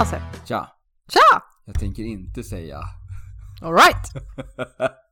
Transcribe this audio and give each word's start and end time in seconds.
Hej 0.00 0.06
Hasse! 0.06 0.22
Tja! 0.46 0.68
Tja! 1.08 1.42
Jag 1.64 1.80
tänker 1.80 2.02
inte 2.02 2.42
säga 2.42 2.80
Alright! 3.62 4.12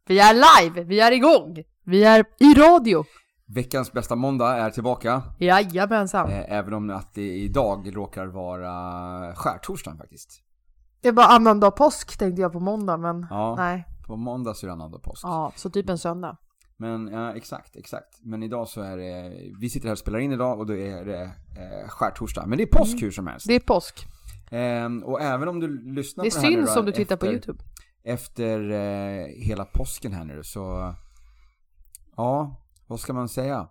Vi 0.07 0.19
är 0.19 0.35
live, 0.35 0.85
vi 0.85 1.01
är 1.01 1.13
igång, 1.13 1.57
vi 1.85 2.05
är 2.05 2.25
i 2.41 2.55
radio. 2.55 3.05
Veckans 3.55 3.93
bästa 3.93 4.17
måndag 4.17 4.57
är 4.57 4.71
tillbaka. 4.71 5.23
Jajamensan. 5.39 6.31
Eh, 6.31 6.53
även 6.53 6.75
om 6.75 6.91
att 6.91 7.15
det 7.15 7.37
idag 7.37 7.97
råkar 7.97 8.27
vara 8.27 8.73
skärtorsdagen 9.35 9.99
faktiskt. 9.99 10.43
Det 11.03 11.11
var 11.13 11.25
annandag 11.35 11.71
påsk 11.71 12.19
tänkte 12.19 12.43
jag 12.43 12.53
på 12.53 12.61
måndag 12.61 12.97
men 12.97 13.27
Ja, 13.31 13.55
nej. 13.57 13.85
på 14.07 14.17
måndag 14.17 14.55
så 14.55 14.67
är 14.67 14.69
det 14.69 14.73
annandag 14.73 15.03
påsk. 15.03 15.25
Ja, 15.25 15.53
så 15.57 15.71
typ 15.71 15.89
en 15.91 15.99
söndag. 15.99 16.37
Men 16.77 17.09
ja, 17.09 17.33
exakt, 17.35 17.77
exakt. 17.77 18.19
Men 18.25 18.43
idag 18.43 18.69
så 18.69 18.81
är 18.83 18.97
det, 18.97 19.33
vi 19.61 19.71
sitter 19.71 19.87
här 19.87 19.93
och 19.93 19.99
spelar 19.99 20.19
in 20.19 20.33
idag 20.33 20.59
och 20.59 20.67
då 20.67 20.77
är 20.77 21.05
det 21.05 21.23
eh, 21.23 21.89
skärtorsdag. 21.89 22.47
Men 22.47 22.59
det 22.59 22.65
är 22.65 22.79
påsk 22.79 22.93
Mm. 22.93 23.05
hur 23.05 23.11
som 23.11 23.27
helst. 23.27 23.47
Det 23.49 23.55
är 23.55 23.61
påsk. 23.61 24.07
Ehm, 24.51 25.03
och 25.05 25.21
även 25.21 25.49
om 25.49 25.61
du 25.61 25.95
lyssnar 25.95 26.25
Det 26.25 26.31
på 26.31 26.37
det 26.37 26.43
här 26.43 26.51
nu 26.51 26.57
syns 26.67 26.77
om 26.77 26.87
du 26.87 26.93
tittar 26.93 27.17
på 27.17 27.27
efter- 27.27 27.33
Youtube. 27.35 27.65
Efter 28.05 28.71
eh, 28.71 29.27
hela 29.27 29.65
påsken 29.65 30.13
här 30.13 30.25
nu 30.25 30.41
så, 30.43 30.95
ja, 32.17 32.63
vad 32.87 33.01
ska 33.01 33.13
man 33.13 33.29
säga? 33.29 33.69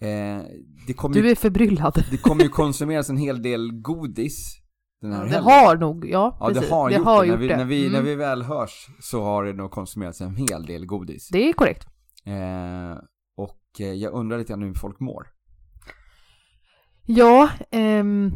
Eh, 0.00 0.42
det 0.86 0.92
kommer 0.96 1.14
Du 1.14 1.24
ju, 1.24 1.30
är 1.30 1.34
förbryllad. 1.34 2.04
det 2.10 2.16
kommer 2.16 2.42
ju 2.42 2.48
konsumeras 2.48 3.10
en 3.10 3.16
hel 3.16 3.42
del 3.42 3.72
godis 3.72 4.62
den 5.00 5.12
här 5.12 5.22
Det 5.24 5.28
helgen. 5.30 5.44
har 5.44 5.76
nog, 5.76 6.04
ja 6.10 6.36
Ja, 6.40 6.48
det 6.48 6.54
precis. 6.54 6.70
har 6.70 6.90
det 6.90 6.96
gjort 6.96 7.04
har 7.04 7.22
det. 7.22 7.28
gjort 7.28 7.38
När, 7.40 7.46
vi, 7.46 7.48
det. 7.48 7.56
När, 7.56 7.64
vi, 7.64 7.80
Mm. 7.86 7.92
när 7.92 8.02
vi 8.02 8.14
väl 8.14 8.42
hörs 8.42 8.86
så 9.00 9.22
har 9.24 9.44
det 9.44 9.52
nog 9.52 9.70
konsumerats 9.70 10.20
en 10.20 10.36
hel 10.36 10.66
del 10.66 10.86
godis. 10.86 11.28
Det 11.28 11.48
är 11.48 11.52
korrekt. 11.52 11.86
Eh, 12.24 12.98
och 13.36 13.60
jag 13.78 14.12
undrar 14.12 14.38
lite 14.38 14.52
grann 14.52 14.62
hur 14.62 14.74
folk 14.74 15.00
mår. 15.00 15.28
Ja, 17.06 17.48
ehm, 17.70 18.32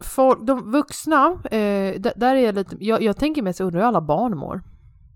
folk, 0.00 0.46
de 0.46 0.70
vuxna, 0.70 1.26
eh, 1.44 2.00
där 2.00 2.34
är 2.34 2.40
jag 2.40 2.54
lite, 2.54 2.76
jag, 2.80 3.02
jag 3.02 3.16
tänker 3.16 3.42
mest, 3.42 3.60
undrar 3.60 3.80
hur 3.80 3.86
alla 3.86 4.00
barn 4.00 4.38
mår. 4.38 4.62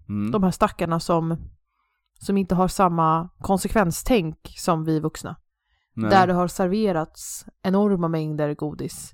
Mm. 0.09 0.31
De 0.31 0.43
här 0.43 0.51
stackarna 0.51 1.01
som, 1.01 1.37
som 2.21 2.37
inte 2.37 2.55
har 2.55 2.69
samma 2.69 3.29
konsekvenstänk 3.39 4.39
som 4.57 4.85
vi 4.85 5.01
vuxna. 5.01 5.37
Nej. 5.97 6.11
Där 6.11 6.27
det 6.27 6.33
har 6.33 6.49
serverats 6.49 7.47
enorma 7.63 8.09
mängder 8.09 8.55
godis. 8.55 9.13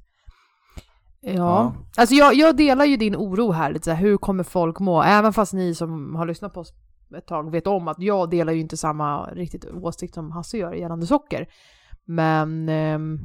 Ja, 1.21 1.33
Ja. 1.33 1.73
alltså 1.97 2.15
jag, 2.15 2.35
jag 2.35 2.57
delar 2.57 2.85
ju 2.85 2.97
din 2.97 3.17
oro 3.17 3.51
här, 3.53 3.73
lite 3.73 3.85
så 3.85 3.91
här, 3.91 4.03
hur 4.03 4.17
kommer 4.17 4.45
folk 4.45 4.81
må? 4.81 5.03
Även 5.03 5.33
fast 5.33 5.53
ni 5.53 5.75
som 5.75 6.17
har 6.17 6.27
lyssnat 6.27 6.55
på 6.55 6.61
oss 6.61 6.73
ett 7.17 7.27
tag 7.27 7.51
vet 7.51 7.67
om 7.67 7.89
att 7.89 7.97
jag 7.99 8.31
delar 8.31 8.53
ju 8.53 8.61
inte 8.61 8.77
samma 8.77 9.27
riktigt 9.27 9.65
åsikt 9.65 10.15
som 10.15 10.31
Hasse 10.31 10.59
gör 10.59 10.73
gällande 10.73 11.07
socker. 11.07 11.47
Men 12.05 12.69
ehm, 12.69 13.19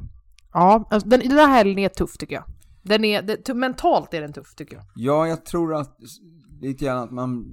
ja, 0.56 0.88
alltså, 0.90 1.08
den, 1.08 1.20
den 1.20 1.38
här 1.38 1.48
helgen 1.48 1.78
är 1.78 1.88
tuff 1.88 2.16
tycker 2.16 2.34
jag. 2.34 2.44
Den 2.82 3.04
är, 3.04 3.22
det, 3.22 3.54
mentalt 3.54 4.14
är 4.14 4.20
den 4.20 4.32
tuff 4.32 4.54
tycker 4.54 4.76
jag. 4.76 4.84
Ja, 4.94 5.28
jag 5.28 5.44
tror 5.44 5.74
att 5.74 5.98
lite 6.60 6.84
grann 6.84 6.98
att 6.98 7.10
man, 7.10 7.44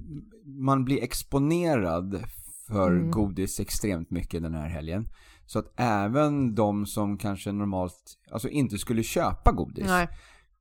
man 0.44 0.84
blir 0.84 1.02
exponerad 1.02 2.24
för 2.68 2.90
Mm. 2.90 3.10
godis 3.10 3.60
extremt 3.60 4.10
mycket 4.10 4.42
den 4.42 4.54
här 4.54 4.68
helgen. 4.68 5.08
Så 5.46 5.58
att 5.58 5.72
även 5.76 6.54
de 6.54 6.86
som 6.86 7.18
kanske 7.18 7.52
normalt, 7.52 8.18
alltså 8.30 8.48
inte 8.48 8.78
skulle 8.78 9.02
köpa 9.02 9.52
godis. 9.52 9.84
Nej. 9.86 10.08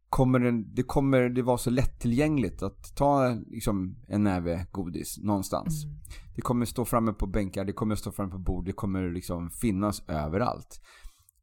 Kommer 0.09 0.39
det, 0.39 0.63
det 0.75 0.83
kommer 0.83 1.29
det 1.29 1.41
vara 1.41 1.57
så 1.57 1.69
lättillgängligt 1.69 2.63
att 2.63 2.95
ta 2.95 3.37
liksom 3.47 3.95
en 4.07 4.23
näve 4.23 4.65
godis 4.71 5.17
någonstans. 5.17 5.85
Mm. 5.85 5.95
Det 6.35 6.41
kommer 6.41 6.65
stå 6.65 6.85
framme 6.85 7.13
på 7.13 7.27
bänkar, 7.27 7.65
det 7.65 7.73
kommer 7.73 7.95
stå 7.95 8.11
framme 8.11 8.31
på 8.31 8.37
bord, 8.37 8.65
det 8.65 8.71
kommer 8.71 9.11
liksom 9.11 9.49
finnas 9.49 10.03
överallt. 10.09 10.81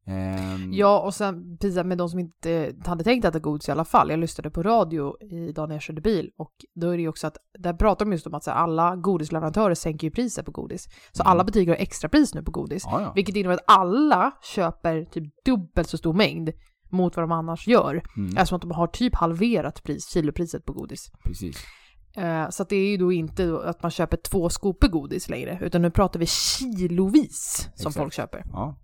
Ehm, 0.05 0.73
Ja, 0.73 0.99
och 1.01 1.13
sen 1.13 1.57
precis 1.57 1.83
med 1.83 1.97
de 1.97 2.09
som 2.09 2.19
inte 2.19 2.73
hade 2.85 3.03
tänkt 3.03 3.25
äta 3.25 3.39
godis 3.39 3.69
i 3.69 3.71
alla 3.71 3.85
fall. 3.85 4.09
Jag 4.09 4.19
lyssnade 4.19 4.49
på 4.51 4.63
radio 4.63 5.15
idag 5.49 5.67
när 5.69 5.75
jag 5.75 5.81
körde 5.81 6.01
bil 6.01 6.29
och 6.37 6.51
då 6.75 6.89
är 6.89 6.95
det 6.97 7.01
ju 7.01 7.07
också 7.07 7.27
att 7.27 7.37
där 7.59 7.73
pratar 7.73 8.05
de 8.05 8.11
just 8.11 8.27
om 8.27 8.33
att 8.33 8.45
här, 8.45 8.53
alla 8.53 8.95
godisleverantörer 8.95 9.75
sänker 9.75 10.07
ju 10.07 10.11
priset 10.11 10.45
på 10.45 10.51
godis. 10.51 10.87
Så 11.11 11.23
Mm. 11.23 11.31
alla 11.31 11.43
butiker 11.43 11.71
har 11.71 11.77
extrapris 11.77 12.33
nu 12.35 12.43
på 12.43 12.51
godis. 12.51 12.83
ja, 12.85 13.01
ja. 13.01 13.11
Vilket 13.15 13.35
innebär 13.35 13.53
att 13.55 13.63
alla 13.67 14.31
köper 14.55 15.05
typ 15.05 15.23
dubbelt 15.45 15.89
så 15.89 15.97
stor 15.97 16.13
mängd 16.13 16.49
mot 16.89 17.15
vad 17.15 17.23
de 17.23 17.31
annars 17.31 17.67
gör. 17.67 18.03
Mm, 18.17 18.37
Eftersom 18.37 18.55
att 18.55 18.61
de 18.61 18.71
har 18.71 18.87
typ 18.87 19.15
halverat 19.15 19.83
pris, 19.83 20.13
kilopriset 20.13 20.65
på 20.65 20.73
godis. 20.73 21.11
precis. 21.23 21.57
Eh, 22.17 22.49
så 22.49 22.63
det 22.63 22.75
är 22.75 22.91
ju 22.91 22.97
då 22.97 23.11
inte 23.11 23.59
att 23.65 23.81
man 23.81 23.91
köper 23.91 24.17
två 24.17 24.49
skopor 24.49 24.87
godis 24.87 25.29
längre, 25.29 25.59
utan 25.61 25.81
nu 25.81 25.91
pratar 25.91 26.19
vi 26.19 26.25
kilovis 26.25 27.57
som 27.75 27.87
Exakt. 27.89 27.95
folk 27.95 28.13
köper. 28.13 28.43
Ja. 28.53 28.75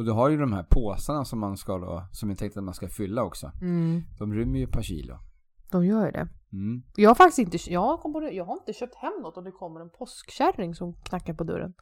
Och 0.00 0.06
du 0.06 0.12
har 0.12 0.28
ju 0.28 0.36
de 0.36 0.52
här 0.52 0.62
påsarna 0.62 1.24
som 1.24 1.38
man 1.40 1.56
ska 1.56 1.78
då, 1.78 2.02
som 2.12 2.28
jag 2.28 2.38
tänkte 2.38 2.58
att 2.60 2.64
man 2.64 2.74
ska 2.74 2.88
fylla 2.88 3.22
också. 3.24 3.50
Mm, 3.62 4.02
De 4.18 4.34
rymmer 4.34 4.58
ju 4.58 4.64
ett 4.64 4.72
par 4.72 4.82
kilo. 4.82 5.14
de 5.70 5.86
gör 5.86 6.06
ju 6.06 6.10
det. 6.12 6.28
Mm. 6.52 6.82
Jag 6.96 7.10
har 7.10 7.14
faktiskt 7.14 7.38
inte, 7.38 7.72
jag, 7.72 8.00
kom 8.00 8.12
på 8.12 8.20
det, 8.20 8.30
jag 8.30 8.44
har 8.44 8.52
inte 8.54 8.72
köpt 8.72 8.94
hem 8.94 9.12
något 9.22 9.36
om 9.36 9.44
det 9.44 9.50
kommer 9.50 9.80
en 9.80 9.90
påskkärring 9.90 10.74
som 10.74 10.92
knackar 10.94 11.34
på 11.34 11.44
dörren. 11.44 11.72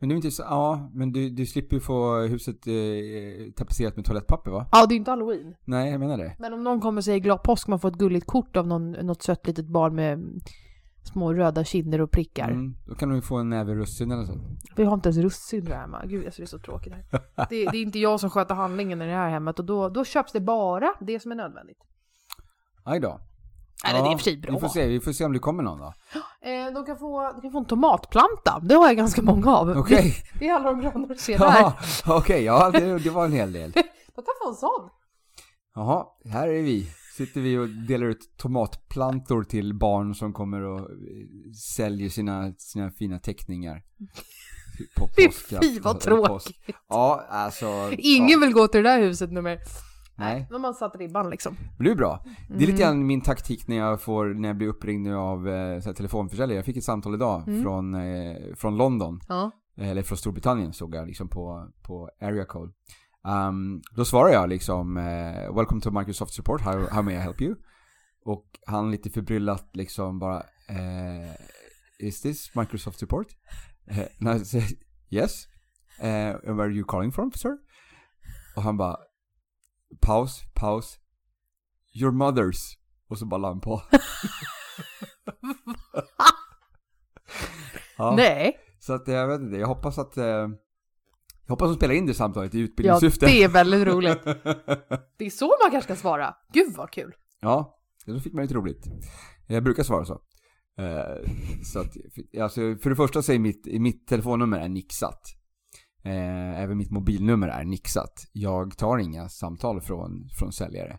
Men 0.00 0.08
du 0.08 0.14
är 0.14 0.16
inte 0.16 0.30
så, 0.30 0.42
ja, 0.42 0.90
men 0.94 1.12
du, 1.12 1.30
du 1.30 1.46
slipper 1.46 1.76
ju 1.76 1.80
få 1.80 2.18
huset 2.20 2.66
eh, 2.66 3.52
tapetserat 3.56 3.96
med 3.96 4.04
toalettpapper 4.04 4.50
va? 4.50 4.66
Ja, 4.72 4.86
det 4.86 4.94
är 4.94 4.96
inte 4.96 5.10
halloween. 5.10 5.54
Nej, 5.64 5.90
jag 5.90 6.00
menar 6.00 6.18
det. 6.18 6.36
Men 6.38 6.52
om 6.52 6.64
någon 6.64 6.80
kommer 6.80 7.00
och 7.00 7.04
säger 7.04 7.18
glad 7.18 7.42
påsk, 7.42 7.68
man 7.68 7.80
får 7.80 7.88
ett 7.88 7.94
gulligt 7.98 8.26
kort 8.26 8.56
av 8.56 8.66
någon, 8.66 8.90
något 8.92 9.22
sött 9.22 9.46
litet 9.46 9.66
barn 9.68 9.94
med 9.94 10.18
små 11.06 11.34
röda 11.34 11.64
kinder 11.64 12.00
och 12.00 12.10
prickar. 12.10 12.48
Mm. 12.48 12.76
Då 12.86 12.94
kan 12.94 13.08
du 13.08 13.22
få 13.22 13.36
en 13.36 13.50
näve 13.50 13.74
russin 13.74 14.10
eller 14.10 14.24
så. 14.24 14.32
Vi 14.76 14.84
har 14.84 14.94
inte 14.94 15.08
ens 15.08 15.18
russin 15.18 15.64
där 15.64 15.76
hemma. 15.76 16.02
Gud, 16.06 16.26
alltså 16.26 16.42
det 16.42 16.44
är 16.44 16.46
så 16.46 16.58
tråkigt 16.58 16.92
här. 16.92 17.04
Det, 17.48 17.64
det 17.64 17.78
är 17.78 17.82
inte 17.82 17.98
jag 17.98 18.20
som 18.20 18.30
sköter 18.30 18.54
handlingen 18.54 19.02
i 19.02 19.06
det 19.06 19.12
här 19.12 19.30
hemmet 19.30 19.58
och 19.58 19.64
då, 19.64 19.88
då 19.88 20.04
köps 20.04 20.32
det 20.32 20.40
bara 20.40 20.94
det 21.00 21.20
som 21.20 21.32
är 21.32 21.36
nödvändigt. 21.36 21.78
Aj 22.84 23.00
då. 23.00 23.20
Eller 23.84 24.02
det 24.02 24.08
är 24.08 24.12
i 24.12 24.14
och 24.14 24.20
för 24.20 24.24
sig 24.24 24.36
bra. 24.36 24.52
Vi 24.52 24.60
får 24.60 24.68
se, 24.68 24.86
vi 24.86 25.00
får 25.00 25.12
se 25.12 25.24
om 25.24 25.32
det 25.32 25.38
kommer 25.38 25.62
någon 25.62 25.78
då. 25.78 25.94
Eh, 26.40 26.72
de, 26.74 26.84
kan 26.86 26.96
få, 26.98 27.32
de 27.32 27.40
kan 27.40 27.52
få 27.52 27.58
en 27.58 27.64
tomatplanta. 27.64 28.60
Det 28.62 28.74
har 28.74 28.86
jag 28.86 28.96
ganska 28.96 29.22
många 29.22 29.56
av. 29.56 29.78
Okej. 29.78 30.14
Det, 30.32 30.38
det 30.38 30.48
är 30.48 30.54
alla 30.54 30.70
de 30.70 30.80
gröna 30.80 31.06
du 31.06 31.14
ser 31.14 31.38
där. 31.38 31.72
Okej, 32.06 32.44
ja 32.44 32.70
det, 32.70 32.98
det 32.98 33.10
var 33.10 33.24
en 33.24 33.32
hel 33.32 33.52
del. 33.52 33.70
De 33.72 33.82
kan 34.14 34.34
få 34.42 34.48
en 34.48 34.54
sån. 34.54 34.90
Jaha, 35.74 36.06
här 36.24 36.48
är 36.48 36.62
vi. 36.62 36.88
Sitter 37.16 37.40
vi 37.40 37.58
och 37.58 37.68
delar 37.68 38.06
ut 38.06 38.36
tomatplantor 38.36 39.44
till 39.44 39.74
barn 39.74 40.14
som 40.14 40.32
kommer 40.32 40.60
och 40.62 40.80
eh, 40.80 40.86
säljer 41.76 42.08
sina, 42.08 42.52
sina 42.58 42.90
fina 42.90 43.18
teckningar. 43.18 43.82
På 44.96 45.08
Fy 45.16 45.26
påskafton- 45.26 45.60
fy 45.62 45.80
vad 45.80 46.00
tråkigt. 46.00 46.56
Ja, 46.88 47.26
alltså. 47.30 47.66
Ingen 47.98 48.28
ja, 48.28 48.46
vill 48.46 48.52
gå 48.54 48.68
till 48.68 48.82
det 48.82 48.88
där 48.90 49.00
huset 49.02 49.32
nummer. 49.32 49.58
Nej, 50.18 50.46
De 50.50 50.64
har 50.64 50.72
satt 50.72 50.96
ribban 50.96 51.30
liksom. 51.30 51.56
men 51.78 51.84
det 51.84 51.90
är 51.90 51.94
bra. 51.94 52.24
Det 52.48 52.54
är 52.54 52.58
lite 52.58 52.72
Mm. 52.72 52.80
grann 52.98 53.06
min 53.06 53.20
taktik 53.20 53.68
när 53.68 53.76
jag 53.76 54.00
får, 54.02 54.26
när 54.26 54.48
jag 54.48 54.56
blir 54.56 54.68
uppringd 54.68 55.02
nu 55.02 55.14
av 55.16 55.48
eh, 55.48 55.80
så 55.80 55.88
här, 55.88 55.94
telefonförsäljare. 55.94 56.56
Jag 56.58 56.64
fick 56.64 56.76
ett 56.76 56.84
samtal 56.84 57.14
idag 57.14 57.48
Mm. 57.48 57.62
från, 57.62 57.94
eh, 57.94 58.36
från 58.56 58.76
London. 58.76 59.20
Ja. 59.28 59.50
eller 59.78 60.02
från 60.02 60.18
Storbritannien 60.18 60.72
såg 60.72 60.94
jag 60.94 61.06
liksom 61.06 61.28
på, 61.28 61.68
på 61.82 62.10
area 62.20 62.44
code. 62.44 62.72
Um, 63.26 63.82
då 63.96 64.04
svarar 64.04 64.28
jag 64.28 64.48
liksom 64.48 64.96
eh, 64.96 65.54
Welcome 65.54 65.80
to 65.80 65.90
Microsoft 65.90 66.34
support, 66.34 66.60
how, 66.60 66.88
how 66.90 67.02
may 67.02 67.14
I 67.14 67.18
help 67.18 67.40
you? 67.40 67.54
Och 68.24 68.44
han 68.66 68.90
lite 68.90 69.10
förbryllat 69.10 69.76
liksom 69.76 70.18
bara 70.18 70.40
eh, 70.68 71.34
Is 71.98 72.20
this 72.20 72.54
Microsoft 72.54 72.98
support? 72.98 73.26
Eh, 73.90 74.06
and 74.20 74.42
I 74.42 74.44
say, 74.44 74.62
yes. 75.10 75.46
Eh, 75.98 76.30
and 76.30 76.56
where 76.56 76.62
are 76.62 76.72
you 76.72 76.84
calling 76.84 77.12
from 77.12 77.32
sir? 77.32 77.58
Och 78.56 78.62
han 78.62 78.76
bara 78.76 78.96
Paus, 80.00 80.44
paus. 80.54 80.98
Your 81.94 82.12
mothers. 82.12 82.56
Och 83.08 83.18
så 83.18 83.26
bara 83.26 83.38
la 83.38 83.48
han 83.48 83.60
på. 83.60 83.82
ja. 87.98 88.14
Nej. 88.16 88.56
Så 88.78 88.92
att 88.92 89.08
jag 89.08 89.28
vet 89.28 89.40
inte, 89.40 89.56
jag 89.56 89.66
hoppas 89.66 89.98
att... 89.98 90.16
Eh, 90.16 90.48
jag 91.46 91.52
hoppas 91.52 91.68
de 91.68 91.74
spelar 91.76 91.94
in 91.94 92.06
det 92.06 92.14
samtalet 92.14 92.54
i 92.54 92.58
Ja, 92.58 92.64
utbildningssyfte. 92.64 93.26
det 93.26 93.42
är 93.44 93.48
väldigt 93.48 93.86
roligt. 93.86 94.24
Det 95.18 95.26
är 95.26 95.30
så 95.30 95.46
man 95.46 95.70
kanske 95.70 95.94
ska 95.94 96.00
svara. 96.00 96.34
Gud 96.52 96.74
vad 96.76 96.90
kul. 96.90 97.12
ja, 97.40 97.78
då 98.06 98.20
fick 98.20 98.32
man 98.32 98.46
ju 98.46 98.54
roligt. 98.54 98.84
Jag 99.46 99.64
brukar 99.64 99.82
svara 99.82 100.04
så. 100.04 100.20
Eh, 100.78 101.30
så 101.64 101.80
att, 101.80 101.92
för, 102.14 102.42
alltså, 102.42 102.60
för 102.82 102.90
det 102.90 102.96
första 102.96 103.22
så 103.22 103.32
är 103.32 103.38
mitt, 103.38 103.66
mitt 103.80 104.06
telefonnummer 104.06 104.58
är 104.58 104.68
nixat. 104.68 105.20
Eh, 106.04 106.60
även 106.62 106.76
mitt 106.78 106.90
mobilnummer 106.90 107.48
är 107.48 107.64
nixat. 107.64 108.12
Jag 108.32 108.78
tar 108.78 108.98
inga 108.98 109.28
samtal 109.28 109.80
från, 109.80 110.28
från 110.38 110.52
säljare 110.52 110.98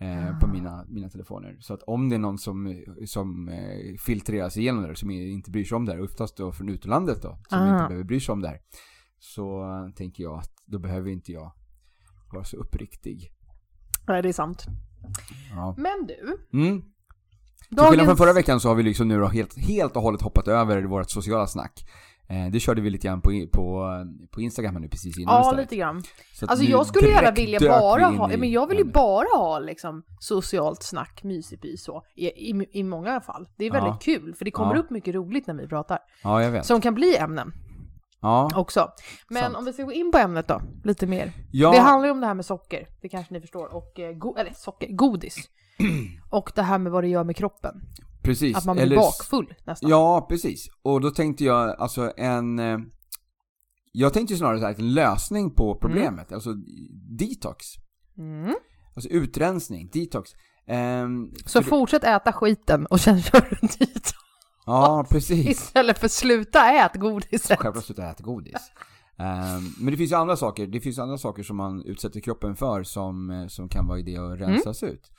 eh, 0.00 0.38
på 0.38 0.46
Ah. 0.46 0.52
mina, 0.52 0.84
mina 0.88 1.08
telefoner. 1.08 1.56
Så 1.60 1.74
att 1.74 1.82
om 1.82 2.08
det 2.08 2.14
är 2.14 2.18
någon 2.18 2.38
som, 2.38 2.84
som 3.06 3.50
filtreras 4.06 4.56
igenom 4.56 4.82
det, 4.82 4.96
som 4.96 5.10
inte 5.10 5.50
bryr 5.50 5.64
sig 5.64 5.76
om 5.76 5.84
det 5.84 5.92
här, 5.92 6.02
oftast 6.02 6.36
då 6.36 6.52
från 6.52 6.68
utlandet 6.68 7.22
då, 7.22 7.38
som 7.48 7.58
Ah. 7.58 7.72
inte 7.74 7.88
behöver 7.88 8.04
bry 8.04 8.20
sig 8.20 8.32
om 8.32 8.40
det 8.42 8.48
här. 8.48 8.58
Så 9.20 9.64
tänker 9.96 10.22
jag 10.22 10.38
att 10.38 10.50
då 10.66 10.78
behöver 10.78 11.10
inte 11.10 11.32
jag 11.32 11.52
vara 12.32 12.44
så 12.44 12.56
uppriktig. 12.56 13.32
Nej, 14.08 14.22
det 14.22 14.28
är 14.28 14.32
sant. 14.32 14.64
Ja. 15.50 15.74
Men 15.78 16.06
du, 16.06 16.38
Mm. 16.58 16.82
Till 17.68 17.78
skillnad 17.78 17.88
från 17.96 17.98
dagens... 18.06 18.18
förra 18.18 18.32
veckan 18.32 18.60
så 18.60 18.68
har 18.68 18.74
vi 18.74 18.82
liksom 18.82 19.08
nu 19.08 19.24
helt, 19.26 19.58
helt 19.58 19.96
och 19.96 20.02
hållet 20.02 20.22
hoppat 20.22 20.48
över 20.48 20.82
vårt 20.82 21.10
sociala 21.10 21.46
snack. 21.46 21.84
Eh, 22.28 22.46
det 22.52 22.60
körde 22.60 22.80
vi 22.80 22.90
lite 22.90 23.06
grann 23.06 23.20
på, 23.20 23.30
på, 23.52 23.88
på 24.30 24.40
Instagram 24.40 24.74
nu 24.74 24.88
precis 24.88 25.18
innan 25.18 25.34
Ja, 25.34 25.40
istället. 25.40 25.64
lite 25.64 25.76
grann. 25.76 26.02
Alltså 26.46 26.64
jag 26.64 26.86
skulle 26.86 27.08
gärna 27.08 27.30
vilja 27.30 27.60
bara 27.60 28.06
ha, 28.06 28.28
men 28.28 28.50
jag 28.50 28.66
vill 28.66 28.78
ju 28.78 28.84
bara 28.84 29.26
ha 29.38 29.58
liksom 29.58 30.02
socialt 30.18 30.82
snack, 30.82 31.20
mysigt 31.24 31.80
så, 31.80 32.02
i, 32.14 32.26
i, 32.26 32.66
i 32.72 32.82
många 32.82 33.20
fall. 33.20 33.48
Det 33.56 33.64
är 33.66 33.70
väldigt 33.72 34.02
kul, 34.02 34.34
för 34.34 34.44
det 34.44 34.50
kommer 34.50 34.74
Ja. 34.74 34.80
upp 34.80 34.90
mycket 34.90 35.14
roligt 35.14 35.46
när 35.46 35.54
vi 35.54 35.66
pratar. 35.68 35.98
Ja, 36.22 36.42
jag 36.42 36.50
vet. 36.50 36.66
Som 36.66 36.80
kan 36.80 36.94
bli 36.94 37.16
ämnen 37.16 37.52
Ja. 38.22 38.50
också. 38.56 38.88
Men 39.28 39.42
Sant. 39.42 39.56
om 39.56 39.64
vi 39.64 39.72
ska 39.72 39.82
gå 39.82 39.92
in 39.92 40.12
på 40.12 40.18
ämnet 40.18 40.48
då, 40.48 40.62
lite 40.84 41.06
mer. 41.06 41.32
ja. 41.52 41.70
Det 41.70 41.78
handlar 41.78 42.06
ju 42.06 42.12
om 42.12 42.20
det 42.20 42.26
här 42.26 42.34
med 42.34 42.44
socker, 42.46 42.86
det 43.02 43.08
kanske 43.08 43.34
ni 43.34 43.40
förstår, 43.40 43.74
och 43.74 43.98
eh, 44.00 44.12
go- 44.12 44.36
eller 44.38 44.52
socker, 44.56 44.88
godis. 44.96 45.36
och 46.30 46.52
det 46.54 46.62
här 46.62 46.78
med 46.78 46.92
vad 46.92 47.04
det 47.04 47.08
gör 47.08 47.24
med 47.24 47.36
kroppen. 47.36 47.74
precis. 48.22 48.56
Att 48.56 48.64
man 48.64 48.76
blir 48.76 48.84
Eller- 48.86 48.96
bakfull 48.96 49.54
nästan. 49.66 49.90
Ja, 49.90 50.26
precis. 50.28 50.66
Och 50.82 51.00
då 51.00 51.10
tänkte 51.10 51.44
jag, 51.44 51.80
alltså 51.80 52.12
en... 52.16 52.58
eh, 52.58 52.78
Jag 53.92 54.12
tänkte 54.12 54.34
ju 54.34 54.38
snarare 54.38 54.58
så 54.60 54.66
här, 54.66 54.74
en 54.78 54.94
lösning 54.94 55.54
på 55.54 55.74
problemet, 55.80 56.32
alltså 56.32 56.50
detox. 57.18 57.66
Mm. 58.18 58.54
Alltså 58.94 59.10
utrensning, 59.10 59.90
detox. 59.92 60.30
Ehm, 60.66 61.30
Så 61.46 61.62
fortsätt 61.62 62.04
äta 62.04 62.32
skiten 62.32 62.86
och 62.86 63.00
sen 63.00 63.22
kör 63.22 63.40
du 63.60 63.66
dit. 63.66 64.12
Ja, 64.70 65.06
precis. 65.10 65.46
Istället 65.46 65.98
för 65.98 66.08
sluta 66.08 66.70
ät 66.70 66.94
godiset. 66.94 67.58
Självklart 67.58 67.84
sluta 67.84 68.10
äta 68.10 68.22
godis. 68.22 68.72
Ehm, 69.18 69.62
men 69.78 69.90
det 69.90 69.96
finns 69.96 70.12
ju 70.12 70.16
andra 70.16 70.36
saker, 70.36 70.66
det 70.66 70.80
finns 70.80 70.98
andra 70.98 71.18
saker 71.18 71.42
som 71.42 71.56
man 71.56 71.82
utsätter 71.84 72.20
kroppen 72.20 72.56
för 72.56 72.82
som, 72.82 73.30
eh, 73.30 73.46
som 73.46 73.68
kan 73.68 73.86
vara 73.86 73.98
idé 73.98 74.16
att 74.16 74.40
rensas 74.40 74.82
ut. 74.82 75.12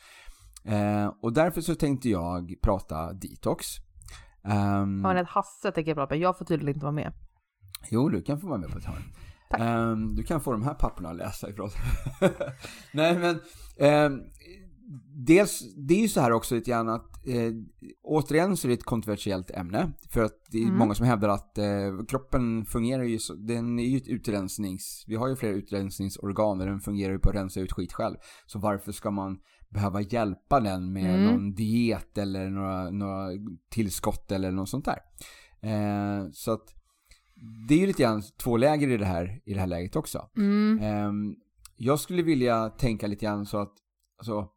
Ehm, 0.65 1.09
och 1.21 1.33
därför 1.33 1.62
så 1.62 1.75
tänkte 1.75 2.09
jag 2.09 2.53
prata 2.62 3.13
detox. 3.13 3.68
Um, 4.44 4.51
Ja, 5.06 5.13
men 5.13 5.25
Hasse 5.25 5.71
tänker 5.71 5.89
jag 5.92 5.98
prata. 5.98 6.15
Jag 6.15 6.38
får 6.38 6.45
tydligen 6.45 6.75
inte 6.75 6.86
vara 6.86 6.95
med. 6.95 7.13
Jo, 7.89 8.09
du 8.09 8.21
kan 8.21 8.39
få 8.39 8.48
vara 8.48 8.57
med 8.57 8.69
på 8.69 8.77
ett 8.77 8.86
hörn. 8.86 9.03
Ehm, 9.57 10.15
du 10.15 10.24
kan 10.24 10.42
få 10.42 10.51
de 10.51 10.63
här 10.63 10.74
papperna 10.74 11.09
att 11.09 11.15
läsa 11.15 11.50
ifrån. 11.50 11.69
Nej, 12.94 13.18
men 13.18 13.39
ehm, 13.77 14.21
dels, 15.15 15.75
det 15.75 15.93
är 15.93 16.01
ju 16.01 16.07
så 16.07 16.21
här 16.21 16.31
också 16.31 16.55
lite 16.55 16.71
grann 16.71 16.89
att 16.89 17.27
eh, 17.27 17.51
återigen 18.03 18.57
så 18.57 18.67
är 18.67 18.69
det 18.69 18.73
ett 18.73 18.83
kontroversiellt 18.83 19.51
ämne. 19.51 19.91
För 20.09 20.23
att 20.23 20.38
det 20.51 20.57
är 20.57 20.63
Mm. 20.63 20.77
många 20.77 20.95
som 20.95 21.05
hävdar 21.05 21.29
att 21.29 21.57
eh, 21.57 21.65
kroppen 22.07 22.65
fungerar 22.65 23.03
ju 23.03 23.19
så, 23.19 23.33
den 23.33 23.79
är 23.79 23.83
ju 23.83 23.97
ett 23.97 24.07
utrensnings, 24.07 25.03
vi 25.07 25.15
har 25.15 25.27
ju 25.27 25.35
flera 25.35 25.53
utrensningsorgan 25.53 26.59
och 26.61 26.65
den 26.67 26.79
fungerar 26.79 27.13
ju 27.13 27.19
på 27.19 27.29
att 27.29 27.35
rensa 27.35 27.59
ut 27.59 27.71
skit 27.71 27.93
själv. 27.93 28.15
Så 28.45 28.59
varför 28.59 28.91
ska 28.91 29.11
man 29.11 29.39
behöva 29.69 30.01
hjälpa 30.01 30.59
den 30.59 30.93
med 30.93 31.15
Mm. 31.15 31.25
någon 31.25 31.53
diet 31.53 32.17
eller 32.17 32.49
några, 32.49 32.89
några 32.89 33.27
tillskott 33.69 34.31
eller 34.31 34.51
något 34.51 34.69
sånt 34.69 34.85
där. 34.85 34.99
Eh, 35.61 36.29
så 36.31 36.51
att 36.51 36.75
det 37.67 37.73
är 37.73 37.79
ju 37.79 37.88
lite 37.88 38.03
grann 38.03 38.23
två 38.43 38.57
läger 38.57 38.88
i 38.89 38.97
det 38.97 39.05
här, 39.05 39.41
i 39.45 39.53
det 39.53 39.59
här 39.59 39.67
läget 39.67 39.95
också. 39.95 40.29
Mm. 40.38 40.79
Ehm, 40.81 41.35
jag 41.77 41.99
skulle 41.99 42.21
vilja 42.23 42.69
tänka 42.69 43.07
lite 43.07 43.25
grann 43.25 43.45
så 43.45 43.57
att, 43.57 43.73
alltså, 44.17 44.47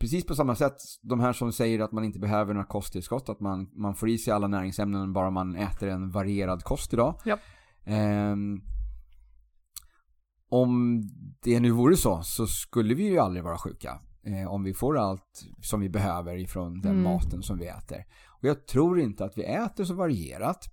precis 0.00 0.26
på 0.26 0.34
samma 0.34 0.54
sätt, 0.54 0.76
de 1.02 1.20
här 1.20 1.32
som 1.32 1.52
säger 1.52 1.80
att 1.80 1.92
man 1.92 2.04
inte 2.04 2.18
behöver 2.18 2.54
några 2.54 2.66
kosttillskott, 2.66 3.28
att 3.28 3.40
man, 3.40 3.70
man 3.72 3.94
får 3.94 4.08
i 4.08 4.18
sig 4.18 4.32
alla 4.32 4.46
näringsämnen 4.48 5.12
bara 5.12 5.30
man 5.30 5.56
äter 5.56 5.88
en 5.88 6.10
varierad 6.10 6.64
kost 6.64 6.92
idag. 6.92 7.20
Ja. 7.24 7.38
Ehm, 7.84 8.60
om 10.48 11.02
det 11.42 11.60
nu 11.60 11.70
vore 11.70 11.96
så, 11.96 12.22
så 12.22 12.46
skulle 12.46 12.94
vi 12.94 13.08
ju 13.08 13.18
aldrig 13.18 13.44
vara 13.44 13.58
sjuka. 13.58 14.00
Eh, 14.22 14.52
om 14.52 14.62
vi 14.62 14.74
får 14.74 14.98
allt 14.98 15.44
som 15.62 15.80
vi 15.80 15.88
behöver 15.88 16.36
ifrån 16.36 16.80
den 16.80 16.92
Mm. 16.92 17.02
maten 17.04 17.42
som 17.42 17.58
vi 17.58 17.66
äter. 17.66 18.04
Och 18.28 18.44
jag 18.44 18.66
tror 18.66 19.00
inte 19.00 19.24
att 19.24 19.38
vi 19.38 19.44
äter 19.44 19.84
så 19.84 19.94
varierat 19.94 20.64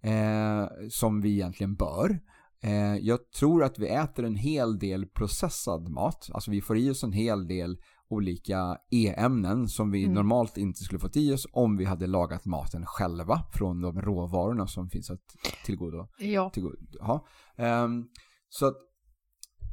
eh, 0.00 0.66
som 0.90 1.20
vi 1.20 1.32
egentligen 1.32 1.74
bör. 1.74 2.20
Eh, 2.62 2.96
jag 2.96 3.30
tror 3.30 3.64
att 3.64 3.78
vi 3.78 3.88
äter 3.88 4.24
en 4.24 4.36
hel 4.36 4.78
del 4.78 5.06
processad 5.06 5.88
mat. 5.88 6.28
Alltså 6.32 6.50
vi 6.50 6.60
får 6.60 6.78
i 6.78 6.90
oss 6.90 7.04
en 7.04 7.12
hel 7.12 7.48
del 7.48 7.78
olika 8.12 8.78
E-ämnen 8.90 9.68
som 9.68 9.90
vi 9.90 10.02
Mm. 10.02 10.14
normalt 10.14 10.56
inte 10.56 10.82
skulle 10.84 10.98
fått 10.98 11.16
i 11.16 11.32
oss 11.32 11.46
om 11.52 11.76
vi 11.76 11.84
hade 11.84 12.06
lagat 12.06 12.44
maten 12.44 12.86
själva 12.86 13.42
från 13.52 13.80
de 13.80 14.00
råvarorna 14.02 14.66
som 14.66 14.88
finns 14.90 15.10
att 15.10 15.20
tillgodo. 15.64 16.08
Ja. 16.18 16.50
tillgodo 16.50 16.76
ja. 16.92 17.26
Ehm, 17.56 18.04
så 18.48 18.66
att 18.66 18.76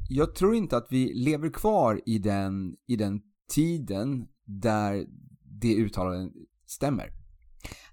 jag 0.08 0.34
tror 0.34 0.54
inte 0.54 0.76
att 0.76 0.86
vi 0.90 1.12
lever 1.14 1.50
kvar 1.50 2.00
i 2.06 2.18
den, 2.18 2.76
i 2.86 2.96
den 2.96 3.20
tiden 3.54 4.26
där 4.44 5.06
det 5.60 5.74
uttalandet 5.74 6.32
stämmer. 6.66 7.10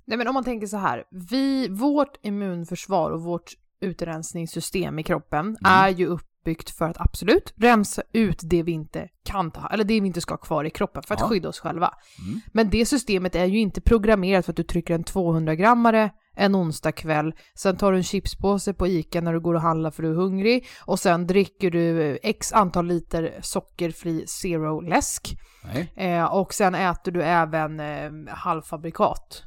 Nej 0.05 0.17
men 0.17 0.27
om 0.27 0.33
man 0.33 0.43
tänker 0.43 0.67
så 0.67 0.77
här, 0.77 1.03
vi, 1.11 1.67
vårt 1.67 2.17
immunförsvar 2.25 3.11
och 3.11 3.21
vårt 3.23 3.53
utrensningssystem 3.81 4.99
i 4.99 5.03
kroppen 5.03 5.45
Mm. 5.45 5.57
är 5.63 5.89
ju 5.89 6.05
uppbyggt 6.47 6.69
för 6.69 6.89
att 6.89 7.01
absolut 7.01 7.53
rensa 7.57 8.01
ut 8.13 8.39
det 8.43 8.63
vi 8.63 8.71
inte 8.71 9.09
kan 9.23 9.51
ta, 9.51 9.67
eller 9.71 9.83
det 9.83 10.01
vi 10.01 10.07
inte 10.07 10.21
ska 10.21 10.33
ha 10.33 10.37
kvar 10.37 10.63
i 10.63 10.69
kroppen 10.69 11.03
för 11.03 11.15
att 11.15 11.21
Ja. 11.21 11.27
skydda 11.27 11.49
oss 11.49 11.59
själva. 11.59 11.93
Mm. 12.27 12.41
Men 12.53 12.69
det 12.69 12.85
systemet 12.85 13.35
är 13.35 13.45
ju 13.45 13.59
inte 13.59 13.81
programmerat 13.81 14.45
för 14.45 14.51
att 14.51 14.57
du 14.57 14.63
trycker 14.63 14.95
en 14.95 15.03
200-grammare 15.03 16.11
en 16.39 16.55
onsdag 16.55 16.91
kväll, 16.91 17.33
sen 17.55 17.77
tar 17.77 17.91
du 17.91 17.97
en 17.97 18.03
chipspåse 18.03 18.73
på 18.73 18.87
ICA 18.87 19.21
när 19.21 19.33
du 19.33 19.39
går 19.39 19.53
och 19.53 19.61
handlar 19.61 19.91
för 19.91 20.03
du 20.03 20.09
är 20.09 20.13
hungrig 20.15 20.67
och 20.85 20.99
sen 20.99 21.27
dricker 21.27 21.71
du 21.71 22.19
x 22.23 22.53
antal 22.53 22.85
liter 22.87 23.33
sockerfri 23.41 24.25
zero-läsk 24.27 25.37
Nej. 25.73 25.91
eh, 25.95 26.25
och 26.25 26.53
sen 26.53 26.75
äter 26.75 27.11
du 27.11 27.23
även 27.23 27.79
eh, 27.79 28.35
halvfabrikat. 28.35 29.43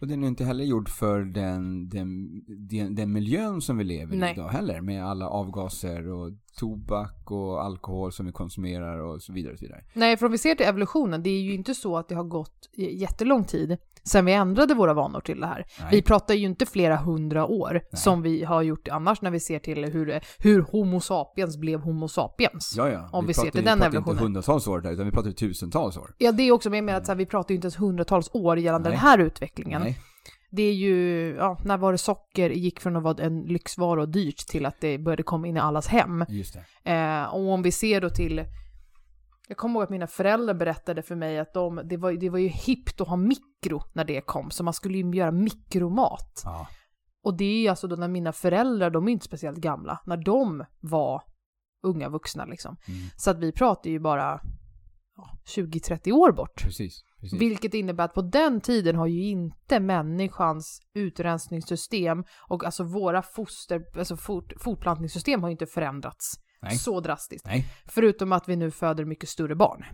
Och 0.00 0.06
den 0.08 0.24
är 0.24 0.28
inte 0.28 0.44
heller 0.44 0.64
gjord 0.64 0.88
för 0.88 1.20
den, 1.20 1.88
den, 1.88 2.42
den, 2.46 2.94
den 2.94 3.12
miljön 3.12 3.60
som 3.60 3.78
vi 3.78 3.84
lever 3.84 4.14
i 4.14 4.18
Nej. 4.18 4.32
idag 4.32 4.48
heller. 4.48 4.80
Med 4.80 5.04
alla 5.06 5.28
avgaser 5.28 6.08
och 6.08 6.32
tobak 6.58 7.30
och 7.30 7.64
alkohol 7.64 8.12
som 8.12 8.26
vi 8.26 8.32
konsumerar 8.32 8.98
och 8.98 9.22
så 9.22 9.32
vidare. 9.32 9.52
Och 9.52 9.58
så 9.58 9.64
vidare. 9.64 9.84
Nej, 9.92 10.16
för 10.16 10.26
om 10.26 10.32
vi 10.32 10.38
ser 10.38 10.54
till 10.54 10.66
evolutionen, 10.66 11.22
det 11.22 11.30
är 11.30 11.40
ju 11.40 11.54
inte 11.54 11.74
så 11.74 11.96
att 11.96 12.08
det 12.08 12.14
har 12.14 12.24
gått 12.24 12.70
jättelång 12.72 13.44
tid 13.44 13.76
sen 14.08 14.24
vi 14.24 14.32
ändrade 14.32 14.74
våra 14.74 14.94
vanor 14.94 15.20
till 15.20 15.40
det 15.40 15.46
här. 15.46 15.64
Nej. 15.80 15.88
Vi 15.90 16.02
pratar 16.02 16.34
ju 16.34 16.46
inte 16.46 16.66
flera 16.66 16.96
hundra 16.96 17.46
år 17.46 17.80
som 17.92 18.22
vi 18.22 18.44
har 18.44 18.62
gjort 18.62 18.88
annars 18.88 19.22
när 19.22 19.30
vi 19.30 19.40
ser 19.40 19.58
till 19.58 19.84
hur, 19.84 20.20
hur 20.38 20.62
Homo 20.62 21.00
sapiens 21.00 21.56
blev 21.56 21.80
Homo 21.80 22.08
sapiens. 22.08 22.74
Ja, 22.76 22.88
ja. 22.90 23.08
Om 23.12 23.26
vi 23.26 23.34
ser 23.34 23.42
pratar- 23.42 23.52
till 23.52 23.64
den 23.64 23.78
pratar 23.78 23.86
evolutionen. 23.88 24.12
inte 24.16 24.24
hundratals 24.24 24.66
år 24.66 24.80
där, 24.80 24.92
utan 24.92 25.06
vi 25.06 25.12
pratar 25.12 25.30
tusentals 25.30 25.96
år. 25.96 26.14
Ja, 26.18 26.32
det 26.32 26.42
är 26.42 26.52
också, 26.52 26.70
men 26.70 26.76
jag 26.76 26.84
menar 26.84 26.98
att 26.98 27.06
så 27.06 27.12
här, 27.12 27.16
vi 27.16 27.26
pratar 27.26 27.52
ju 27.52 27.54
inte 27.56 27.66
ens 27.66 27.80
hundratals 27.80 28.30
år 28.32 28.58
gällande 28.58 28.88
Nej. 28.88 28.98
den 28.98 29.06
här 29.08 29.18
utvecklingen. 29.18 29.82
Nej. 29.82 29.98
Det 30.50 30.62
är 30.62 30.72
ju, 30.74 31.28
ja, 31.38 31.58
när 31.64 31.76
var 31.76 31.92
det 31.92 31.98
socker 31.98 32.50
gick 32.50 32.80
från 32.80 32.96
att 32.96 33.02
vara 33.02 33.24
en 33.24 33.40
lyxvara 33.42 34.00
och 34.02 34.08
dyrt 34.08 34.36
till 34.48 34.66
att 34.66 34.80
det 34.80 34.98
började 34.98 35.22
komma 35.22 35.46
in 35.46 35.56
i 35.56 35.60
allas 35.60 35.86
hem. 35.86 36.24
Just 36.28 36.56
det. 36.84 36.92
Eh, 36.92 37.34
och 37.34 37.48
om 37.52 37.62
vi 37.62 37.72
ser 37.72 38.00
då 38.00 38.10
till, 38.10 38.44
jag 39.48 39.56
kommer 39.56 39.74
ihåg 39.74 39.82
att 39.82 39.90
mina 39.90 40.06
föräldrar 40.06 40.54
berättade 40.54 41.02
för 41.02 41.16
mig 41.16 41.38
att 41.38 41.54
de, 41.54 41.80
det, 41.84 41.96
var, 41.96 42.12
det 42.12 42.30
var 42.30 42.38
ju 42.38 42.48
hippt 42.48 43.00
att 43.00 43.08
ha 43.08 43.16
mikro 43.16 43.82
när 43.92 44.04
det 44.04 44.20
kom, 44.20 44.50
så 44.50 44.64
man 44.64 44.74
skulle 44.74 44.98
ju 44.98 45.10
göra 45.10 45.30
mikromat. 45.30 46.42
Ja. 46.44 46.68
Och 47.24 47.36
det 47.36 47.44
är 47.44 47.60
ju 47.60 47.68
alltså 47.68 47.88
då 47.88 47.96
när 47.96 48.08
mina 48.08 48.32
föräldrar, 48.32 48.90
de 48.90 49.08
är 49.08 49.12
inte 49.12 49.26
speciellt 49.26 49.58
gamla, 49.58 50.00
när 50.06 50.16
de 50.16 50.64
var 50.80 51.22
unga 51.82 52.08
vuxna 52.08 52.44
liksom. 52.44 52.76
Mm. 52.88 53.00
Så 53.16 53.30
att 53.30 53.38
vi 53.38 53.52
pratar 53.52 53.90
ju 53.90 54.00
bara 54.00 54.40
ja, 55.16 55.38
20-30 55.56 56.12
år 56.12 56.32
bort. 56.32 56.62
Precis. 56.62 57.02
Precis. 57.20 57.40
Vilket 57.40 57.74
innebär 57.74 58.04
att 58.04 58.14
på 58.14 58.22
den 58.22 58.60
tiden 58.60 58.96
har 58.96 59.06
ju 59.06 59.24
inte 59.24 59.80
människans 59.80 60.80
utrensningssystem 60.94 62.24
och 62.48 62.64
alltså 62.64 62.84
våra 62.84 63.22
foster, 63.22 63.98
alltså 63.98 64.16
fort, 64.16 64.52
fortplantningssystem 64.60 65.42
har 65.42 65.48
ju 65.48 65.52
inte 65.52 65.66
förändrats 65.66 66.34
Nej. 66.60 66.78
så 66.78 67.00
drastiskt. 67.00 67.46
Nej. 67.46 67.66
Förutom 67.86 68.32
att 68.32 68.48
vi 68.48 68.56
nu 68.56 68.70
föder 68.70 69.04
mycket 69.04 69.28
större 69.28 69.54
barn. 69.54 69.84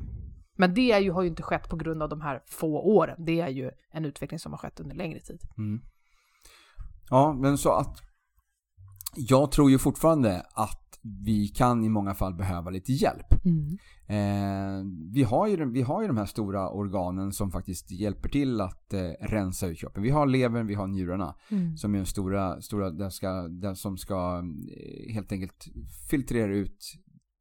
Men 0.56 0.74
det 0.74 0.92
är 0.92 0.98
ju, 0.98 1.10
har 1.10 1.22
ju 1.22 1.28
inte 1.28 1.42
skett 1.42 1.68
på 1.68 1.76
grund 1.76 2.02
av 2.02 2.08
de 2.08 2.20
här 2.20 2.42
få 2.46 2.80
åren. 2.80 3.24
Det 3.26 3.40
är 3.40 3.48
ju 3.48 3.70
en 3.90 4.04
utveckling 4.04 4.38
som 4.38 4.52
har 4.52 4.58
skett 4.58 4.80
under 4.80 4.96
längre 4.96 5.20
tid. 5.20 5.40
Mm. 5.58 5.80
Ja, 7.10 7.32
men 7.32 7.58
så 7.58 7.72
att 7.72 8.02
jag 9.16 9.52
tror 9.52 9.70
ju 9.70 9.78
fortfarande 9.78 10.46
att 10.54 10.83
vi 11.04 11.48
kan 11.48 11.84
i 11.84 11.88
många 11.88 12.14
fall 12.14 12.34
behöva 12.34 12.70
lite 12.70 12.92
hjälp. 12.92 13.26
Mm. 13.44 13.78
Eh, 14.06 14.84
vi, 15.12 15.22
har 15.22 15.46
ju, 15.46 15.70
vi 15.70 15.82
har 15.82 16.02
ju 16.02 16.08
de 16.08 16.16
här 16.16 16.26
stora 16.26 16.70
organen 16.70 17.32
som 17.32 17.50
faktiskt 17.50 17.90
hjälper 17.90 18.28
till 18.28 18.60
att 18.60 18.92
eh, 18.92 19.10
rensa 19.20 19.66
ut 19.66 19.78
kroppen. 19.78 20.02
Vi 20.02 20.10
har 20.10 20.26
levern, 20.26 20.66
vi 20.66 20.74
har 20.74 20.86
njurarna 20.86 21.34
Mm. 21.50 21.76
som 21.76 21.94
är 21.94 21.98
den 21.98 22.06
stora, 22.06 22.62
stora 22.62 22.90
den, 22.90 23.10
ska, 23.10 23.48
den 23.48 23.76
som 23.76 23.96
ska 23.96 24.42
eh, 24.76 25.14
helt 25.14 25.32
enkelt 25.32 25.68
filtrera 26.10 26.54
ut 26.54 26.94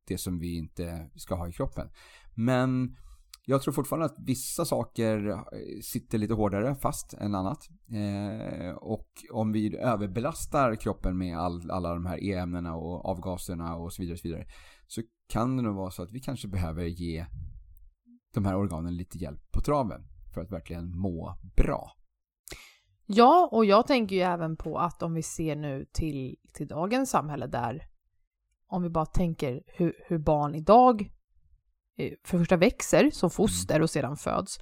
det 0.07 0.17
som 0.17 0.39
vi 0.39 0.57
inte 0.57 1.09
ska 1.15 1.35
ha 1.35 1.47
i 1.47 1.51
kroppen. 1.51 1.87
Men 2.35 2.95
jag 3.45 3.61
tror 3.61 3.73
fortfarande 3.73 4.05
att 4.05 4.19
vissa 4.19 4.65
saker 4.65 5.27
eh, 5.29 5.37
sitter 5.81 6.17
lite 6.17 6.33
hårdare 6.33 6.75
fast 6.75 7.13
än 7.13 7.35
annat. 7.35 7.69
Eh, 7.91 8.75
och 8.75 9.07
om 9.31 9.51
vi 9.51 9.77
överbelastar 9.77 10.75
kroppen 10.75 11.17
med 11.17 11.37
all, 11.37 11.71
alla 11.71 11.93
de 11.93 12.05
här 12.05 12.23
e-ämnena 12.23 12.75
och 12.75 13.05
avgaserna 13.05 13.75
och 13.75 13.93
så 13.93 14.01
vidare, 14.01 14.13
och 14.13 14.19
så 14.19 14.27
vidare 14.27 14.45
så 14.87 15.01
kan 15.29 15.57
det 15.57 15.63
nog 15.63 15.75
vara 15.75 15.91
så 15.91 16.03
att 16.03 16.11
vi 16.11 16.19
kanske 16.19 16.47
behöver 16.47 16.83
ge 16.83 17.25
de 18.33 18.45
här 18.45 18.55
organen 18.55 18.97
lite 18.97 19.17
hjälp 19.17 19.51
på 19.51 19.61
traven 19.61 20.01
för 20.33 20.41
att 20.41 20.51
verkligen 20.51 20.97
må 20.97 21.37
bra. 21.55 21.91
Ja, 23.05 23.49
och 23.51 23.65
jag 23.65 23.87
tänker 23.87 24.15
ju 24.15 24.21
även 24.21 24.57
på 24.57 24.77
att 24.77 25.03
om 25.03 25.13
vi 25.13 25.23
ser 25.23 25.55
nu 25.55 25.85
till, 25.91 26.35
till 26.53 26.67
dagens 26.67 27.09
samhälle 27.09 27.47
där, 27.47 27.87
om 28.67 28.83
vi 28.83 28.89
bara 28.89 29.05
tänker 29.05 29.63
hur, 29.67 29.93
hur 30.07 30.17
barn 30.17 30.55
idag 30.55 31.11
för 31.97 32.03
det 32.03 32.15
första 32.27 32.57
växer 32.57 33.09
som 33.11 33.29
foster 33.29 33.81
och 33.81 33.89
sedan 33.89 34.17
föds. 34.17 34.59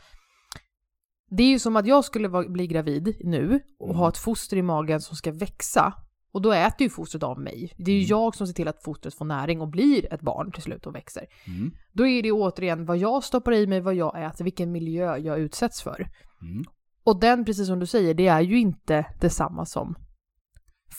Det 1.30 1.44
är 1.44 1.48
ju 1.48 1.60
som 1.60 1.76
att 1.76 1.86
jag 1.88 2.06
skulle 2.06 2.28
vara, 2.28 2.50
bli 2.50 2.68
gravid 2.68 3.16
nu 3.24 3.60
och 3.80 3.88
Mm. 3.88 3.98
ha 4.00 4.10
ett 4.10 4.18
foster 4.18 4.58
i 4.58 4.62
magen 4.62 5.02
som 5.02 5.16
ska 5.16 5.32
växa. 5.32 5.94
Och 6.34 6.42
då 6.42 6.52
äter 6.52 6.82
ju 6.82 6.90
fostret 6.90 7.24
av 7.24 7.40
mig. 7.40 7.74
Det 7.78 7.92
är 7.92 7.96
ju 7.96 8.00
Mm. 8.02 8.10
jag 8.10 8.36
som 8.36 8.48
ser 8.48 8.54
till 8.54 8.68
att 8.68 8.84
fostret 8.84 9.14
får 9.14 9.26
näring 9.26 9.62
och 9.62 9.68
blir 9.70 10.14
ett 10.14 10.22
barn 10.22 10.52
till 10.52 10.62
slut 10.64 10.86
och 10.86 10.96
växer. 10.96 11.26
Mm. 11.48 11.72
Då 11.94 12.08
är 12.08 12.24
det 12.24 12.32
återigen 12.32 12.86
vad 12.86 12.98
jag 12.98 13.24
stoppar 13.24 13.52
i 13.52 13.68
mig, 13.68 13.82
vad 13.82 13.96
jag 13.96 14.24
äter, 14.26 14.44
vilken 14.46 14.72
miljö 14.72 15.18
jag 15.18 15.40
utsätts 15.40 15.82
för. 15.82 16.08
Mm. 16.42 16.64
Och 17.04 17.20
den, 17.20 17.46
precis 17.46 17.68
som 17.68 17.80
du 17.80 17.86
säger, 17.86 18.14
det 18.14 18.28
är 18.28 18.42
ju 18.42 18.60
inte 18.60 19.06
detsamma 19.22 19.66
som 19.66 19.96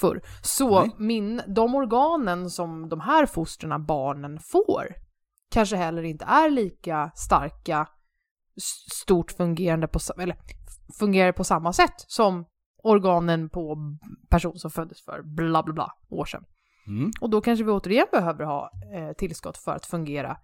förr. 0.00 0.20
Så 0.42 0.80
Nej. 0.80 0.90
min, 0.98 1.42
de 1.46 1.74
organen 1.74 2.50
som 2.50 2.88
de 2.88 3.00
här 3.00 3.26
fosterna, 3.26 3.78
barnen, 3.78 4.38
får 4.38 4.94
kanske 5.52 5.76
heller 5.76 6.02
inte 6.02 6.24
är 6.24 6.50
lika 6.50 7.12
starka, 7.14 7.88
stort 8.92 9.32
fungerande 9.32 9.88
på, 9.88 9.98
eller 10.18 10.36
fungerar 10.98 11.32
på 11.32 11.44
samma 11.44 11.72
sätt 11.72 11.94
som 11.96 12.44
organen 12.82 13.48
på 13.48 13.76
person 14.30 14.58
som 14.58 14.70
föddes 14.70 15.04
för 15.04 15.22
bla 15.22 15.62
bla 15.62 15.72
bla 15.72 15.92
år 16.10 16.24
sedan. 16.24 16.44
Mm. 16.86 17.10
Och 17.20 17.30
då 17.30 17.40
kanske 17.40 17.64
vi 17.64 17.70
återigen 17.70 18.06
behöver 18.12 18.44
ha 18.44 18.70
eh, 18.94 19.12
tillskott 19.12 19.58
för 19.58 19.72
att 19.72 19.86
fungera 19.86 20.36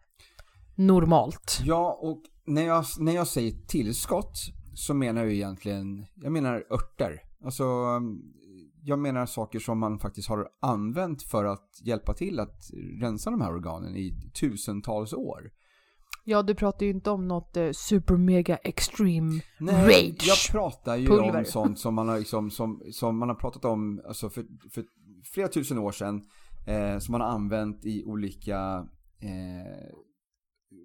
normalt. 0.75 1.61
Ja, 1.65 1.99
och 2.03 2.23
när 2.47 2.63
jag, 2.63 2.85
när 2.99 3.13
jag 3.13 3.27
säger 3.27 3.53
tillskott 3.67 4.33
så 4.75 4.95
menar 4.95 5.23
jag 5.23 5.33
egentligen, 5.33 6.07
jag 6.15 6.33
menar 6.33 6.65
örter. 6.71 7.23
Alltså, 7.45 7.65
jag 8.89 8.99
menar 8.99 9.27
saker 9.27 9.59
som 9.59 9.79
man 9.79 9.99
faktiskt 9.99 10.29
har 10.29 10.49
använt 10.61 11.23
för 11.23 11.45
att 11.45 11.81
hjälpa 11.85 12.15
till 12.15 12.41
att 12.41 12.71
rensa 13.01 13.31
de 13.31 13.41
här 13.41 13.51
organen 13.53 13.97
i 13.97 14.31
tusentals 14.41 15.13
år. 15.13 15.51
Ja, 16.25 16.43
du 16.43 16.55
pratar 16.55 16.87
ju 16.87 16.93
inte 16.93 17.11
om 17.11 17.29
något 17.29 17.57
eh, 17.57 17.71
super 17.73 18.17
mega 18.17 18.57
extreme 18.57 19.41
Nej, 19.61 19.85
rage. 20.11 20.25
jag 20.27 20.37
pratar 20.53 20.97
ju 20.97 21.07
Pulver. 21.07 21.39
om 21.39 21.45
sånt 21.45 21.79
som 21.79 21.95
man 21.95 22.09
har, 22.09 22.19
liksom, 22.19 22.51
som, 22.51 22.83
som 22.93 23.19
man 23.19 23.29
har 23.29 23.37
pratat 23.37 23.65
om 23.65 24.01
alltså 24.09 24.31
för, 24.31 24.45
för 24.75 24.85
flera 25.35 25.49
tusen 25.49 25.79
år 25.79 25.93
sedan. 25.93 26.23
Eh, 26.67 26.99
som 26.99 27.13
man 27.13 27.21
har 27.21 27.29
använt 27.29 27.85
i 27.85 28.05
olika 28.05 28.87
eh, 29.21 29.95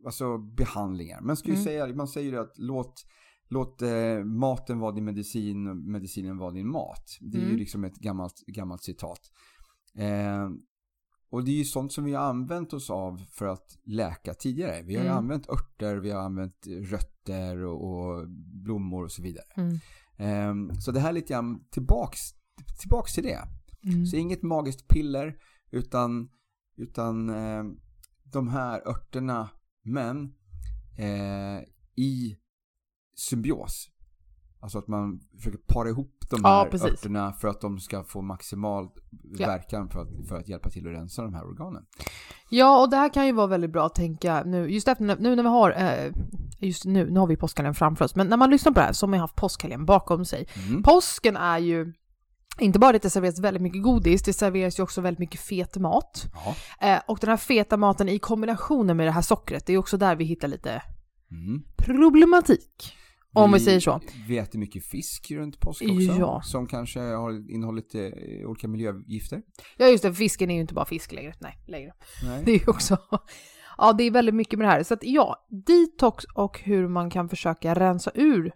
alltså 0.06 0.38
behandlingar. 0.38 1.22
Man, 1.22 1.36
ju 1.44 1.52
Mm. 1.52 1.64
säga, 1.64 1.88
man 1.96 2.08
säger 2.08 2.32
ju 2.32 2.40
att 2.40 2.54
låt, 2.58 3.06
låt 3.54 3.82
eh, 3.82 4.24
maten 4.26 4.80
vara 4.80 4.92
din 4.92 5.06
medicin 5.06 5.68
och 5.68 5.78
medicinen 5.78 6.38
vara 6.38 6.52
din 6.52 6.68
mat. 6.72 7.18
Det 7.22 7.38
är 7.38 7.42
ju 7.42 7.48
Mm. 7.48 7.60
liksom 7.60 7.84
ett 7.84 7.96
gammalt, 7.96 8.44
gammalt 8.48 8.84
citat. 8.84 9.20
Eh, 9.96 10.50
och 11.30 11.44
det 11.44 11.52
är 11.52 11.56
ju 11.58 11.66
sånt 11.66 11.92
som 11.94 12.04
vi 12.04 12.14
har 12.14 12.24
använt 12.24 12.74
oss 12.74 12.90
av 12.90 13.24
för 13.32 13.46
att 13.46 13.78
läka 13.86 14.34
tidigare. 14.34 14.82
Vi 14.84 14.96
har 14.96 15.02
ju 15.04 15.08
Mm. 15.10 15.18
använt 15.18 15.50
örter, 15.50 15.96
vi 15.98 16.12
har 16.12 16.22
använt 16.22 16.68
rötter 16.68 17.58
och, 17.66 17.84
och 17.94 18.28
blommor 18.64 19.04
och 19.04 19.12
så 19.12 19.22
vidare. 19.24 19.46
Mm. 19.56 19.78
Ehm, 20.18 20.76
så 20.76 20.92
det 20.92 21.00
här 21.00 21.10
är 21.10 21.14
lite 21.14 21.34
grann 21.34 21.64
tillbaks, 21.72 22.20
tillbaks 22.82 23.14
till 23.14 23.24
det. 23.24 23.42
Mm. 23.86 24.06
Så 24.06 24.16
inget 24.18 24.44
magiskt 24.44 24.88
piller 24.88 25.38
utan, 25.72 26.30
utan 26.78 27.30
eh, 27.30 27.64
de 28.24 28.48
här 28.48 28.88
örterna 28.88 29.50
men 29.84 30.34
eh, 30.98 31.64
i 31.96 32.38
symbios. 33.16 33.90
Alltså 34.60 34.78
att 34.78 34.88
man 34.88 35.20
försöker 35.38 35.58
para 35.68 35.90
ihop 35.90 36.18
de 36.30 36.40
Ja, 36.44 36.50
här 36.50 36.70
precis. 36.70 36.90
örterna 36.92 37.34
för 37.34 37.48
att 37.48 37.62
de 37.62 37.80
ska 37.80 38.04
få 38.04 38.22
maximal 38.22 38.90
Ja. 39.38 39.48
verkan 39.48 39.90
för 39.90 40.02
att, 40.02 40.28
för 40.28 40.38
att 40.40 40.48
hjälpa 40.48 40.70
till 40.70 40.88
att 40.88 40.94
rensa 40.94 41.22
de 41.22 41.34
här 41.34 41.46
organen. 41.48 41.86
Ja, 42.50 42.82
och 42.82 42.90
det 42.90 42.98
här 42.98 43.10
kan 43.14 43.26
ju 43.26 43.32
vara 43.32 43.48
väldigt 43.48 43.72
bra 43.72 43.86
att 43.86 43.96
tänka 43.96 44.44
nu, 44.44 44.68
just 44.72 44.88
efter 44.88 45.04
nu 45.04 45.36
när 45.36 45.44
vi 45.44 45.50
har, 45.50 45.72
eh, 45.72 46.12
just 46.60 46.86
nu, 46.86 47.12
nu 47.12 47.20
har 47.20 47.28
vi 47.28 47.36
påskhelgen 47.38 47.74
framför 47.76 48.06
oss, 48.06 48.16
men 48.16 48.28
när 48.28 48.38
man 48.38 48.50
lyssnar 48.50 48.72
på 48.72 48.80
det 48.80 48.86
här, 48.86 48.94
som 48.94 49.14
har 49.14 49.20
haft 49.20 49.36
påskhelgen 49.36 49.86
bakom 49.86 50.26
sig. 50.26 50.48
Mm. 50.68 50.84
Påsken 50.84 51.38
är 51.38 51.58
ju 51.60 51.94
inte 52.60 52.80
bara 52.80 52.96
att 52.96 53.02
det 53.02 53.10
serveras 53.10 53.40
väldigt 53.40 53.64
mycket 53.64 53.84
godis, 53.84 54.24
det 54.24 54.34
serveras 54.34 54.80
ju 54.80 54.84
också 54.84 55.02
väldigt 55.02 55.20
mycket 55.20 55.40
fet 55.40 55.78
mat. 55.78 56.26
Ja. 56.80 56.88
Eh, 56.88 57.02
och 57.08 57.18
den 57.22 57.30
här 57.30 57.38
feta 57.38 57.78
maten 57.78 58.10
i 58.10 58.20
kombinationen 58.20 58.98
med 58.98 59.08
det 59.08 59.12
här 59.12 59.22
sockret, 59.22 59.66
det 59.66 59.74
är 59.74 59.78
också 59.78 59.98
där 59.98 60.16
vi 60.16 60.24
hittar 60.26 60.48
lite 60.48 60.82
Mm. 61.32 61.64
problematik. 61.78 62.94
Om 63.34 63.52
vi 63.52 63.60
säger 63.60 63.80
så. 63.80 64.02
Vi 64.28 64.38
äter 64.38 64.60
mycket 64.60 64.86
fisk 64.86 65.32
runt 65.32 65.60
påsk 65.60 65.82
också. 65.82 66.20
Ja. 66.20 66.42
Som 66.44 66.68
kanske 66.68 67.00
har 67.00 67.52
innehållit 67.52 67.96
eh, 67.96 68.02
olika 68.50 68.68
miljögifter. 68.68 69.42
Ja 69.78 69.88
just 69.88 70.04
det, 70.04 70.14
fisken 70.14 70.52
är 70.52 70.56
ju 70.56 70.62
inte 70.62 70.74
bara 70.74 70.86
fisk 70.86 71.12
längre. 71.12 71.34
Nej, 71.40 71.60
längre. 71.68 71.92
Nej. 72.24 72.42
Det 72.46 72.52
är 72.52 72.60
ju 72.60 72.68
också... 72.68 72.98
Ja, 73.78 73.94
det 73.94 74.04
är 74.04 74.12
väldigt 74.12 74.36
mycket 74.36 74.60
med 74.60 74.68
det 74.68 74.72
här. 74.72 74.84
Så 74.84 74.94
att 74.94 75.04
ja, 75.04 75.48
detox 75.68 76.26
och 76.36 76.60
hur 76.60 76.88
man 76.88 77.10
kan 77.10 77.30
försöka 77.30 77.74
rensa 77.74 78.12
ur 78.16 78.52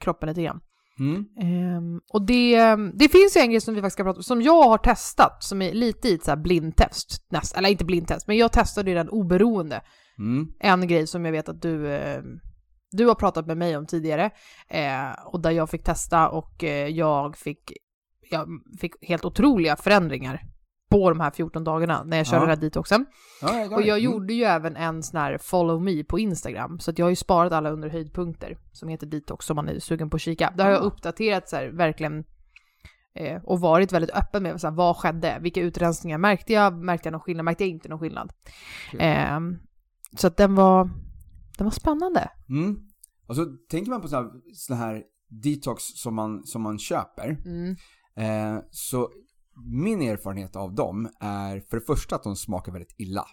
kroppen 0.00 0.28
lite 0.28 0.42
grann. 0.42 0.60
Mm. 0.98 1.24
Ehm, 1.40 2.00
och 2.12 2.26
det, 2.26 2.76
det 2.76 3.08
finns 3.08 3.36
ju 3.36 3.40
en 3.40 3.50
grej 3.50 3.60
som 3.60 3.74
vi 3.74 3.80
faktiskt 3.80 3.94
ska 3.94 4.04
prata 4.04 4.16
om, 4.16 4.22
som 4.22 4.42
jag 4.42 4.62
har 4.62 4.78
testat, 4.78 5.44
som 5.44 5.62
är 5.62 5.72
lite 5.72 6.08
i 6.08 6.14
ett 6.14 6.24
så 6.24 6.30
här 6.30 6.38
blindtest. 6.38 7.26
Näst, 7.30 7.56
eller 7.56 7.68
inte 7.68 7.84
blindtest, 7.84 8.26
men 8.26 8.36
jag 8.36 8.52
testade 8.52 8.90
ju 8.90 8.96
den 8.96 9.08
oberoende. 9.08 9.80
Mm. 10.18 10.48
En 10.60 10.88
grej 10.88 11.06
som 11.06 11.24
jag 11.24 11.32
vet 11.32 11.48
att 11.48 11.62
du, 11.62 11.88
eh, 11.88 12.22
du 12.90 13.06
har 13.06 13.14
pratat 13.14 13.46
med 13.46 13.56
mig 13.56 13.76
om 13.76 13.86
tidigare, 13.86 14.30
eh, 14.68 15.10
och 15.26 15.40
där 15.40 15.50
jag 15.50 15.70
fick 15.70 15.84
testa 15.84 16.28
och 16.28 16.64
eh, 16.64 16.88
jag 16.88 17.36
fick, 17.36 17.72
jag 18.30 18.48
fick 18.80 18.92
helt 19.08 19.24
otroliga 19.24 19.76
förändringar 19.76 20.42
på 20.90 21.08
de 21.10 21.20
här 21.20 21.30
14 21.30 21.64
dagarna 21.64 22.02
när 22.04 22.16
jag 22.16 22.26
körde 22.26 22.36
Ja. 22.36 22.40
den 22.40 22.48
här 22.48 22.56
detoxen. 22.56 23.06
Ja, 23.42 23.64
Och 23.76 23.82
jag 23.82 23.98
mm. 23.98 24.04
gjorde 24.12 24.34
ju 24.34 24.44
även 24.44 24.76
en 24.76 25.02
sån 25.02 25.20
här 25.20 25.38
follow 25.38 25.82
me 25.82 26.04
på 26.04 26.18
Instagram, 26.18 26.80
så 26.80 26.92
jag 26.96 27.04
har 27.04 27.10
ju 27.10 27.16
sparat 27.16 27.52
alla 27.52 27.70
under 27.70 27.88
höjdpunkter 27.88 28.58
som 28.72 28.88
heter 28.88 29.06
detox 29.06 29.50
om 29.50 29.56
man 29.56 29.68
är 29.68 29.78
sugen 29.78 30.10
på 30.10 30.14
att 30.16 30.20
kika. 30.20 30.52
Där 30.56 30.64
har 30.64 30.70
jag 30.70 30.82
Ah. 30.82 30.84
uppdaterat 30.84 31.48
så 31.48 31.56
här, 31.56 31.66
verkligen 31.68 32.24
eh, 33.14 33.42
och 33.44 33.60
varit 33.60 33.92
väldigt 33.92 34.10
öppen 34.10 34.42
med 34.42 34.60
så 34.60 34.66
här, 34.66 34.74
vad 34.74 34.96
skedde, 34.96 35.38
vilka 35.40 35.60
utrensningar 35.60 36.18
märkte 36.18 36.52
jag, 36.52 36.74
märkte 36.74 37.06
jag 37.06 37.12
någon 37.12 37.20
skillnad, 37.20 37.44
märkte 37.44 37.64
jag 37.64 37.70
inte 37.70 37.88
någon 37.88 37.98
skillnad. 38.00 38.32
Ehm, 38.98 39.58
så 40.16 40.26
att 40.26 40.36
den 40.36 40.54
var, 40.54 40.90
den 41.58 41.64
var 41.64 41.70
spännande. 41.72 42.30
Mm. 42.48 42.76
Och 43.26 43.36
så 43.36 43.44
tänker 43.70 43.90
man 43.90 44.00
på 44.00 44.08
sådana 44.08 44.28
här, 44.28 44.40
såna 44.54 44.78
här 44.78 45.02
detox 45.28 45.82
som 45.84 46.14
man, 46.14 46.46
som 46.46 46.62
man 46.62 46.78
köper. 46.78 47.42
Mm. 47.44 47.76
Eh, 48.16 48.62
så 48.70 49.10
min 49.64 50.02
erfarenhet 50.02 50.56
av 50.56 50.74
dem 50.74 51.08
är 51.20 51.60
för 51.60 51.76
det 51.76 51.86
första 51.86 52.16
att 52.16 52.22
de 52.22 52.36
smakar 52.36 52.72
väldigt 52.72 52.94
illa. 52.98 53.24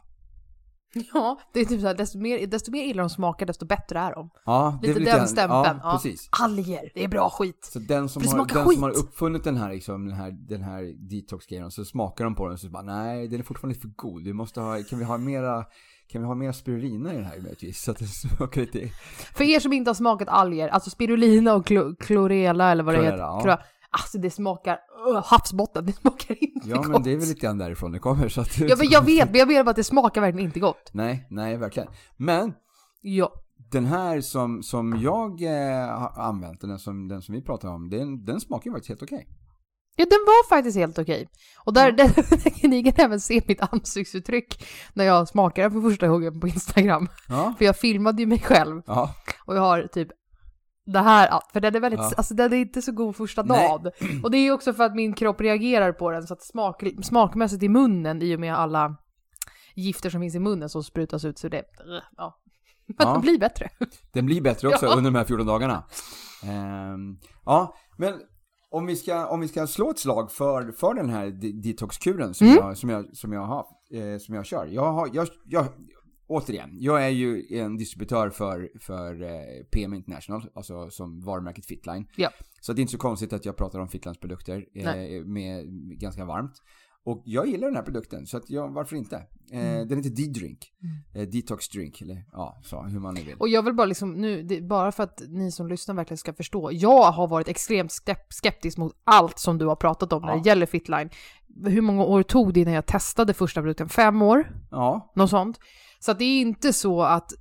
Ja, 1.14 1.40
det 1.54 1.60
är 1.60 1.66
typ 1.66 1.82
så 1.82 1.88
här, 1.88 1.94
desto 1.96 2.20
mer, 2.20 2.48
desto 2.48 2.72
mer 2.72 2.84
illa 2.84 3.04
de 3.04 3.10
smakar, 3.10 3.46
desto 3.46 3.66
bättre 3.66 4.00
är 4.00 4.16
de. 4.16 4.30
Ja, 4.46 4.80
Lite 4.82 4.94
väl 4.94 5.04
den 5.04 5.28
stämpeln. 5.28 5.64
Ja, 5.64 5.80
Ja. 5.84 5.92
precis. 5.92 6.30
Alger, 6.42 6.92
det 6.94 7.04
är 7.04 7.08
bra 7.08 7.30
skit. 7.30 7.70
Så 7.74 7.80
den 7.80 8.10
som, 8.10 8.22
Det 8.24 8.30
har, 8.30 8.46
den 8.46 8.74
som 8.74 8.84
har 8.84 8.98
uppfunnit 8.98 9.44
den 9.44 9.58
här, 9.58 9.74
liksom, 9.74 10.06
den 10.06 10.16
här, 10.16 10.32
den 10.32 10.62
här 10.62 11.10
detox-grejen, 11.10 11.72
så 11.72 11.86
smakar 11.86 12.24
de 12.24 12.36
på 12.36 12.46
den 12.46 12.54
och 12.54 12.60
så 12.60 12.70
bara 12.70 12.84
nej, 12.84 13.28
den 13.28 13.40
är 13.40 13.44
fortfarande 13.44 13.80
för 13.80 13.88
god. 13.88 14.24
Vi 14.24 14.34
måste 14.34 14.62
ha, 14.62 14.84
kan 14.90 15.00
vi 15.00 15.06
ha 15.06 15.18
mera, 15.18 15.66
kan 16.08 16.22
vi 16.22 16.28
ha 16.28 16.36
mera 16.36 16.54
spirulina 16.54 17.14
i 17.14 17.16
den 17.16 17.26
här 17.26 17.38
möjligtvis? 17.42 17.82
Så 17.84 17.92
att 17.92 17.98
det 18.00 18.06
smakar 18.38 18.62
lite... 18.62 18.90
För 19.36 19.44
er 19.44 19.60
som 19.60 19.74
inte 19.74 19.90
har 19.90 19.96
smakat 19.96 20.28
alger, 20.28 20.68
alltså 20.68 20.90
spirulina 20.90 21.54
och 21.56 21.66
klo, 21.66 21.96
klorela 21.96 22.72
eller 22.72 22.84
vad 22.84 22.94
det 22.96 23.00
Chlorella, 23.00 23.36
heter. 23.38 23.50
ja. 23.50 23.60
Alltså 23.90 24.18
det 24.18 24.30
smakar, 24.30 24.80
uh, 25.10 25.22
havsbotten, 25.26 25.86
det 25.86 25.94
smakar 25.94 26.44
inte 26.44 26.70
Ja, 26.70 26.78
gott. 26.78 26.88
men 26.88 27.04
det 27.04 27.12
är 27.14 27.18
väl 27.18 27.28
lite 27.28 27.40
grann 27.42 27.58
därifrån 27.58 27.92
det 27.92 28.00
kommer. 28.00 28.30
Så 28.30 28.42
att, 28.42 28.58
Ja, 28.60 28.76
men 28.78 28.88
jag 28.90 29.06
vet, 29.06 29.30
men 29.32 29.40
jag 29.40 29.48
menar 29.48 29.64
bara 29.64 29.70
att 29.70 29.76
det 29.76 29.84
smakar 29.84 30.22
verkligen 30.22 30.46
inte 30.48 30.60
gott. 30.60 30.90
Nej, 30.94 31.28
nej, 31.30 31.58
verkligen. 31.58 31.90
Men 32.18 32.54
Ja. 33.02 33.32
den 33.72 33.86
här 33.86 34.22
som, 34.22 34.64
som 34.64 35.00
jag 35.02 35.42
eh, 35.42 35.88
har 36.00 36.14
använt, 36.24 36.62
den 36.62 36.80
som, 36.80 37.08
den 37.08 37.22
som 37.22 37.36
vi 37.36 37.42
pratar 37.42 37.70
om, 37.70 37.90
den, 37.90 38.26
den 38.26 38.40
smakar 38.42 38.66
ju 38.66 38.72
faktiskt 38.72 38.90
helt 38.90 39.04
okej. 39.04 39.28
Ja, 39.96 40.06
den 40.06 40.20
var 40.26 40.50
faktiskt 40.50 40.78
helt 40.78 41.00
okej. 41.00 41.30
Och 41.66 41.74
där, 41.74 41.92
där, 41.92 42.08
där 42.44 42.50
kan 42.60 42.70
ni 42.70 42.94
även 42.98 43.20
se 43.20 43.42
mitt 43.48 43.62
ansiktsuttryck 43.74 44.66
när 44.94 45.06
jag 45.06 45.28
smakar 45.28 45.64
den 45.64 45.72
för 45.72 45.90
första 45.90 46.08
gången 46.08 46.40
på 46.40 46.48
Instagram. 46.48 47.08
Ja. 47.28 47.54
För 47.58 47.66
jag 47.66 47.78
filmade 47.78 48.22
ju 48.22 48.28
mig 48.28 48.40
själv 48.40 48.82
Ja. 48.88 49.16
och 49.46 49.56
jag 49.56 49.62
har 49.62 49.88
typ 49.88 50.08
det 50.86 51.00
här, 51.00 51.40
för 51.54 51.60
den 51.60 51.76
är 51.76 51.80
väldigt, 51.80 52.00
Ja. 52.00 52.12
alltså 52.18 52.34
den 52.34 52.54
är 52.54 52.58
inte 52.58 52.82
så 52.82 52.92
god 52.92 53.16
första 53.16 53.44
dagen. 53.44 53.92
Och 54.24 54.32
det 54.32 54.38
är 54.38 54.42
ju 54.42 54.52
också 54.52 54.74
för 54.74 54.84
att 54.84 54.96
min 54.96 55.14
kropp 55.14 55.42
reagerar 55.42 55.92
på 55.92 56.12
den 56.12 56.28
så 56.28 56.34
att 56.34 56.44
smak, 56.44 56.84
smakmässigt 57.04 57.64
i 57.64 57.70
munnen 57.70 58.22
i 58.22 58.36
och 58.36 58.40
med 58.40 58.56
alla 58.56 58.96
gifter 59.76 60.10
som 60.10 60.22
finns 60.22 60.36
i 60.36 60.40
munnen 60.40 60.70
som 60.70 60.84
sprutas 60.84 61.26
ut 61.26 61.38
så 61.40 61.50
det, 61.50 61.64
ja. 62.18 62.38
Men 62.88 62.96
Ja. 63.08 63.14
det 63.14 63.20
blir 63.20 63.40
bättre. 63.40 63.70
Den 64.14 64.26
blir 64.26 64.42
bättre 64.42 64.68
också 64.68 64.86
under 64.86 65.12
de 65.12 65.16
här 65.16 65.26
14 65.26 65.48
dagarna. 65.48 65.84
Ehm, 66.44 67.18
ja, 67.46 67.76
men 67.98 68.14
om 68.76 68.86
vi, 68.86 68.96
ska, 68.96 69.28
om 69.28 69.40
vi 69.40 69.48
ska 69.48 69.68
slå 69.68 69.90
ett 69.92 70.00
slag 70.00 70.32
för, 70.32 70.72
för 70.72 70.94
den 70.94 71.10
här 71.10 71.30
de- 71.30 71.52
detoxkuren 71.52 72.34
som, 72.34 72.48
Mm. 72.48 72.58
jag, 72.60 72.78
som, 72.78 72.90
jag, 72.90 73.18
som, 73.18 73.34
jag 73.34 73.42
har, 73.42 73.66
eh, 73.92 74.18
som 74.18 74.36
jag 74.36 74.46
kör. 74.46 74.66
Jag 74.66 74.92
har, 74.94 75.10
jag, 75.14 75.28
jag, 75.46 75.66
återigen, 76.28 76.70
jag 76.74 77.06
är 77.06 77.10
ju 77.10 77.46
en 77.50 77.78
distributör 77.78 78.30
för, 78.30 78.70
för 78.80 79.22
eh, 79.24 79.64
PM 79.72 79.94
International, 79.94 80.50
alltså 80.56 80.90
som 80.90 81.22
varumärket 81.22 81.66
Fitline. 81.66 82.08
Ja. 82.16 82.30
Så 82.62 82.74
det 82.74 82.80
är 82.80 82.82
inte 82.82 82.92
så 82.92 82.98
konstigt 82.98 83.34
att 83.34 83.46
jag 83.46 83.58
pratar 83.58 83.80
om 83.80 83.88
Fitlines 83.88 84.18
produkter 84.20 84.66
eh, 84.76 85.24
med, 85.26 85.66
ganska 86.00 86.26
varmt. 86.26 86.54
Och 87.06 87.22
jag 87.26 87.48
gillar 87.48 87.68
den 87.68 87.76
här 87.76 87.84
produkten, 87.84 88.26
så 88.28 88.38
att 88.38 88.50
jag, 88.50 88.74
varför 88.74 88.96
inte? 88.96 89.16
Eh, 89.16 89.60
Mm. 89.60 89.88
Den 89.88 89.98
heter 89.98 90.10
D-Drink. 90.10 90.72
Eh, 91.14 91.22
detox 91.28 91.70
drink, 91.70 92.02
eller 92.02 92.24
ja, 92.32 92.62
så, 92.64 92.82
hur 92.84 93.00
man 93.00 93.14
nu 93.14 93.22
vill. 93.24 93.36
Och 93.40 93.50
jag 93.50 93.64
vill 93.64 93.74
bara 93.74 93.86
liksom 93.86 94.14
nu, 94.14 94.44
det, 94.44 94.62
bara 94.62 94.92
för 94.92 95.04
att 95.04 95.22
ni 95.30 95.52
som 95.52 95.68
lyssnar 95.68 95.96
verkligen 95.96 96.18
ska 96.18 96.34
förstå. 96.34 96.70
Jag 96.74 97.12
har 97.12 97.28
varit 97.28 97.48
extremt 97.48 97.92
skep- 97.92 98.30
skeptisk 98.30 98.78
mot 98.78 98.94
allt 99.04 99.40
som 99.40 99.58
du 99.58 99.66
har 99.66 99.76
pratat 99.76 100.14
om 100.14 100.22
när 100.22 100.30
Ja. 100.30 100.36
det 100.44 100.50
gäller 100.50 100.66
Fitline. 100.66 101.10
Hur 101.66 101.82
många 101.82 102.04
år 102.04 102.24
tog 102.24 102.54
det 102.54 102.60
innan 102.60 102.74
jag 102.74 102.86
testade 102.86 103.34
första 103.34 103.62
produkten? 103.62 103.90
Fem 103.90 104.22
år? 104.22 104.52
Ja, 104.72 105.12
Något 105.16 105.30
sånt. 105.30 105.60
Så 106.00 106.12
att 106.12 106.20
det 106.20 106.26
är 106.26 106.42
inte 106.42 106.74
så 106.74 107.02
att, 107.02 107.32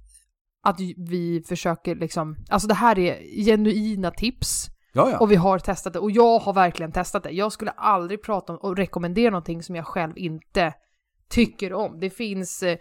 att 0.66 0.80
vi 0.96 1.42
försöker 1.48 1.94
liksom, 1.96 2.36
alltså 2.48 2.68
det 2.68 2.74
här 2.74 2.98
är 2.98 3.44
genuina 3.44 4.10
tips 4.10 4.66
ja, 4.94 5.10
ja. 5.10 5.18
och 5.18 5.30
vi 5.30 5.36
har 5.36 5.58
testat 5.58 5.92
det 5.92 5.98
och 5.98 6.10
jag 6.10 6.38
har 6.38 6.52
verkligen 6.52 6.92
testat 6.92 7.22
det. 7.22 7.30
Jag 7.30 7.52
skulle 7.52 7.70
aldrig 7.70 8.22
prata 8.22 8.52
om 8.52 8.58
och 8.58 8.76
rekommendera 8.76 9.30
någonting 9.30 9.62
som 9.62 9.76
jag 9.76 9.86
själv 9.86 10.18
inte 10.18 10.74
tycker 11.28 11.72
om. 11.72 12.00
Det 12.00 12.10
finns 12.10 12.62
eh, 12.62 12.78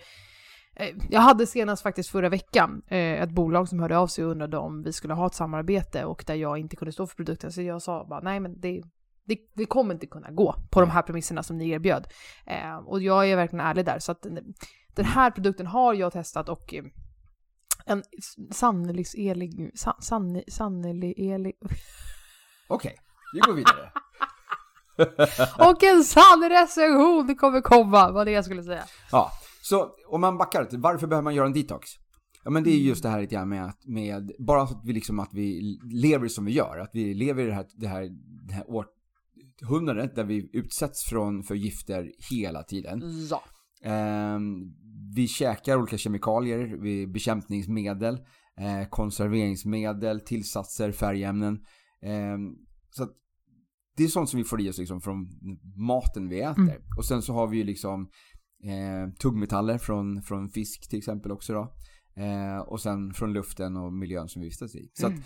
eh, 0.75 0.95
jag 1.09 1.21
hade 1.21 1.45
senast 1.47 1.83
faktiskt 1.83 2.09
förra 2.09 2.29
veckan 2.29 2.81
eh, 2.87 3.21
ett 3.21 3.31
bolag 3.31 3.69
som 3.69 3.79
hörde 3.79 3.97
av 3.97 4.07
sig 4.07 4.25
och 4.25 4.31
undrade 4.31 4.57
om 4.57 4.83
vi 4.83 4.93
skulle 4.93 5.13
ha 5.13 5.27
ett 5.27 5.33
samarbete 5.33 6.05
och 6.05 6.23
där 6.27 6.35
jag 6.35 6.57
inte 6.57 6.75
kunde 6.75 6.91
stå 6.91 7.07
för 7.07 7.15
produkten. 7.15 7.51
Så 7.51 7.61
jag 7.61 7.81
sa 7.81 8.05
bara 8.09 8.19
nej 8.19 8.39
men 8.39 8.59
det, 8.59 8.81
det, 9.25 9.37
det 9.55 9.65
kommer 9.65 9.93
inte 9.93 10.07
kunna 10.07 10.31
gå 10.31 10.55
på 10.71 10.81
de 10.81 10.89
här 10.89 11.01
premisserna 11.01 11.43
som 11.43 11.57
ni 11.57 11.69
erbjöd. 11.69 12.07
Eh, 12.45 12.75
och 12.85 13.01
jag 13.01 13.29
är 13.29 13.35
verkligen 13.35 13.65
ärlig 13.65 13.85
där. 13.85 13.99
Så 13.99 14.11
att 14.11 14.25
eh, 14.25 14.31
den- 14.95 15.05
här 15.05 15.31
produkten 15.31 15.67
har 15.67 15.93
jag 15.93 16.13
testat 16.13 16.49
och 16.49 16.73
eh, 16.73 16.83
en 17.85 18.03
sannolikt 18.51 19.15
elig, 19.15 19.71
san, 19.75 19.93
sann, 19.99 20.41
sannolikt 20.47 21.19
elig, 21.19 21.53
Okej, 22.67 22.95
vi 23.33 23.39
går 23.39 23.53
vidare. 23.53 23.91
och 25.69 25.83
en 25.83 26.03
sann 26.03 26.49
recension 26.49 27.35
kommer 27.35 27.61
komma, 27.61 28.11
var 28.11 28.25
det 28.25 28.31
jag 28.31 28.45
skulle 28.45 28.63
säga. 28.63 28.83
Ja, 29.11 29.31
så 29.61 29.89
om 30.07 30.21
man 30.21 30.37
backar 30.37 30.67
varför 30.71 31.07
behöver 31.07 31.23
man 31.23 31.35
göra 31.35 31.45
en 31.45 31.53
detox? 31.53 31.89
Ja 32.43 32.51
men 32.51 32.63
det 32.63 32.69
är 32.69 32.77
just 32.77 33.03
det 33.03 33.09
här 33.09 33.21
lite 33.21 33.35
grann 33.35 33.49
med 33.49 33.65
att, 33.65 33.85
med, 33.85 34.31
bara 34.39 34.61
att 34.61 34.81
vi 34.83 34.93
liksom 34.93 35.19
att 35.19 35.33
vi 35.33 35.77
lever 35.93 36.27
som 36.27 36.45
vi 36.45 36.51
gör, 36.51 36.77
att 36.77 36.89
vi 36.93 37.13
lever 37.13 37.43
i 37.43 37.47
det 37.47 37.53
här, 37.53 37.65
det 37.75 37.87
här, 37.87 38.09
det 38.47 38.53
här 38.53 38.65
århundradet 38.67 40.15
där 40.15 40.23
vi 40.23 40.49
utsätts 40.53 41.03
från, 41.09 41.43
för 41.43 41.55
gifter 41.55 42.11
hela 42.31 42.63
tiden. 42.63 43.01
Ja. 43.29 43.43
Ehm, 43.83 44.73
vi 45.15 45.27
käkar 45.27 45.77
olika 45.77 45.97
kemikalier, 45.97 47.07
bekämpningsmedel, 47.07 48.15
eh, 48.59 48.89
konserveringsmedel, 48.89 50.19
tillsatser, 50.21 50.91
färgämnen. 50.91 51.59
Ehm, 52.01 52.55
så 52.89 53.03
att 53.03 53.09
det 53.97 54.03
är 54.03 54.07
sånt 54.07 54.29
som 54.29 54.37
vi 54.37 54.43
får 54.43 54.61
i 54.61 54.69
oss 54.69 54.77
liksom 54.77 55.01
från 55.01 55.27
maten 55.75 56.29
vi 56.29 56.41
äter. 56.41 56.61
Mm. 56.63 56.81
Och 56.97 57.05
sen 57.05 57.21
så 57.21 57.33
har 57.33 57.47
vi 57.47 57.57
ju 57.57 57.63
liksom 57.63 58.09
eh, 58.63 59.13
tungmetaller 59.19 59.77
från, 59.77 60.21
från 60.21 60.49
fisk 60.49 60.89
till 60.89 60.99
exempel 60.99 61.31
också 61.31 61.53
då. 61.53 61.73
Eh, 62.23 62.57
och 62.57 62.81
sen 62.81 63.13
från 63.13 63.33
luften 63.33 63.77
och 63.77 63.93
miljön 63.93 64.27
som 64.29 64.41
vi 64.41 64.47
vistas 64.47 64.75
i. 64.75 64.89
Så 64.93 65.05
Mm. 65.07 65.19
att 65.19 65.25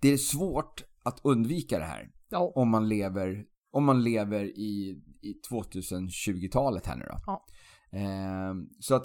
det 0.00 0.08
är 0.08 0.16
svårt 0.16 0.84
att 1.02 1.20
undvika 1.24 1.78
det 1.78 1.84
här 1.84 2.10
Ja. 2.30 2.52
om 2.54 2.68
man 2.70 2.88
lever, 2.88 3.44
om 3.70 3.84
man 3.84 4.02
lever 4.04 4.44
i, 4.44 5.02
i 5.22 5.34
2020-talet 5.50 6.86
här 6.86 6.96
nu 6.96 7.04
då. 7.08 7.18
Ja. 7.26 7.46
Eh, 7.92 8.54
så 8.80 8.94
att 8.94 9.04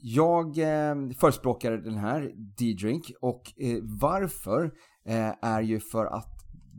jag 0.00 0.58
eh, 0.58 0.94
förespråkar 1.20 1.72
den 1.72 1.94
här 1.98 2.32
D-Drink 2.58 3.12
och 3.20 3.60
eh, 3.60 3.78
varför 4.00 4.64
eh, 5.04 5.32
är 5.42 5.60
ju 5.62 5.80
för 5.80 6.06
att 6.06 6.34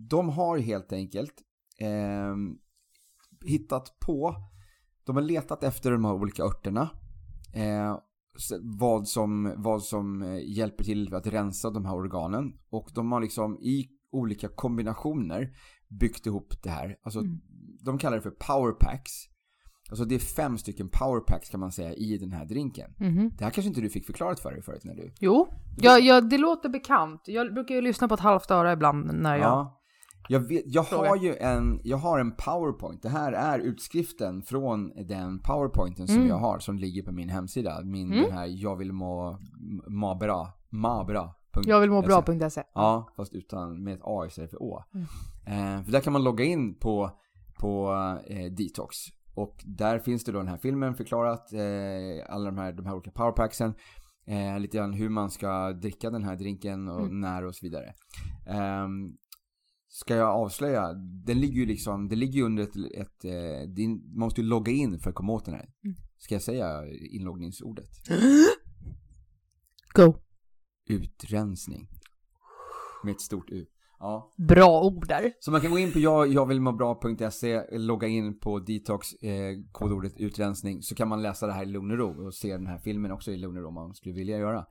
de 0.09 0.29
har 0.29 0.57
helt 0.57 0.93
enkelt 0.93 1.33
eh, 1.79 2.35
hittat 3.45 3.99
på, 4.05 4.35
de 5.05 5.15
har 5.15 5.23
letat 5.23 5.63
efter 5.63 5.91
de 5.91 6.05
här 6.05 6.13
olika 6.13 6.43
örterna. 6.43 6.89
Eh, 7.53 7.97
vad 8.61 9.07
som, 9.07 9.53
vad 9.57 9.83
som 9.83 10.21
eh, 10.21 10.39
hjälper 10.57 10.83
till 10.83 11.13
att 11.13 11.27
rensa 11.27 11.69
de 11.69 11.85
här 11.85 11.95
organen. 11.95 12.53
Och 12.69 12.89
de 12.95 13.11
har 13.11 13.21
liksom 13.21 13.57
i 13.57 13.89
olika 14.11 14.47
kombinationer 14.47 15.49
byggt 15.99 16.25
ihop 16.25 16.63
det 16.63 16.69
här. 16.69 16.95
Alltså, 17.03 17.19
Mm. 17.19 17.39
de 17.85 17.97
kallar 17.97 18.15
det 18.17 18.21
för 18.23 18.31
powerpacks. 18.47 19.11
Alltså 19.89 20.05
det 20.05 20.15
är 20.15 20.19
fem 20.19 20.57
stycken 20.57 20.89
powerpacks 20.89 21.49
kan 21.49 21.59
man 21.59 21.71
säga 21.71 21.93
i 21.93 22.17
den 22.17 22.31
här 22.31 22.45
drinken. 22.45 22.93
Mhm. 22.97 23.31
Det 23.37 23.43
här 23.43 23.51
kanske 23.51 23.67
inte 23.69 23.81
du 23.81 23.89
fick 23.89 24.05
förklarat 24.05 24.39
för 24.39 24.51
dig 24.51 24.61
förut 24.61 24.83
när 24.83 24.95
du... 24.95 25.13
Jo, 25.19 25.47
ja, 25.77 25.99
ja, 25.99 26.21
det 26.21 26.37
låter 26.37 26.69
bekant. 26.69 27.21
Jag 27.25 27.53
brukar 27.53 27.75
ju 27.75 27.81
lyssna 27.81 28.07
på 28.07 28.13
ett 28.13 28.19
halvt 28.19 28.51
öra 28.51 28.71
ibland 28.73 29.13
när 29.13 29.35
jag... 29.35 29.45
Ja. 29.45 29.75
Jag, 30.31 30.39
vet, 30.39 30.63
jag 30.65 30.83
har 30.83 31.15
ju 31.15 31.35
en, 31.35 31.79
jag 31.83 31.97
har 31.97 32.19
en 32.19 32.31
powerpoint. 32.31 33.01
Det 33.01 33.09
här 33.09 33.31
är 33.31 33.59
utskriften 33.59 34.41
från 34.41 34.91
den 35.07 35.39
powerpointen 35.39 36.07
som 36.07 36.15
Mm. 36.15 36.27
jag 36.27 36.37
har 36.37 36.59
som 36.59 36.79
ligger 36.79 37.03
på 37.03 37.11
min 37.11 37.29
hemsida. 37.29 37.81
Min 37.83 38.11
Mm. 38.13 38.23
den 38.23 38.31
här 38.33 38.45
jag 38.47 38.75
vill 38.75 38.93
må, 38.93 39.39
må 39.87 40.15
bra, 40.15 40.49
ma 40.69 41.03
bra. 41.03 41.35
Jag 41.65 41.79
vill 41.79 41.89
må 41.91 42.01
bra.se. 42.01 42.63
Ja, 42.73 43.09
fast 43.15 43.33
utan 43.33 43.83
med 43.83 43.93
ett 43.93 44.01
A 44.03 44.25
istället 44.27 44.49
för 44.49 44.63
Å. 44.63 44.83
Mm. 44.93 45.05
Eh, 45.77 45.83
för 45.83 45.91
där 45.91 45.99
kan 45.99 46.13
man 46.13 46.23
logga 46.23 46.43
in 46.45 46.73
på, 46.79 47.11
på 47.59 47.93
eh, 48.27 48.51
Detox. 48.51 48.97
Och 49.41 49.63
där 49.65 49.99
finns 49.99 50.23
det 50.23 50.31
då 50.31 50.37
den 50.37 50.47
här 50.47 50.57
filmen 50.57 50.95
förklarat, 50.95 51.53
eh, 51.53 52.33
alla 52.33 52.45
de 52.45 52.57
här, 52.57 52.73
de 52.73 52.85
här 52.85 52.93
olika 52.95 53.11
powerpacksen. 53.11 53.73
Eh, 54.27 54.59
lite 54.59 54.77
grann 54.77 54.93
hur 54.93 55.09
man 55.09 55.29
ska 55.29 55.73
dricka 55.73 56.09
den 56.09 56.23
här 56.23 56.35
drinken 56.35 56.87
och 56.87 57.05
Mm. 57.05 57.19
när 57.21 57.45
och 57.45 57.55
så 57.55 57.65
vidare. 57.65 57.93
Ehm, 58.47 59.17
ska 59.87 60.15
jag 60.15 60.29
avslöja? 60.29 60.93
Den 61.25 61.39
ligger 61.39 61.55
ju 61.59 61.65
liksom, 61.65 62.07
det 62.07 62.15
ligger 62.15 62.33
ju 62.33 62.43
under 62.43 62.63
ett, 62.63 62.75
ett 62.75 63.25
eh, 63.25 63.69
din, 63.69 63.91
man 63.91 64.19
måste 64.19 64.41
ju 64.41 64.47
logga 64.47 64.71
in 64.71 64.99
för 64.99 65.09
att 65.09 65.15
komma 65.15 65.33
åt 65.33 65.45
den 65.45 65.53
här. 65.55 65.69
Mm. 65.83 65.95
Ska 66.17 66.35
jag 66.35 66.41
säga 66.41 66.85
inloggningsordet? 67.11 67.89
Go. 69.93 70.13
Utrensning. 70.89 71.87
Med 73.03 73.11
ett 73.11 73.21
stort 73.21 73.49
U. 73.49 73.65
Ja. 73.99 74.33
Bra 74.37 74.81
ord 74.81 75.07
där. 75.07 75.31
Så 75.39 75.51
man 75.51 75.61
kan 75.61 75.71
gå 75.71 75.79
in 75.79 75.93
på 75.93 75.99
jag, 75.99 76.27
jag 76.27 76.45
vill 76.45 76.61
må 76.61 76.71
bra.se, 76.71 77.77
logga 77.77 78.07
in 78.07 78.39
på 78.39 78.59
detox, 78.59 79.13
eh, 79.13 79.57
kodordet 79.71 80.17
utrensning, 80.17 80.81
så 80.81 80.95
kan 80.95 81.07
man 81.07 81.21
läsa 81.21 81.47
det 81.47 81.53
här 81.53 81.63
i 81.63 81.65
lugn 81.65 81.91
och 81.91 81.97
ro 81.97 82.25
och 82.25 82.33
se 82.33 82.57
den 82.57 82.67
här 82.67 82.77
filmen 82.77 83.11
också 83.11 83.31
i 83.31 83.37
lugn 83.37 83.57
och 83.57 83.63
ro 83.63 83.67
om 83.67 83.73
man 83.73 83.93
skulle 83.93 84.15
vilja 84.15 84.37
göra. 84.37 84.65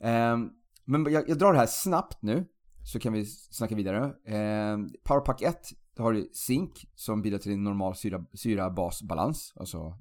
Ehm, 0.00 0.50
men 0.84 1.12
jag, 1.12 1.28
jag 1.28 1.38
drar 1.38 1.52
det 1.52 1.58
här 1.58 1.66
snabbt 1.66 2.22
nu, 2.22 2.46
så 2.92 2.98
kan 2.98 3.12
vi 3.12 3.26
snacka 3.26 3.74
vidare. 3.74 4.14
Ehm, 4.26 4.88
Powerpack 5.04 5.42
1, 5.42 5.56
då 5.96 6.02
har 6.02 6.12
du 6.12 6.30
zink 6.32 6.86
som 6.94 7.22
bidrar 7.22 7.38
till 7.38 7.52
en 7.52 7.64
normal 7.64 7.96
syra, 7.96 8.24
syra-basbalans, 8.34 9.52
alltså 9.56 9.98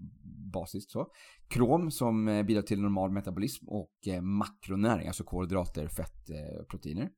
basiskt 0.54 0.92
så. 0.92 1.08
Krom 1.48 1.92
som 1.92 2.28
eh, 2.28 2.44
bidrar 2.44 2.62
till 2.62 2.82
normal 2.82 3.12
metabolism 3.12 3.68
och 3.68 4.08
eh, 4.08 4.22
makronäring, 4.22 5.08
alltså 5.08 5.24
kolhydrater, 5.24 5.88
fett, 5.88 6.30
eh, 6.30 6.66
proteiner. 6.70 7.10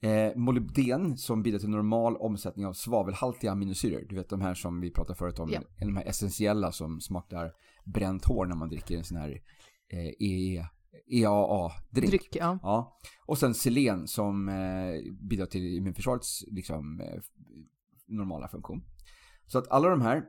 Eh, 0.00 0.36
molybden 0.36 1.16
som 1.16 1.42
bidrar 1.42 1.58
till 1.58 1.68
normal 1.68 2.16
omsättning 2.16 2.66
av 2.66 2.72
svavelhaltiga 2.72 3.52
aminosyror. 3.52 4.06
Du 4.08 4.16
vet 4.16 4.28
de 4.28 4.40
här 4.40 4.54
som 4.54 4.80
vi 4.80 4.90
pratade 4.90 5.18
förut 5.18 5.38
om. 5.38 5.50
Ja. 5.52 5.60
De 5.78 5.96
här 5.96 6.04
essentiella 6.04 6.72
som 6.72 7.00
smakar 7.00 7.52
bränt 7.84 8.24
hår 8.24 8.46
när 8.46 8.56
man 8.56 8.68
dricker 8.68 8.96
en 8.96 9.04
sån 9.04 9.16
här 9.16 9.42
eh, 9.88 10.26
EE, 10.28 10.68
EAA-drink. 11.10 12.08
Dryck, 12.08 12.36
ja. 12.36 12.58
Ja. 12.62 12.98
Och 13.26 13.38
sen 13.38 13.54
selen 13.54 14.08
som 14.08 14.48
eh, 14.48 15.12
bidrar 15.20 15.46
till 15.46 15.76
immunförsvarets 15.76 16.44
liksom, 16.46 17.00
eh, 17.00 17.20
normala 18.06 18.48
funktion. 18.48 18.84
Så 19.46 19.58
att 19.58 19.68
alla 19.68 19.88
de 19.88 20.00
här 20.00 20.24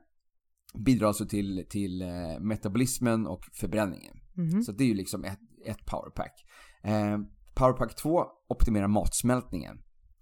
bidrar 0.74 1.08
alltså 1.08 1.26
till, 1.26 1.66
till 1.70 2.02
eh, 2.02 2.40
metabolismen 2.40 3.28
och 3.28 3.46
förbränningen. 3.54 4.20
Mhm. 4.34 4.64
Så 4.64 4.72
det 4.72 4.84
är 4.84 4.88
ju 4.88 4.94
liksom 4.94 5.24
ett, 5.24 5.40
ett 5.66 5.86
powerpack. 5.86 6.46
Powerpack 7.60 7.96
2 7.96 8.26
optimerar 8.50 8.88
matsmältningen. 8.88 9.82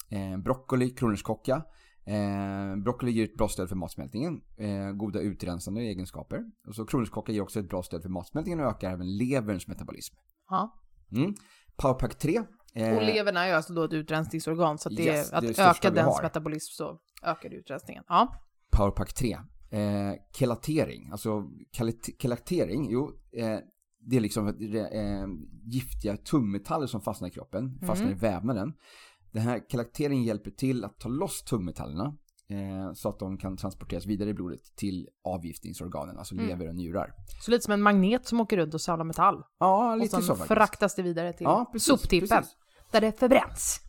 Eh, 0.09 0.37
broccoli, 0.37 0.89
kronärtskocka 0.89 1.63
Eh, 2.09 2.75
broccoli 2.83 3.11
ger 3.11 3.23
ett 3.23 3.37
bra 3.37 3.47
stöd 3.47 3.69
för 3.69 3.75
matsmältningen, 3.75 4.41
eh, 4.57 4.91
goda 4.91 5.19
utrensande 5.19 5.81
egenskaper. 5.81 6.39
Och 6.67 6.75
så 6.75 6.85
kronärtskocka 6.85 7.31
ger 7.31 7.41
också 7.41 7.59
ett 7.59 7.69
bra 7.69 7.83
stöd 7.83 8.01
för 8.01 8.09
matsmältningen 8.09 8.59
och 8.59 8.65
ökar 8.65 8.91
även 8.91 9.17
leverns 9.17 9.67
metabolism. 9.67 10.15
Ja. 10.49 10.79
Mm. 11.11 11.33
Powerpack 11.77 12.17
3. 12.17 12.37
eh, 12.73 12.95
Och 12.97 13.01
levern 13.03 13.37
är 13.37 13.47
ju 13.47 13.53
alltså 13.53 13.73
då 13.73 13.83
ett 13.83 13.93
utrensningsorgan, 13.93 14.77
så 14.77 14.89
att, 14.89 14.95
det, 14.95 15.03
Yes, 15.03 15.29
det 15.29 15.37
är 15.37 15.41
det 15.41 15.49
att 15.49 15.77
öka 15.77 15.91
dens 15.91 16.21
metabolism 16.21 16.71
så 16.73 16.99
ökar 17.23 17.53
utrensningen. 17.53 18.03
Ja. 18.07 18.33
Powerpack 18.71 19.13
3. 19.13 19.37
Eh, 19.71 20.13
kelatering. 20.39 21.09
Alltså 21.11 21.43
kelat- 21.77 22.21
kelatering, 22.21 22.87
jo, 22.91 23.11
eh, 23.37 23.59
det 24.09 24.17
är 24.17 24.21
liksom 24.21 24.47
eh, 24.47 25.27
giftiga 25.65 26.17
tungmetaller 26.17 26.87
som 26.87 27.01
fastnar 27.01 27.27
i 27.27 27.31
kroppen, 27.31 27.79
fastnar 27.87 28.11
i 28.11 28.13
vävnaden. 28.13 28.73
Den 29.31 29.41
här 29.43 29.61
kelateringen 29.71 30.23
hjälper 30.23 30.51
till 30.51 30.83
att 30.85 30.99
ta 30.99 31.09
loss 31.09 31.43
tungmetallerna 31.43 32.05
eh, 32.49 32.93
så 32.93 33.09
att 33.09 33.19
de 33.19 33.37
kan 33.37 33.57
transporteras 33.57 34.05
vidare 34.05 34.29
i 34.29 34.33
blodet 34.33 34.59
till 34.75 35.07
avgiftningsorganen, 35.23 36.17
alltså 36.17 36.35
lever 36.35 36.67
och 36.67 36.75
njurar. 36.75 37.13
Så 37.41 37.51
lite 37.51 37.63
som 37.63 37.73
en 37.73 37.81
magnet 37.81 38.25
som 38.27 38.39
åker 38.41 38.57
runt 38.57 38.73
och 38.73 38.81
samlar 38.81 39.05
metall. 39.05 39.43
Ja, 39.59 39.91
Och 39.91 39.97
lite 39.97 40.11
sen 40.11 40.21
så 40.21 40.27
faktiskt. 40.35 40.47
fraktas 40.47 40.95
det 40.95 41.01
vidare 41.01 41.33
till 41.33 41.43
Ja, 41.43 41.69
precis, 41.71 41.87
soptippen. 41.87 42.27
precis. 42.37 42.55
Där 42.91 43.01
det 43.01 43.19
förbränns. 43.19 43.81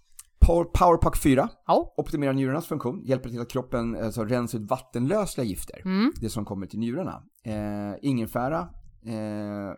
Power, 0.47 0.65
Powerpack 0.65 1.17
4 1.23 1.49
Ja. 1.67 1.95
optimerar 1.97 2.33
njurarnas 2.33 2.67
funktion, 2.67 3.03
hjälper 3.05 3.29
till 3.31 3.41
att 3.41 3.51
kroppen 3.51 3.97
alltså, 3.97 4.25
rensar 4.25 4.59
ut 4.59 4.71
vattenlösliga 4.71 5.45
gifter. 5.47 5.83
Mm. 5.85 6.13
Det 6.21 6.29
som 6.31 6.45
kommer 6.45 6.67
till 6.67 6.79
njurarna. 6.79 7.23
Eh, 7.45 7.95
ingefära, 8.03 8.59
eh, 9.07 9.75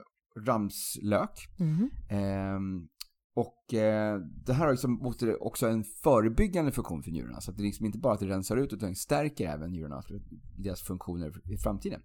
ramslök. 0.47 1.49
Mhm. 1.59 1.91
Ehm, 2.09 2.89
och 3.35 3.75
eh, 3.75 4.19
det 4.47 4.53
här 4.53 4.65
har 4.65 4.71
liksom 4.73 5.03
också- 5.41 5.69
en 5.69 5.85
förebyggande 5.85 6.73
funktion 6.73 7.03
för 7.03 7.11
njurarna. 7.11 7.41
Så 7.41 7.53
det 7.53 7.63
är 7.63 7.65
liksom 7.65 7.87
inte 7.87 7.99
bara 7.99 8.15
att 8.15 8.21
det 8.21 8.29
rensar 8.29 8.57
ut 8.57 8.73
utan 8.73 8.95
stärker 8.95 9.49
även 9.49 9.71
njurarna, 9.71 10.03
deras 10.59 10.83
funktioner 10.83 11.53
i 11.53 11.57
framtiden. 11.59 12.01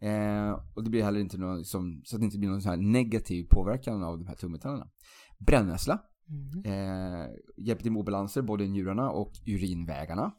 Eh, 0.00 0.50
och 0.74 0.84
det 0.84 0.90
blir 0.90 1.02
heller 1.02 1.20
inte 1.20 1.38
någon, 1.38 1.58
liksom, 1.58 2.02
så 2.04 2.16
att 2.16 2.20
det 2.20 2.24
inte 2.24 2.38
blir 2.38 2.48
någon 2.50 2.62
sån 2.62 2.70
här 2.70 2.76
negativ 2.92 3.46
påverkan 3.50 4.02
av 4.02 4.18
de 4.18 4.26
här 4.26 4.34
tungmetallerna. 4.34 4.88
Brännässla 5.46 6.00
Mm. 6.28 6.64
eh, 6.64 7.26
hjälper 7.56 7.82
till 7.82 7.92
med 7.92 8.00
obalanser 8.00 8.42
både 8.42 8.64
i 8.64 8.68
njurarna 8.68 9.10
och 9.10 9.32
urinvägarna. 9.46 10.32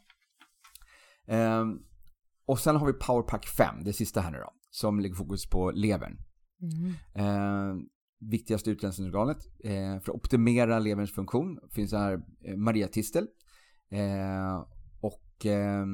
Eh, 1.28 1.64
och 2.46 2.60
sen 2.60 2.76
har 2.76 2.88
vi 2.88 2.94
Powerpack 2.94 3.46
5, 3.48 3.84
det 3.84 3.94
sista 3.94 4.22
här 4.22 4.32
nu 4.32 4.38
då, 4.38 4.50
som 4.70 5.00
lägger 5.00 5.16
fokus 5.16 5.50
på 5.50 5.72
levern. 5.72 6.18
Mm. 6.62 6.94
Eh, 7.14 7.76
viktigaste 8.20 8.72
utrensningsorganet. 8.72 9.38
Eh, 9.64 10.00
för 10.02 10.12
att 10.12 10.16
optimera 10.16 10.80
leverns 10.80 11.12
funktion 11.12 11.60
finns 11.72 11.94
här 11.94 12.14
eh, 12.14 12.20
Maria 12.42 12.58
Mariatistel 12.58 13.28
eh, 13.90 14.66
och 15.02 15.46
eh, 15.46 15.86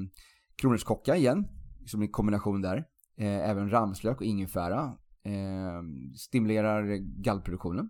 kronärtskocka 0.55 1.15
igen, 1.15 1.47
som 1.85 2.01
en 2.01 2.11
kombination 2.11 2.61
där. 2.61 2.77
Eh, 3.17 3.49
även 3.49 3.69
ramslök 3.69 4.17
och 4.17 4.25
ingefära 4.25 4.97
eh, 5.23 5.81
stimulerar 6.17 6.95
gallproduktionen. 7.23 7.89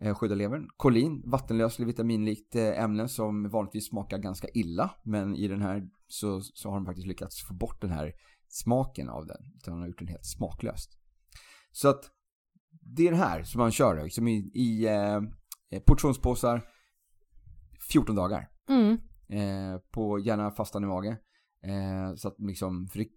Eh, 0.00 0.14
skyddar 0.14 0.36
levern. 0.36 0.68
Kolin, 0.76 1.22
vattenlöslig 1.26 1.86
vitaminlikt 1.86 2.56
eh, 2.56 2.82
ämne 2.82 3.08
som 3.08 3.48
vanligtvis 3.48 3.88
smakar 3.88 4.18
ganska 4.18 4.48
illa. 4.54 4.90
Men 5.02 5.36
i 5.36 5.48
den 5.48 5.62
här 5.62 5.88
så, 6.06 6.40
så 6.40 6.68
har 6.68 6.76
de 6.76 6.86
faktiskt 6.86 7.06
lyckats 7.06 7.42
få 7.48 7.54
bort 7.54 7.80
den 7.80 7.90
här 7.90 8.12
smaken 8.48 9.08
av 9.08 9.26
den. 9.26 9.52
Utan 9.56 9.74
de 9.74 9.80
har 9.80 9.88
gjort 9.88 9.98
den 9.98 10.08
helt 10.08 10.26
smaklöst. 10.26 10.97
Så 11.80 11.88
att 11.88 12.10
det 12.96 13.06
är 13.06 13.10
det 13.10 13.16
här 13.16 13.42
som 13.42 13.58
man 13.58 13.70
kör 13.70 14.04
liksom 14.04 14.28
i, 14.28 14.50
i 14.54 14.86
eh, 14.86 15.80
portionspåsar 15.80 16.62
14 17.92 18.16
dagar. 18.16 18.48
Mm. 18.68 18.98
Eh, 19.28 19.80
på 19.90 20.18
gärna 20.18 20.50
fastande 20.50 20.88
mage. 20.88 21.16
Eh, 21.64 22.14
så 22.16 22.28
att 22.28 22.34
liksom, 22.38 22.88
för 22.88 22.98
det, 22.98 23.08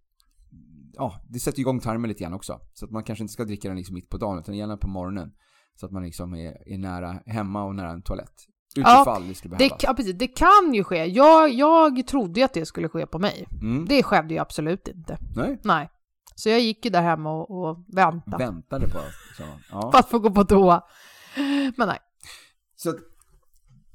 ja, 0.94 1.22
det 1.30 1.40
sätter 1.40 1.60
igång 1.60 1.80
tarmen 1.80 2.10
lite 2.10 2.24
grann 2.24 2.34
också. 2.34 2.60
Så 2.74 2.86
att 2.86 2.92
man 2.92 3.04
kanske 3.04 3.24
inte 3.24 3.34
ska 3.34 3.46
dricka 3.46 3.68
den 3.68 3.78
liksom 3.78 3.94
mitt 3.94 4.10
på 4.10 4.18
dagen 4.18 4.40
utan 4.40 4.58
gärna 4.58 4.78
på 4.78 4.88
morgonen. 4.88 5.32
Så 5.76 5.86
att 5.86 5.92
man 5.92 6.04
liksom 6.04 6.36
är, 6.36 6.74
är 6.74 6.78
nära 6.78 7.20
hemma 7.26 7.64
och 7.64 7.76
nära 7.76 7.92
en 7.92 8.02
toalett. 8.02 8.46
Utifall 8.76 9.28
det 9.28 9.36
skulle 9.36 9.54
Det, 9.54 9.58
behövas. 9.58 9.84
ja, 9.84 9.94
precis, 9.94 10.18
det 10.18 10.28
kan 10.28 10.74
ju 10.74 10.84
ske. 10.84 11.06
Jag, 11.06 11.50
jag 11.50 12.08
trodde 12.08 12.40
ju 12.40 12.44
att 12.44 12.54
det 12.54 12.66
skulle 12.66 12.90
ske 12.90 13.06
på 13.06 13.20
mig. 13.20 13.48
Mm. 13.62 13.86
Det 13.86 14.04
skedde 14.04 14.34
ju 14.34 14.40
absolut 14.40 14.88
inte. 14.88 15.18
Nej, 15.36 15.60
Nej. 15.64 15.90
Så 16.42 16.50
jag 16.50 16.60
gick 16.62 16.86
ju 16.86 16.92
där 16.92 17.02
hemma 17.02 17.32
och, 17.32 17.70
och 17.70 17.86
väntade 17.88 18.46
väntade 18.46 18.88
på. 18.88 19.00
Så, 19.38 19.44
ja. 19.72 19.92
på 19.92 19.98
att 19.98 20.10
få 20.10 20.20
gå 20.20 20.32
på 20.32 20.44
toa. 20.44 20.84
Men 21.78 21.88
nej. 21.88 22.00
Så 22.76 22.94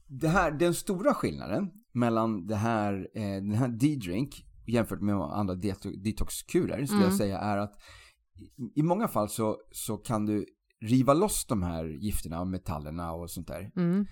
det 0.07 0.29
här, 0.29 0.51
den 0.51 0.75
stora 0.75 1.15
skillnaden 1.15 1.71
mellan 1.95 2.47
det 2.47 2.57
här, 2.57 3.09
eh, 3.15 3.23
den 3.23 3.53
här 3.53 3.69
D-drink 3.69 4.45
jämfört 4.67 5.01
med 5.01 5.15
andra 5.15 5.55
det- 5.55 6.05
detoxkurer 6.05 6.87
skulle 6.87 6.99
Mm. 7.01 7.11
jag 7.11 7.15
säga 7.19 7.39
är 7.39 7.59
att 7.59 7.73
i, 8.77 8.83
många 8.83 9.09
fall 9.09 9.29
så, 9.29 9.57
så 9.73 9.97
kan 9.97 10.27
du 10.27 10.47
riva 10.81 11.15
loss 11.15 11.47
de 11.47 11.63
här 11.63 11.85
gifterna 11.85 12.41
och 12.41 12.47
metallerna 12.47 13.13
och 13.13 13.31
sånt 13.31 13.47
där. 13.49 13.71
Mm. 13.77 14.07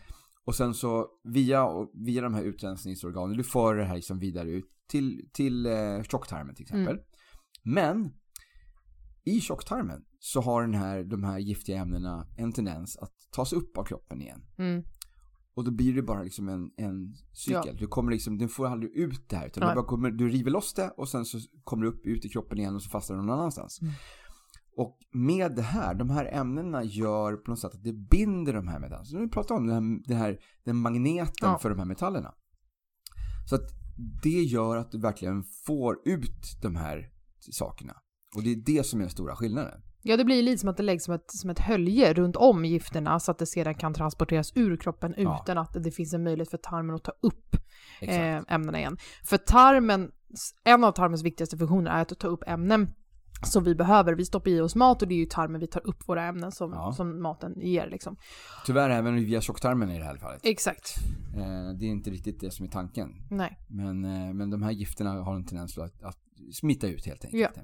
Och 0.44 0.54
sen 0.54 0.74
så 0.74 1.06
via, 1.24 1.66
via 2.06 2.22
de 2.22 2.34
här 2.34 2.42
utrensningsorganen, 2.42 3.36
du 3.36 3.44
får 3.44 3.74
det 3.74 3.84
här 3.84 3.96
liksom 3.96 4.18
vidare 4.18 4.50
ut 4.50 4.64
till, 4.88 5.28
till 5.32 5.66
eh, 5.66 6.02
tjocktarmen 6.02 6.54
till 6.54 6.62
exempel. 6.62 6.98
Men 7.62 8.12
i 9.24 9.40
tjocktarmen 9.40 10.04
så 10.18 10.40
har 10.40 10.62
den 10.62 10.74
här, 10.74 11.04
de 11.04 11.24
här 11.24 11.38
giftiga 11.38 11.78
ämnena 11.78 12.26
en 12.36 12.52
tendens 12.52 12.96
att 12.96 13.12
tas 13.30 13.52
upp 13.52 13.78
av 13.78 13.84
kroppen 13.84 14.22
igen. 14.22 14.46
Mm. 14.58 14.82
Och 15.54 15.64
då 15.64 15.70
blir 15.70 15.94
det 15.94 16.02
bara 16.02 16.22
liksom 16.22 16.48
en, 16.48 16.70
en 16.76 17.14
cykel. 17.32 17.76
Du 17.76 17.86
kommer 17.86 18.12
liksom, 18.12 18.38
du 18.38 18.48
får 18.48 18.66
aldrig 18.66 18.96
ut 18.96 19.28
det 19.28 19.36
här. 19.36 19.46
Utan 19.46 19.68
du, 19.68 19.74
bara 19.74 19.84
kommer, 19.84 20.10
du 20.10 20.28
river 20.28 20.50
loss 20.50 20.74
det 20.74 20.90
och 20.90 21.08
sen 21.08 21.24
så 21.24 21.38
kommer 21.64 21.84
det 21.84 21.88
upp 21.88 22.06
ut 22.06 22.24
i 22.24 22.28
kroppen 22.28 22.58
igen 22.58 22.74
och 22.74 22.82
så 22.82 22.90
fastnar 22.90 23.16
det 23.16 23.22
någon 23.22 23.38
annanstans. 23.38 23.82
Mm. 23.82 23.94
Och 24.76 24.98
med 25.12 25.54
det 25.56 25.62
här, 25.62 25.94
de 25.94 26.10
här 26.10 26.24
ämnena 26.32 26.84
gör 26.84 27.36
på 27.36 27.50
något 27.50 27.58
sätt 27.58 27.74
att 27.74 27.82
det 27.82 27.92
binder 27.92 28.52
de 28.52 28.68
här 28.68 28.78
metallerna. 28.78 29.04
Så 29.04 29.18
nu 29.18 29.28
pratar 29.28 29.54
om 29.54 29.66
den 29.66 29.74
här, 29.74 30.02
den 30.06 30.16
här 30.16 30.38
den 30.64 30.76
magneten 30.76 31.48
Ja. 31.50 31.58
för 31.58 31.70
de 31.70 31.78
här 31.78 31.86
metallerna. 31.86 32.34
Så 33.48 33.54
att 33.54 33.70
det 34.22 34.42
gör 34.42 34.76
att 34.76 34.92
du 34.92 34.98
verkligen 34.98 35.44
får 35.66 35.98
ut 36.04 36.58
de 36.62 36.76
här 36.76 37.10
sakerna. 37.50 37.94
Och 38.34 38.42
det 38.42 38.52
är 38.52 38.56
det 38.56 38.86
som 38.86 39.00
är 39.00 39.04
den 39.04 39.10
stora 39.10 39.36
skillnaden. 39.36 39.80
Ja, 40.06 40.16
det 40.16 40.24
blir 40.24 40.42
lite 40.42 40.58
som 40.58 40.68
att 40.68 40.76
det 40.76 40.82
läggs 40.82 41.04
som 41.04 41.14
ett, 41.14 41.30
som 41.30 41.50
ett 41.50 41.58
hölje 41.58 42.14
runt 42.14 42.36
om 42.36 42.64
gifterna 42.64 43.20
så 43.20 43.30
att 43.30 43.38
det 43.38 43.46
sedan 43.46 43.74
kan 43.74 43.94
transporteras 43.94 44.52
ur 44.54 44.76
kroppen 44.76 45.14
Ja. 45.16 45.40
utan 45.42 45.58
att 45.58 45.72
det 45.84 45.90
finns 45.90 46.14
en 46.14 46.22
möjlighet 46.24 46.50
för 46.50 46.58
tarmen 46.58 46.94
att 46.96 47.04
ta 47.04 47.12
upp 47.20 47.56
eh, 48.00 48.40
ämnena 48.48 48.78
igen. 48.78 48.96
För 49.24 49.36
tarmen, 49.36 50.10
en 50.64 50.84
av 50.84 50.92
tarmens 50.92 51.22
viktigaste 51.22 51.58
funktioner 51.58 51.90
är 51.90 52.02
att 52.02 52.18
ta 52.18 52.28
upp 52.28 52.42
ämnen 52.46 52.90
som 53.42 53.64
vi 53.64 53.74
behöver. 53.74 54.14
Vi 54.14 54.24
stoppar 54.24 54.50
i 54.50 54.60
oss 54.60 54.74
mat 54.74 55.02
och 55.02 55.08
det 55.08 55.14
är 55.14 55.18
ju 55.18 55.26
tarmen 55.26 55.60
vi 55.60 55.66
tar 55.66 55.86
upp 55.86 56.08
våra 56.08 56.24
ämnen 56.24 56.52
som, 56.52 56.70
Ja. 56.72 56.92
som 56.92 57.22
maten 57.22 57.60
ger. 57.60 57.88
Liksom. 57.90 58.16
Tyvärr 58.66 58.90
även 58.90 59.14
via 59.16 59.40
tjocktarmen 59.40 59.90
i 59.90 59.98
det 59.98 60.04
här 60.04 60.16
fallet. 60.16 60.40
Exakt. 60.44 60.94
Eh, 61.36 61.78
det 61.78 61.84
är 61.86 61.90
inte 61.90 62.10
riktigt 62.10 62.40
det 62.40 62.50
som 62.50 62.66
är 62.66 62.70
tanken. 62.70 63.08
Nej. 63.30 63.58
Men, 63.68 64.04
eh, 64.04 64.34
men 64.34 64.50
de 64.50 64.62
här 64.62 64.70
gifterna 64.72 65.10
har 65.10 65.34
en 65.34 65.44
tendens 65.46 65.78
att, 65.78 66.02
att 66.02 66.18
smitta 66.52 66.86
ut 66.88 67.06
helt 67.06 67.24
enkelt. 67.24 67.42
Ja. 67.56 67.62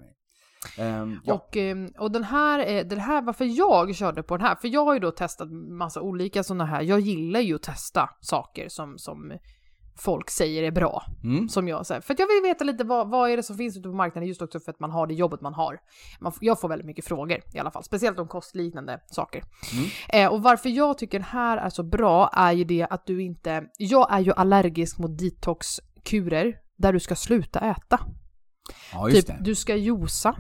Ehm, 0.79 1.21
ja. 1.25 1.35
Och, 1.35 1.57
eh, 1.57 1.77
och 1.99 2.11
den 2.11 2.25
här, 2.25 2.59
eh, 2.69 2.87
den 2.87 3.01
här, 3.01 3.23
varför 3.23 3.45
jag 3.45 3.95
körde 3.95 4.23
på 4.23 4.37
den 4.37 4.47
här, 4.47 4.55
för 4.55 4.69
jag 4.69 4.85
har 4.85 4.95
ju 4.95 5.01
då 5.01 5.11
testat 5.11 5.49
massa 5.53 6.01
olika 6.01 6.43
sådana 6.43 6.65
här, 6.65 6.83
jag 6.83 7.01
gillar 7.01 7.41
ju 7.41 7.55
att 7.55 7.63
testa 7.63 8.11
saker 8.21 8.69
som, 8.69 8.99
som 8.99 9.33
folk 10.01 10.31
säger 10.31 10.63
är 10.63 10.71
bra. 10.71 11.05
Mm. 11.25 11.49
Som 11.49 11.69
jag 11.69 11.87
säger. 11.87 12.01
För 12.01 12.15
att 12.15 12.21
jag 12.21 12.27
vill 12.27 12.43
veta 12.43 12.65
lite 12.65 12.85
vad, 12.85 13.11
vad 13.11 13.31
är 13.31 13.37
det 13.37 13.43
som 13.43 13.57
finns 13.57 13.77
ute 13.77 13.89
på 13.89 13.95
marknaden 13.95 14.29
just 14.29 14.43
också 14.43 14.61
för 14.61 14.71
att 14.71 14.81
man 14.81 14.91
har 14.91 15.07
det 15.07 15.15
jobbet 15.15 15.41
man 15.41 15.55
har. 15.55 15.79
Man, 16.21 16.33
jag 16.41 16.61
får 16.61 16.69
väldigt 16.69 16.87
mycket 16.87 17.05
frågor 17.05 17.41
i 17.55 17.59
alla 17.59 17.71
fall, 17.71 17.85
speciellt 17.85 18.19
om 18.19 18.29
kostliknande 18.29 19.01
saker. 19.07 19.43
Mm. 19.73 20.27
Eh, 20.27 20.33
och 20.33 20.43
varför 20.43 20.69
jag 20.69 20.99
tycker 20.99 21.19
den 21.19 21.29
här 21.29 21.57
är 21.57 21.71
så 21.71 21.83
bra 21.83 22.31
är 22.33 22.53
ju 22.53 22.65
det 22.65 22.87
att 22.91 23.07
du 23.07 23.23
inte, 23.23 23.65
jag 23.79 24.13
är 24.13 24.21
ju 24.21 24.33
allergisk 24.33 24.99
mot 24.99 25.19
detoxkurer 25.19 26.57
där 26.79 26.93
du 26.93 27.01
ska 27.01 27.15
sluta 27.15 27.61
äta. 27.61 28.01
Ja, 28.93 29.09
Typ, 29.11 29.27
det. 29.27 29.39
du 29.41 29.55
ska 29.55 29.77
josa. 29.77 30.37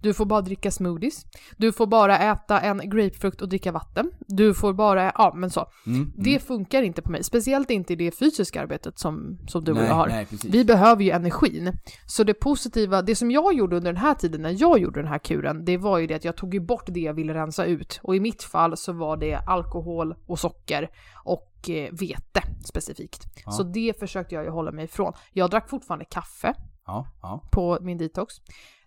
Du 0.00 0.14
får 0.14 0.26
bara 0.26 0.40
dricka 0.40 0.70
smoothies. 0.70 1.26
Du 1.56 1.72
får 1.72 1.86
bara 1.86 2.18
äta 2.18 2.60
en 2.60 2.90
grapefrukt 2.90 3.42
och 3.42 3.48
dricka 3.48 3.72
vatten. 3.72 4.10
Du 4.26 4.54
får 4.54 4.72
bara, 4.72 5.12
ja 5.14 5.32
men 5.36 5.50
så. 5.50 5.66
Mm. 5.86 6.12
Det 6.16 6.38
funkar 6.38 6.82
inte 6.82 7.02
på 7.02 7.10
mig. 7.10 7.24
Speciellt 7.24 7.70
inte 7.70 7.92
i 7.92 7.96
det 7.96 8.10
fysiska 8.10 8.62
arbetet 8.62 8.98
som, 8.98 9.38
som 9.46 9.64
du 9.64 9.72
och 9.72 9.78
nej, 9.78 9.86
jag 9.86 9.94
har. 9.94 10.08
Nej. 10.08 10.26
Vi 10.44 10.64
behöver 10.64 11.02
ju 11.02 11.10
energin. 11.10 11.72
Så 12.06 12.24
det 12.24 12.34
positiva, 12.34 13.02
det 13.02 13.16
som 13.16 13.30
jag 13.30 13.54
gjorde 13.54 13.76
under 13.76 13.92
den 13.92 14.02
här 14.02 14.14
tiden 14.14 14.42
när 14.42 14.56
jag 14.60 14.78
gjorde 14.78 15.00
den 15.00 15.08
här 15.08 15.18
kuren, 15.18 15.64
det 15.64 15.76
var 15.76 15.98
ju 15.98 16.06
det 16.06 16.14
att 16.14 16.24
jag 16.24 16.36
tog 16.36 16.54
ju 16.54 16.60
bort 16.60 16.84
det 16.86 17.00
jag 17.00 17.14
ville 17.14 17.34
rensa 17.34 17.64
ut. 17.64 18.00
Och 18.02 18.16
i 18.16 18.20
mitt 18.20 18.42
fall 18.42 18.76
så 18.76 18.92
var 18.92 19.16
det 19.16 19.34
alkohol 19.34 20.14
och 20.26 20.38
socker 20.38 20.90
och 21.24 21.70
eh, 21.70 21.88
vete 21.92 22.42
specifikt. 22.64 23.24
Ja. 23.46 23.52
Så 23.52 23.62
det 23.62 23.98
försökte 23.98 24.34
jag 24.34 24.44
ju 24.44 24.50
hålla 24.50 24.72
mig 24.72 24.84
ifrån. 24.84 25.12
Jag 25.32 25.50
drack 25.50 25.68
fortfarande 25.68 26.04
kaffe 26.04 26.54
Ja, 26.86 27.06
ja. 27.22 27.48
på 27.52 27.78
min 27.80 27.98
detox. 27.98 28.34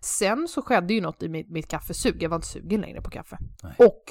Sen 0.00 0.48
så 0.48 0.62
skedde 0.62 0.94
ju 0.94 1.00
något 1.00 1.22
i 1.22 1.28
mitt, 1.28 1.50
mitt 1.50 1.68
kaffesug, 1.68 2.22
jag 2.22 2.28
var 2.28 2.36
inte 2.36 2.48
sugen 2.48 2.80
längre 2.80 3.02
på 3.02 3.10
kaffe. 3.10 3.38
Nej. 3.62 3.74
Och 3.78 4.04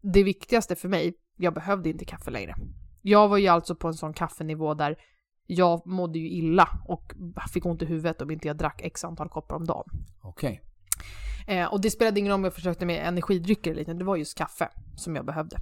det 0.00 0.22
viktigaste 0.22 0.76
för 0.76 0.88
mig, 0.88 1.14
jag 1.36 1.54
behövde 1.54 1.88
inte 1.88 2.04
kaffe 2.04 2.30
längre. 2.30 2.54
Jag 3.02 3.28
var 3.28 3.38
ju 3.38 3.48
alltså 3.48 3.74
på 3.74 3.88
en 3.88 3.94
sån 3.94 4.12
kaffenivå 4.12 4.74
där 4.74 4.96
jag 5.46 5.86
mådde 5.86 6.18
ju 6.18 6.28
illa 6.28 6.68
och 6.88 7.12
fick 7.52 7.66
ont 7.66 7.82
i 7.82 7.84
huvudet 7.84 8.22
om 8.22 8.30
inte 8.30 8.48
jag 8.48 8.56
drack 8.56 8.80
x 8.84 9.04
antal 9.04 9.28
koppar 9.28 9.56
om 9.56 9.64
dagen. 9.64 9.86
Okej. 10.22 10.62
Eh, 11.46 11.72
och 11.72 11.80
det 11.80 11.90
spelade 11.90 12.20
ingen 12.20 12.32
roll 12.32 12.40
om 12.40 12.44
jag 12.44 12.54
försökte 12.54 12.86
med 12.86 13.08
energidrycker 13.08 13.70
eller 13.70 13.78
liknande, 13.78 14.00
det 14.00 14.06
var 14.06 14.16
just 14.16 14.38
kaffe 14.38 14.68
som 14.96 15.16
jag 15.16 15.26
behövde. 15.26 15.56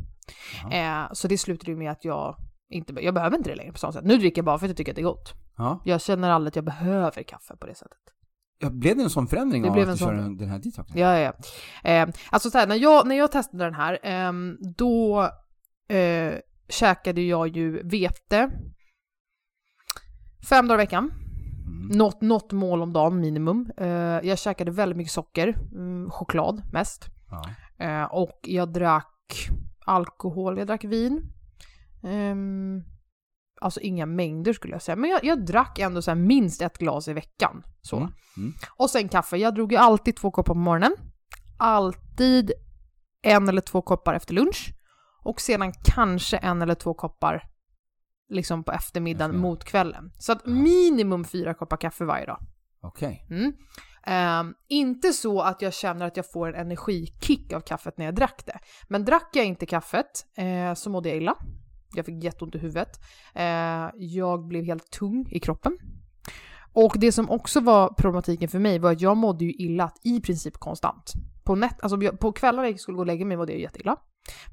Eh, 0.72 1.12
så 1.12 1.28
det 1.28 1.38
slutade 1.38 1.70
ju 1.70 1.76
med 1.76 1.90
att 1.90 2.04
jag 2.04 2.36
inte, 2.70 2.92
jag 3.00 3.14
behöver 3.14 3.36
inte 3.36 3.50
det 3.50 3.56
längre 3.56 3.72
på 3.72 3.78
sånt 3.78 3.94
sätt. 3.94 4.04
Nu 4.04 4.16
dricker 4.16 4.38
jag 4.38 4.44
bara 4.44 4.58
för 4.58 4.66
att 4.66 4.70
jag 4.70 4.76
tycker 4.76 4.92
att 4.92 4.96
det 4.96 5.02
är 5.02 5.04
gott. 5.04 5.34
Ja. 5.56 5.80
Jag 5.84 6.00
känner 6.00 6.30
aldrig 6.30 6.48
att 6.48 6.56
jag 6.56 6.64
behöver 6.64 7.22
kaffe 7.22 7.56
på 7.56 7.66
det 7.66 7.74
sättet. 7.74 7.98
ja. 8.58 8.70
Blev 8.70 8.96
det 8.96 9.02
en 9.02 9.10
sån 9.10 9.26
förändring 9.26 9.62
Det 9.62 9.68
av 9.68 9.74
blev 9.74 9.88
att 9.88 10.00
en 10.00 10.08
du 10.08 10.22
sån 10.22 10.36
den 10.36 10.48
här 10.48 10.58
detoxen? 10.58 10.98
Ja, 10.98 11.18
ja, 11.18 11.32
ja. 11.82 11.90
Eh, 11.90 12.08
alltså 12.30 12.50
så 12.50 12.58
här, 12.58 12.66
när 12.66 12.76
jag, 12.76 13.06
när 13.06 13.16
jag 13.16 13.32
testade 13.32 13.64
den 13.64 13.74
här, 13.74 13.98
ehm, 14.02 14.56
då 14.76 15.22
eh, 15.88 16.34
käkade 16.68 17.20
jag 17.20 17.48
ju 17.48 17.82
vete 17.88 18.50
fem 20.48 20.68
dagar 20.68 20.78
i 20.78 20.82
veckan. 20.84 21.10
Mm. 21.66 21.98
Något, 21.98 22.20
något 22.20 22.52
mål 22.52 22.82
om 22.82 22.92
dagen 22.92 23.20
minimum. 23.20 23.70
Eh, 23.76 23.88
jag 24.22 24.38
käkade 24.38 24.70
väldigt 24.70 24.96
mycket 24.96 25.12
socker, 25.12 25.48
mm, 25.72 26.10
choklad 26.10 26.62
mest. 26.72 27.06
Ja. 27.30 27.44
Eh, 27.84 28.04
och 28.04 28.40
jag 28.42 28.72
drack 28.72 29.48
alkohol, 29.86 30.58
jag 30.58 30.66
drack 30.66 30.84
vin. 30.84 31.32
Ehm, 32.04 32.82
alltså 33.60 33.80
inga 33.80 34.06
mängder 34.06 34.52
skulle 34.52 34.72
jag 34.74 34.82
säga, 34.82 34.96
men 34.96 35.10
jag, 35.10 35.24
jag 35.24 35.46
drack 35.46 35.78
ändå 35.78 36.02
så 36.02 36.14
minst 36.14 36.62
ett 36.62 36.78
glas 36.78 37.08
i 37.08 37.12
veckan. 37.12 37.62
Så. 37.82 37.96
Mm. 37.96 38.12
Mm. 38.36 38.52
Och 38.76 38.90
sen 38.90 39.08
kaffe. 39.08 39.36
Jag 39.36 39.54
drog 39.54 39.72
ju 39.72 39.78
alltid 39.78 40.16
två 40.16 40.30
koppar 40.30 40.54
på 40.54 40.60
morgonen. 40.60 40.96
Alltid 41.58 42.52
en 43.22 43.48
eller 43.48 43.60
två 43.60 43.82
koppar 43.82 44.14
efter 44.14 44.34
lunch. 44.34 44.70
Och 45.24 45.40
sedan 45.40 45.72
kanske 45.84 46.36
en 46.36 46.62
eller 46.62 46.74
två 46.74 46.94
koppar 46.94 47.42
liksom 48.28 48.64
på 48.64 48.72
eftermiddagen 48.72 49.30
Eftermiddag. 49.30 49.48
mot 49.48 49.64
kvällen. 49.64 50.12
Så 50.18 50.32
att 50.32 50.46
minimum 50.46 51.24
fyra 51.24 51.54
koppar 51.54 51.76
kaffe 51.76 52.04
varje 52.04 52.26
dag. 52.26 52.38
Okej. 52.82 53.26
Mm. 53.30 53.52
Ehm, 54.06 54.54
inte 54.68 55.12
så 55.12 55.40
att 55.40 55.62
jag 55.62 55.74
känner 55.74 56.06
att 56.06 56.16
jag 56.16 56.32
får 56.32 56.48
en 56.48 56.54
energikick 56.54 57.52
av 57.52 57.60
kaffet 57.60 57.98
när 57.98 58.04
jag 58.04 58.14
drack 58.14 58.42
det. 58.46 58.58
Men 58.88 59.04
drack 59.04 59.30
jag 59.32 59.44
inte 59.44 59.66
kaffet 59.66 60.26
eh, 60.36 60.74
så 60.74 60.90
mådde 60.90 61.08
jag 61.08 61.18
illa. 61.18 61.36
Jag 61.94 62.06
fick 62.06 62.24
jätteont 62.24 62.54
i 62.54 62.58
huvudet. 62.58 63.00
Eh, 63.34 63.88
jag 63.96 64.46
blev 64.46 64.64
helt 64.64 64.90
tung 64.90 65.28
i 65.30 65.40
kroppen. 65.40 65.78
Och 66.72 66.94
det 66.98 67.12
som 67.12 67.30
också 67.30 67.60
var 67.60 67.94
problematiken 67.98 68.48
för 68.48 68.58
mig 68.58 68.78
var 68.78 68.92
att 68.92 69.00
jag 69.00 69.16
mådde 69.16 69.44
ju 69.44 69.52
illa 69.52 69.92
i 70.04 70.20
princip 70.20 70.54
konstant. 70.58 71.12
På, 71.44 71.54
nät, 71.54 71.82
alltså 71.82 72.02
jag- 72.02 72.18
på 72.20 72.32
kvällar 72.32 72.62
när 72.62 72.68
jag 72.70 72.80
skulle 72.80 72.94
gå 72.96 73.00
och 73.00 73.06
lägga 73.06 73.24
mig 73.26 73.36
mådde 73.36 73.52
jag 73.52 73.60
jätteilla. 73.60 73.96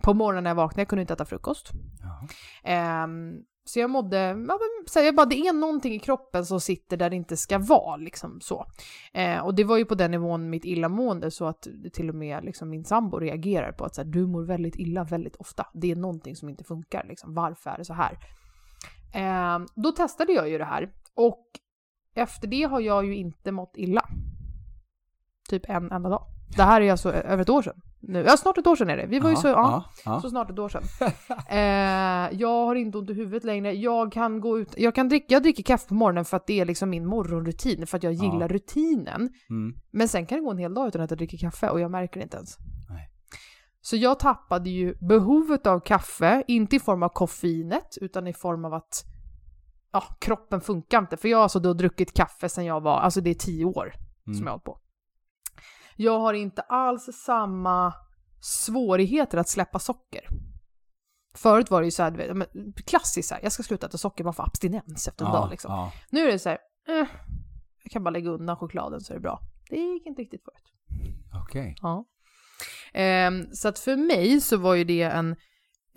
På 0.02 0.13
morgonen 0.13 0.43
när 0.43 0.50
jag 0.50 0.56
vaknade 0.56 0.82
jag 0.82 0.88
kunde 0.88 1.02
inte 1.02 1.13
äta 1.13 1.26
frukost. 1.26 1.71
Ja. 2.02 2.28
Ehm, 2.69 3.34
så 3.67 3.80
jag 3.80 3.89
mådde, 3.89 4.17
ja, 4.17 4.34
men, 4.34 4.88
så 4.88 4.99
här, 4.99 5.06
jag 5.06 5.15
bara, 5.15 5.25
det 5.25 5.36
är 5.36 5.53
någonting 5.53 5.93
i 5.93 5.99
kroppen 5.99 6.45
som 6.45 6.62
sitter 6.62 6.97
där 6.97 7.10
det 7.10 7.15
inte 7.15 7.38
ska 7.38 7.58
vara, 7.58 7.95
liksom 7.95 8.41
så. 8.41 8.65
Eh, 9.13 9.39
och 9.39 9.56
det 9.56 9.63
var 9.63 9.77
ju 9.77 9.86
på 9.86 9.95
den 9.95 10.12
nivån 10.12 10.49
mitt 10.49 10.65
illamående 10.65 11.32
så 11.32 11.45
att 11.45 11.67
till 11.93 12.10
och 12.10 12.15
med 12.15 12.43
liksom, 12.43 12.69
min 12.69 12.86
sambo 12.86 13.19
reagerar 13.19 13.71
på 13.71 13.86
att 13.86 13.95
så 13.95 14.01
här, 14.01 14.10
du 14.10 14.27
mår 14.27 14.43
väldigt 14.43 14.75
illa 14.75 15.03
väldigt 15.03 15.36
ofta. 15.36 15.67
Det 15.73 15.91
är 15.91 15.95
någonting 15.95 16.36
som 16.36 16.49
inte 16.49 16.63
funkar, 16.63 17.06
liksom. 17.10 17.34
varför 17.34 17.69
är 17.69 17.77
det 17.77 17.86
så 17.86 17.93
här? 17.93 18.17
Eh, 19.13 19.65
då 19.75 19.91
testade 19.91 20.34
jag 20.34 20.49
ju 20.49 20.58
det 20.58 20.65
här 20.65 20.89
och 21.15 21.45
efter 22.15 22.47
det 22.47 22.63
har 22.63 22.80
jag 22.80 23.06
ju 23.06 23.15
inte 23.15 23.51
mått 23.51 23.73
illa. 23.77 24.01
Typ 25.49 25.69
en 25.69 25.91
enda 25.91 26.10
dag. 26.10 26.37
Det 26.55 26.63
här 26.63 26.81
är 26.81 26.91
alltså 26.91 27.13
över 27.13 27.41
ett 27.41 27.49
år 27.49 27.62
sedan. 27.62 27.81
Nu. 27.99 28.23
Ja, 28.27 28.38
snart 28.38 28.57
ett 28.57 28.67
år 28.67 28.75
sedan 28.75 28.89
är 28.89 28.97
det. 28.97 29.05
Vi 29.05 29.19
var 29.19 29.29
ju 29.29 29.36
så, 29.36 29.47
ja, 29.47 29.83
ja, 30.05 30.21
så 30.21 30.29
snart 30.29 30.49
ett 30.51 30.60
år 30.60 30.69
sedan. 30.69 30.83
eh, 31.49 32.39
jag 32.39 32.65
har 32.65 32.75
inte 32.75 32.97
ont 32.97 33.10
i 33.10 33.13
huvudet 33.13 33.43
längre. 33.43 33.73
Jag 33.73 34.12
kan 34.12 34.39
gå 34.41 34.60
ut, 34.60 34.73
jag 34.77 34.95
kan 34.95 35.10
dricka, 35.10 35.25
jag 35.33 35.43
dricker 35.43 35.63
kaffe 35.63 35.88
på 35.88 35.93
morgonen 35.93 36.25
för 36.25 36.38
att 36.38 36.47
det 36.47 36.60
är 36.60 36.65
liksom 36.65 36.89
min 36.89 37.05
morgonrutin, 37.05 37.88
för 37.88 37.97
att 37.97 38.03
jag 38.03 38.13
Ja. 38.13 38.23
gillar 38.33 38.47
rutinen. 38.47 39.29
Mm. 39.49 39.75
Men 39.91 40.07
sen 40.07 40.25
kan 40.25 40.38
det 40.38 40.43
gå 40.43 40.51
en 40.51 40.57
hel 40.57 40.73
dag 40.73 40.88
utan 40.88 41.01
att 41.01 41.12
jag 41.12 41.17
dricker 41.17 41.38
kaffe 41.38 41.69
och 41.69 41.79
jag 41.79 41.91
märker 41.91 42.19
det 42.19 42.23
inte 42.23 42.38
ens. 42.38 42.57
Nej. 42.89 43.10
Så 43.81 43.95
jag 43.95 44.19
tappade 44.19 44.69
ju 44.69 44.95
behovet 45.07 45.67
av 45.67 45.79
kaffe, 45.79 46.43
inte 46.47 46.75
i 46.75 46.79
form 46.79 47.03
av 47.03 47.10
koffeinet, 47.10 47.97
utan 48.01 48.27
i 48.27 48.33
form 48.33 48.65
av 48.65 48.73
att 48.73 49.03
ja, 49.91 50.03
kroppen 50.19 50.62
funkar 50.62 50.99
inte. 50.99 51.17
För 51.17 51.27
jag 51.27 51.38
har 51.38 51.43
alltså 51.43 51.60
då 51.60 51.73
druckit 51.73 52.13
kaffe 52.13 52.49
sedan 52.49 52.65
jag 52.65 52.81
var, 52.81 52.99
alltså 52.99 53.21
det 53.21 53.29
är 53.29 53.33
tio 53.36 53.65
år 53.65 53.93
som 54.23 54.33
Mm. 54.33 54.43
jag 54.43 54.45
har 54.45 54.51
hållit 54.51 54.63
på. 54.65 54.77
Jag 55.97 56.19
har 56.19 56.33
inte 56.33 56.62
alls 56.62 57.10
samma 57.25 57.93
svårigheter 58.41 59.38
att 59.38 59.49
släppa 59.49 59.79
socker. 59.79 60.27
Förut 61.36 61.71
var 61.71 61.81
det 61.81 61.86
ju 61.86 61.91
så 61.91 62.03
här, 62.03 62.47
klassiskt 62.86 63.29
så 63.29 63.36
här, 63.36 63.43
jag 63.43 63.51
ska 63.51 63.63
sluta 63.63 63.88
äta 63.88 63.97
socker, 63.97 64.23
man 64.23 64.33
får 64.33 64.43
abstinens 64.43 65.07
efter 65.07 65.25
en 65.25 65.31
dag 65.31 65.49
liksom. 65.51 65.71
ja. 65.71 65.91
Nu 66.10 66.27
är 66.27 66.31
det 66.31 66.39
så 66.39 66.49
här, 66.49 66.57
eh, 66.88 67.07
jag 67.83 67.91
kan 67.91 68.03
bara 68.03 68.10
lägga 68.10 68.29
undan 68.29 68.57
chokladen 68.57 69.01
så 69.01 69.13
är 69.13 69.15
det 69.15 69.21
bra. 69.21 69.39
Det 69.69 69.75
gick 69.75 70.05
inte 70.05 70.21
riktigt 70.21 70.43
förut. 70.43 70.73
Okej. 71.43 71.75
Ja. 71.81 72.05
Ehm, 72.93 73.53
så 73.53 73.67
att 73.67 73.79
för 73.79 73.95
mig 73.95 74.41
så 74.41 74.57
var 74.57 74.75
ju 74.75 74.83
det 74.83 75.01
en, 75.01 75.36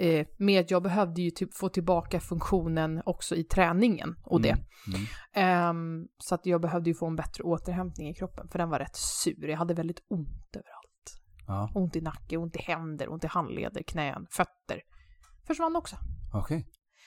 eh, 0.01 0.27
med 0.37 0.71
jag 0.71 0.83
behövde 0.83 1.23
ju 1.23 1.31
typ 1.31 1.55
få 1.55 1.69
tillbaka 1.69 2.21
funktionen 2.21 3.03
också 3.07 3.37
i 3.37 3.45
träningen 3.45 4.17
och 4.25 4.41
det. 4.41 4.49
Mm. 4.49 4.65
Mm. 4.95 5.07
Ehm, 5.33 6.09
så 6.19 6.35
att 6.35 6.47
jag 6.47 6.61
behövde 6.61 6.91
ju 6.91 6.95
få 6.95 7.07
en 7.07 7.17
bättre 7.17 7.45
återhämtning 7.45 8.09
i 8.09 8.15
kroppen, 8.15 8.49
för 8.49 8.59
den 8.59 8.69
var 8.71 8.79
rätt 8.79 8.97
sur. 8.97 9.49
Jag 9.49 9.59
hade 9.59 9.75
väldigt 9.75 10.01
ont 10.09 10.57
överallt. 10.57 11.21
Ja. 11.47 11.71
Ont 11.75 11.97
i 11.97 12.01
nacke, 12.01 12.37
ont 12.37 12.57
i 12.57 12.63
händer, 12.63 13.13
ont 13.13 13.25
i 13.25 13.27
handleder, 13.27 13.83
knän, 13.83 14.27
fötter. 14.31 14.83
Försvann 15.47 15.77
också. 15.77 15.97
Okej. 16.35 16.67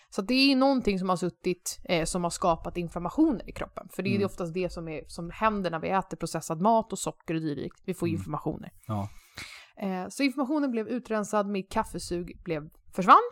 Så 0.09 0.21
det 0.21 0.33
är 0.33 0.55
någonting 0.55 0.99
som 0.99 1.09
har 1.09 1.15
suttit, 1.15 1.79
eh, 1.83 2.05
som 2.05 2.23
har 2.23 2.29
skapat 2.31 2.77
inflammationer 2.77 3.49
i 3.49 3.51
kroppen. 3.51 3.87
För 3.95 4.03
det 4.03 4.09
är 4.09 4.11
ju 4.11 4.17
Mm. 4.17 4.25
oftast 4.25 4.53
det 4.53 4.69
som, 4.71 4.87
är, 4.87 5.03
som 5.07 5.29
händer 5.29 5.71
när 5.71 5.79
vi 5.79 5.89
äter 5.89 6.17
processad 6.17 6.61
mat 6.61 6.91
och 6.91 6.99
socker 6.99 7.33
och 7.35 7.41
dylikt. 7.41 7.81
Vi 7.85 7.93
får 7.93 8.07
Mm. 8.07 8.17
inflammationer. 8.17 8.71
Ja. 8.87 9.09
Eh, 9.77 10.07
så 10.09 10.23
informationen 10.23 10.71
blev 10.71 10.87
utrensad, 10.87 11.47
mitt 11.47 11.71
kaffesug 11.71 12.41
blev, 12.43 12.69
försvann. 12.95 13.23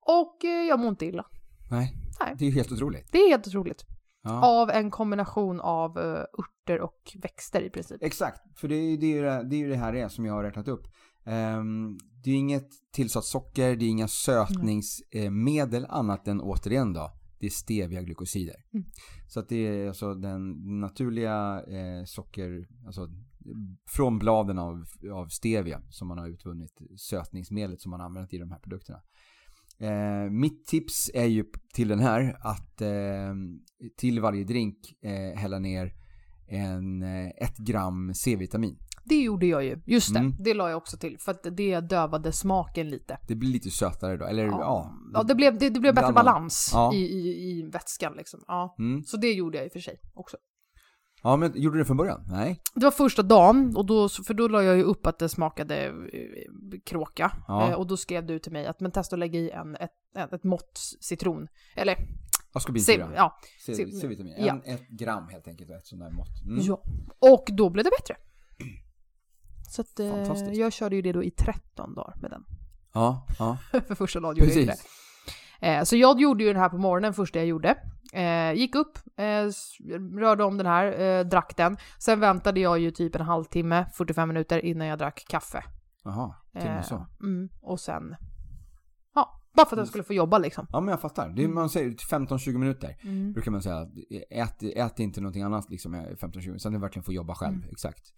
Och 0.00 0.44
eh, 0.44 0.68
jag 0.68 0.80
mår 0.80 0.88
inte 0.88 1.06
illa. 1.06 1.26
Nej. 1.70 1.94
Nej. 2.20 2.34
Det 2.38 2.44
är 2.44 2.48
ju 2.48 2.54
helt 2.54 2.72
otroligt. 2.72 3.12
Det 3.12 3.18
är 3.18 3.28
helt 3.28 3.46
otroligt. 3.46 3.84
Ja. 4.22 4.60
Av 4.62 4.70
en 4.70 4.90
kombination 4.90 5.60
av 5.60 5.98
eh, 5.98 6.24
örter 6.38 6.80
och 6.80 7.16
växter 7.22 7.62
i 7.62 7.70
princip. 7.70 8.02
Exakt, 8.02 8.58
för 8.60 8.68
det 8.68 8.74
är 8.74 8.90
ju 8.90 8.96
det, 8.96 9.42
det, 9.42 9.62
är 9.62 9.68
det 9.68 9.76
här 9.76 9.92
det 9.92 10.00
är 10.00 10.08
som 10.08 10.24
jag 10.24 10.34
har 10.34 10.42
räknat 10.42 10.68
upp. 10.68 10.86
Ehm, 11.24 11.98
det 12.22 12.30
är 12.30 12.32
ju 12.32 12.38
inget 12.38 12.68
tillsatt 12.92 13.24
socker, 13.24 13.76
det 13.76 13.84
är 13.84 13.88
inga 13.88 14.08
sötningsmedel 14.08 15.86
annat 15.88 16.28
än 16.28 16.40
återigen 16.40 16.92
då, 16.92 17.12
det 17.38 17.46
är 17.46 17.50
stevia-glykosider. 17.50 18.56
Mm. 18.74 18.86
Så 19.28 19.40
att 19.40 19.48
det 19.48 19.56
är 19.56 19.88
alltså 19.88 20.14
den 20.14 20.50
naturliga 20.80 21.62
eh, 21.68 22.04
socker, 22.04 22.68
alltså 22.86 23.08
från 23.86 24.18
bladen 24.18 24.58
av, 24.58 24.84
av 25.12 25.26
stevia 25.28 25.80
som 25.90 26.08
man 26.08 26.18
har 26.18 26.28
utvunnit 26.28 26.78
sötningsmedlet 26.96 27.80
som 27.80 27.90
man 27.90 28.00
använt 28.00 28.32
i 28.34 28.38
de 28.38 28.50
här 28.50 28.58
produkterna. 28.58 29.00
Eh, 29.80 30.30
mitt 30.30 30.66
tips 30.66 31.10
är 31.14 31.24
ju 31.26 31.44
till 31.74 31.88
den 31.88 31.98
här 31.98 32.36
att 32.40 32.80
eh, 32.80 33.34
till 33.96 34.20
varje 34.20 34.44
drink 34.44 34.76
eh, 35.02 35.38
hälla 35.38 35.58
ner 35.58 35.92
en, 36.48 37.02
eh, 37.02 37.26
ett 37.28 37.56
gram 37.58 38.14
C-vitamin. 38.14 38.78
Det 39.04 39.22
gjorde 39.22 39.46
jag 39.46 39.64
ju. 39.64 39.80
Just 39.86 40.14
det, 40.14 40.20
Mm. 40.20 40.34
det 40.38 40.54
la 40.54 40.68
jag 40.68 40.76
också 40.76 40.96
till. 40.96 41.18
För 41.18 41.32
att 41.32 41.46
det 41.56 41.80
dövade 41.80 42.32
smaken 42.32 42.88
lite. 42.90 43.18
Det 43.28 43.34
blir 43.34 43.48
lite 43.48 43.70
sötare 43.70 44.16
då, 44.16 44.24
eller 44.24 44.44
ja. 44.46 44.94
ja 45.14 45.22
det, 45.22 45.34
blev, 45.34 45.58
det, 45.58 45.70
det 45.70 45.80
blev 45.80 45.94
bättre 45.94 46.12
balans 46.12 46.70
Ja. 46.74 46.94
i, 46.94 46.96
i, 46.98 47.50
i 47.50 47.62
vätskan 47.72 48.12
liksom. 48.16 48.40
Ja. 48.46 48.76
Mm. 48.78 49.04
Så 49.04 49.16
det 49.16 49.32
gjorde 49.32 49.58
jag 49.58 49.66
i 49.66 49.68
och 49.68 49.72
för 49.72 49.80
sig 49.80 50.00
också. 50.14 50.36
Ja, 51.22 51.36
men 51.36 51.52
gjorde 51.54 51.76
du 51.76 51.78
det 51.78 51.84
från 51.84 51.96
början? 51.96 52.24
Nej? 52.30 52.60
Det 52.74 52.84
var 52.84 52.90
första 52.90 53.22
dagen, 53.22 53.76
och 53.76 53.86
då, 53.86 54.08
för 54.08 54.34
då 54.34 54.48
la 54.48 54.62
jag 54.62 54.76
ju 54.76 54.82
upp 54.82 55.06
att 55.06 55.18
det 55.18 55.28
smakade 55.28 55.86
eh, 55.86 56.80
kråka. 56.84 57.32
Ja. 57.48 57.68
Eh, 57.68 57.74
och 57.74 57.86
då 57.86 57.96
skrev 57.96 58.26
du 58.26 58.38
till 58.38 58.52
mig 58.52 58.66
att 58.66 58.80
men 58.80 58.92
testa 58.92 59.16
att 59.16 59.20
lägga 59.20 59.40
i 59.40 59.50
en, 59.50 59.76
ett, 59.76 59.90
ett, 60.16 60.32
ett 60.32 60.44
mått 60.44 60.78
citron. 61.00 61.48
Eller, 61.76 61.96
Askorbinsyra. 62.52 63.08
ja, 63.16 63.38
C-vitamin. 63.66 64.34
ja. 64.38 64.60
En, 64.64 64.74
ett 64.74 64.88
gram 64.88 65.28
helt 65.28 65.48
enkelt, 65.48 65.70
ett 65.70 65.86
sånt 65.86 66.02
där 66.02 66.10
mått. 66.10 66.42
Mm. 66.46 66.60
ja. 66.64 66.82
Och 67.18 67.44
då 67.52 67.70
blev 67.70 67.84
det 67.84 67.90
bättre. 68.00 68.16
Så 69.70 69.80
att, 69.82 70.00
eh, 70.00 70.52
jag 70.52 70.72
körde 70.72 70.96
ju 70.96 71.02
det 71.02 71.12
då 71.12 71.24
i 71.24 71.30
13 71.30 71.94
dagar 71.94 72.16
med 72.20 72.30
den. 72.30 72.44
Ja, 72.92 73.26
ja. 73.38 73.58
för 73.86 73.94
första 73.94 74.20
dagen 74.20 74.36
gjorde 74.36 74.52
jag 74.52 74.60
inte 74.60 74.72
det. 74.72 74.78
Eh, 75.60 75.84
så 75.84 75.96
jag 75.96 76.20
gjorde 76.20 76.44
ju 76.44 76.52
den 76.52 76.62
här 76.62 76.68
på 76.68 76.78
morgonen, 76.78 77.14
första 77.14 77.38
jag 77.38 77.48
gjorde. 77.48 77.76
Eh, 78.12 78.52
gick 78.52 78.74
upp, 78.74 78.98
eh, 79.16 79.50
rörde 80.18 80.44
om 80.44 80.56
den 80.56 80.66
här, 80.66 81.00
eh, 81.00 81.24
drack 81.24 81.56
den. 81.56 81.76
Sen 81.98 82.20
väntade 82.20 82.60
jag 82.60 82.78
ju 82.78 82.90
typ 82.90 83.14
en 83.14 83.20
halvtimme, 83.20 83.86
45 83.94 84.28
minuter 84.28 84.64
innan 84.64 84.86
jag 84.86 84.98
drack 84.98 85.24
kaffe. 85.28 85.64
Jaha, 86.04 86.34
och 86.54 86.64
med 86.64 86.86
så. 86.86 87.06
Mm, 87.20 87.48
och 87.60 87.80
sen, 87.80 88.16
ja, 89.14 89.42
bara 89.52 89.66
för 89.66 89.76
att 89.76 89.80
jag 89.80 89.88
skulle 89.88 90.04
få 90.04 90.14
jobba 90.14 90.38
liksom. 90.38 90.66
Ja, 90.72 90.80
men 90.80 90.90
jag 90.90 91.00
fattar. 91.00 91.28
Det 91.28 91.44
är, 91.44 91.48
man 91.48 91.68
säger 91.68 91.90
15-20 91.90 92.58
minuter. 92.58 92.96
Mm. 93.02 93.32
Brukar 93.32 93.50
man 93.50 93.62
säga. 93.62 93.86
Ät, 94.30 94.62
ät 94.62 94.98
inte 94.98 95.20
någonting 95.20 95.42
annat 95.42 95.70
liksom 95.70 95.94
i 95.94 95.98
15-20 95.98 96.38
minuter. 96.38 96.58
Sen 96.58 96.72
du 96.72 96.78
verkligen 96.78 97.04
får 97.04 97.14
jobba 97.14 97.34
själv. 97.34 97.56
Mm. 97.56 97.68
Exakt. 97.70 98.12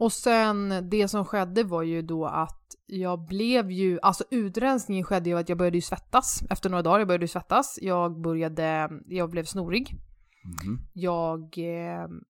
Och 0.00 0.12
sen 0.12 0.88
det 0.90 1.08
som 1.08 1.24
skedde 1.24 1.64
var 1.64 1.82
ju 1.82 2.02
då 2.02 2.26
att 2.26 2.60
jag 2.86 3.26
blev 3.26 3.70
ju, 3.70 3.98
alltså 4.02 4.24
utrensningen 4.30 5.04
skedde 5.04 5.30
ju 5.30 5.38
att 5.38 5.48
jag 5.48 5.58
började 5.58 5.76
ju 5.76 5.82
svettas 5.82 6.42
efter 6.50 6.70
några 6.70 6.82
dagar. 6.82 6.98
Jag 6.98 7.08
började 7.08 7.24
ju 7.24 7.28
svettas. 7.28 7.78
Jag 7.82 8.20
började, 8.20 8.90
jag 9.06 9.30
blev 9.30 9.44
snorig. 9.44 9.94
Mhm. 10.44 10.80
Jag... 10.92 11.58
Eh, 11.58 12.08
Man 12.08 12.20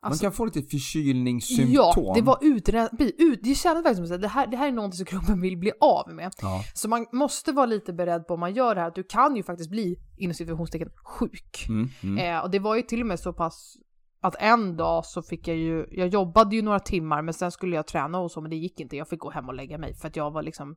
alltså- 0.00 0.22
kan 0.22 0.32
få 0.32 0.44
lite 0.44 0.62
förkylningssymptom. 0.62 1.74
Ja, 1.74 2.12
det 2.14 2.22
var 2.22 2.38
utrens... 2.42 2.90
Ut, 3.18 3.40
det 3.42 3.54
kändes 3.54 3.84
verkligen 3.84 4.06
som 4.06 4.16
att 4.16 4.22
det 4.22 4.28
här, 4.28 4.46
det 4.46 4.56
här 4.56 4.68
är 4.68 4.72
någonting 4.72 4.96
som 4.96 5.06
kroppen 5.06 5.40
vill 5.40 5.56
bli 5.56 5.72
av 5.80 6.12
med. 6.14 6.32
Ja. 6.42 6.64
Så 6.74 6.88
man 6.88 7.06
måste 7.12 7.52
vara 7.52 7.66
lite 7.66 7.92
beredd 7.92 8.26
på 8.26 8.34
om 8.34 8.40
man 8.40 8.54
gör 8.54 8.74
det 8.74 8.80
här 8.80 8.88
att 8.88 8.94
du 8.94 9.02
kan 9.04 9.36
ju 9.36 9.42
faktiskt 9.42 9.70
bli 9.70 9.98
inom 10.16 10.34
situationstecken 10.34 10.90
sjuk. 11.04 11.66
Mm, 11.68 11.88
mm. 12.02 12.18
Eh, 12.18 12.42
och 12.42 12.50
det 12.50 12.58
var 12.58 12.76
ju 12.76 12.82
till 12.82 13.00
och 13.00 13.06
med 13.06 13.20
så 13.20 13.32
pass 13.32 13.76
att 14.26 14.36
en 14.38 14.76
dag 14.76 15.04
så 15.06 15.22
fick 15.22 15.48
jag 15.48 15.56
ju, 15.56 15.86
jag 15.90 16.08
jobbade 16.08 16.56
ju 16.56 16.62
några 16.62 16.80
timmar 16.80 17.22
men 17.22 17.34
sen 17.34 17.50
skulle 17.50 17.76
jag 17.76 17.86
träna 17.86 18.18
och 18.18 18.30
så 18.30 18.40
men 18.40 18.50
det 18.50 18.56
gick 18.56 18.80
inte. 18.80 18.96
Jag 18.96 19.08
fick 19.08 19.20
gå 19.20 19.30
hem 19.30 19.48
och 19.48 19.54
lägga 19.54 19.78
mig 19.78 19.94
för 19.94 20.08
att 20.08 20.16
jag 20.16 20.30
var 20.30 20.42
liksom, 20.42 20.76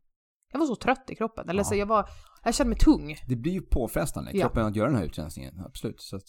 jag 0.52 0.60
var 0.60 0.66
så 0.68 0.76
trött 0.76 1.10
i 1.10 1.16
kroppen. 1.16 1.50
Eller 1.50 1.60
Ja. 1.60 1.64
så 1.64 1.76
jag 1.76 1.86
var, 1.86 2.10
jag 2.44 2.56
kände 2.56 2.70
mig 2.70 2.78
tung. 2.80 3.16
Det 3.28 3.36
blir 3.36 3.52
ju 3.52 3.62
påfrestande, 3.62 4.32
Ja. 4.34 4.42
kroppen 4.42 4.66
att 4.66 4.76
göra 4.76 4.88
den 4.88 4.98
här 4.98 5.06
utrensningen. 5.06 5.60
Absolut. 5.66 6.02
Så 6.02 6.16
att, 6.16 6.24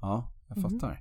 ja, 0.00 0.32
jag 0.48 0.58
Mhm. 0.58 0.70
fattar. 0.70 1.00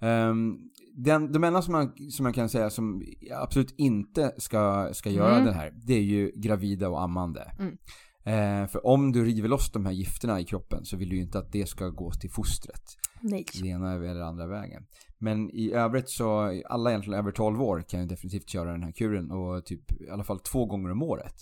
Ehm, 0.00 0.56
den, 0.96 1.32
de 1.32 1.44
enda 1.44 1.62
som 1.62 1.72
man, 1.72 1.92
som 2.10 2.22
man 2.24 2.32
kan 2.32 2.48
säga 2.48 2.70
som 2.70 3.02
absolut 3.34 3.74
inte 3.78 4.34
ska, 4.38 4.88
ska 4.92 5.10
göra 5.10 5.32
Mm. 5.34 5.44
det 5.46 5.52
här, 5.52 5.72
det 5.86 5.94
är 5.94 6.02
ju 6.02 6.32
gravida 6.36 6.88
och 6.88 7.02
ammande. 7.02 7.52
Mm. 7.58 7.76
Eh, 8.24 8.68
för 8.68 8.86
om 8.86 9.12
du 9.12 9.24
river 9.24 9.48
loss 9.48 9.72
de 9.72 9.86
här 9.86 9.92
gifterna 9.92 10.40
i 10.40 10.44
kroppen 10.44 10.84
så 10.84 10.96
vill 10.96 11.08
du 11.08 11.16
ju 11.16 11.22
inte 11.22 11.38
att 11.38 11.52
det 11.52 11.66
ska 11.68 11.88
gå 11.88 12.10
till 12.12 12.30
fostret. 12.30 12.82
Nej. 13.30 13.44
Den 13.54 13.66
ena 13.66 13.92
eller 13.94 14.20
andra 14.20 14.46
vägen. 14.46 14.86
Men 15.18 15.50
i 15.50 15.72
övrigt 15.72 16.10
så, 16.10 16.60
alla 16.68 16.90
egentligen 16.90 17.18
över 17.18 17.32
12 17.32 17.62
år 17.62 17.80
kan 17.88 18.00
ju 18.00 18.06
definitivt 18.06 18.48
köra 18.48 18.72
den 18.72 18.82
här 18.82 18.92
kuren 18.92 19.30
och 19.30 19.64
typ 19.66 20.00
i 20.00 20.10
alla 20.10 20.24
fall 20.24 20.38
två 20.40 20.66
gånger 20.66 20.90
om 20.90 21.02
året. 21.02 21.34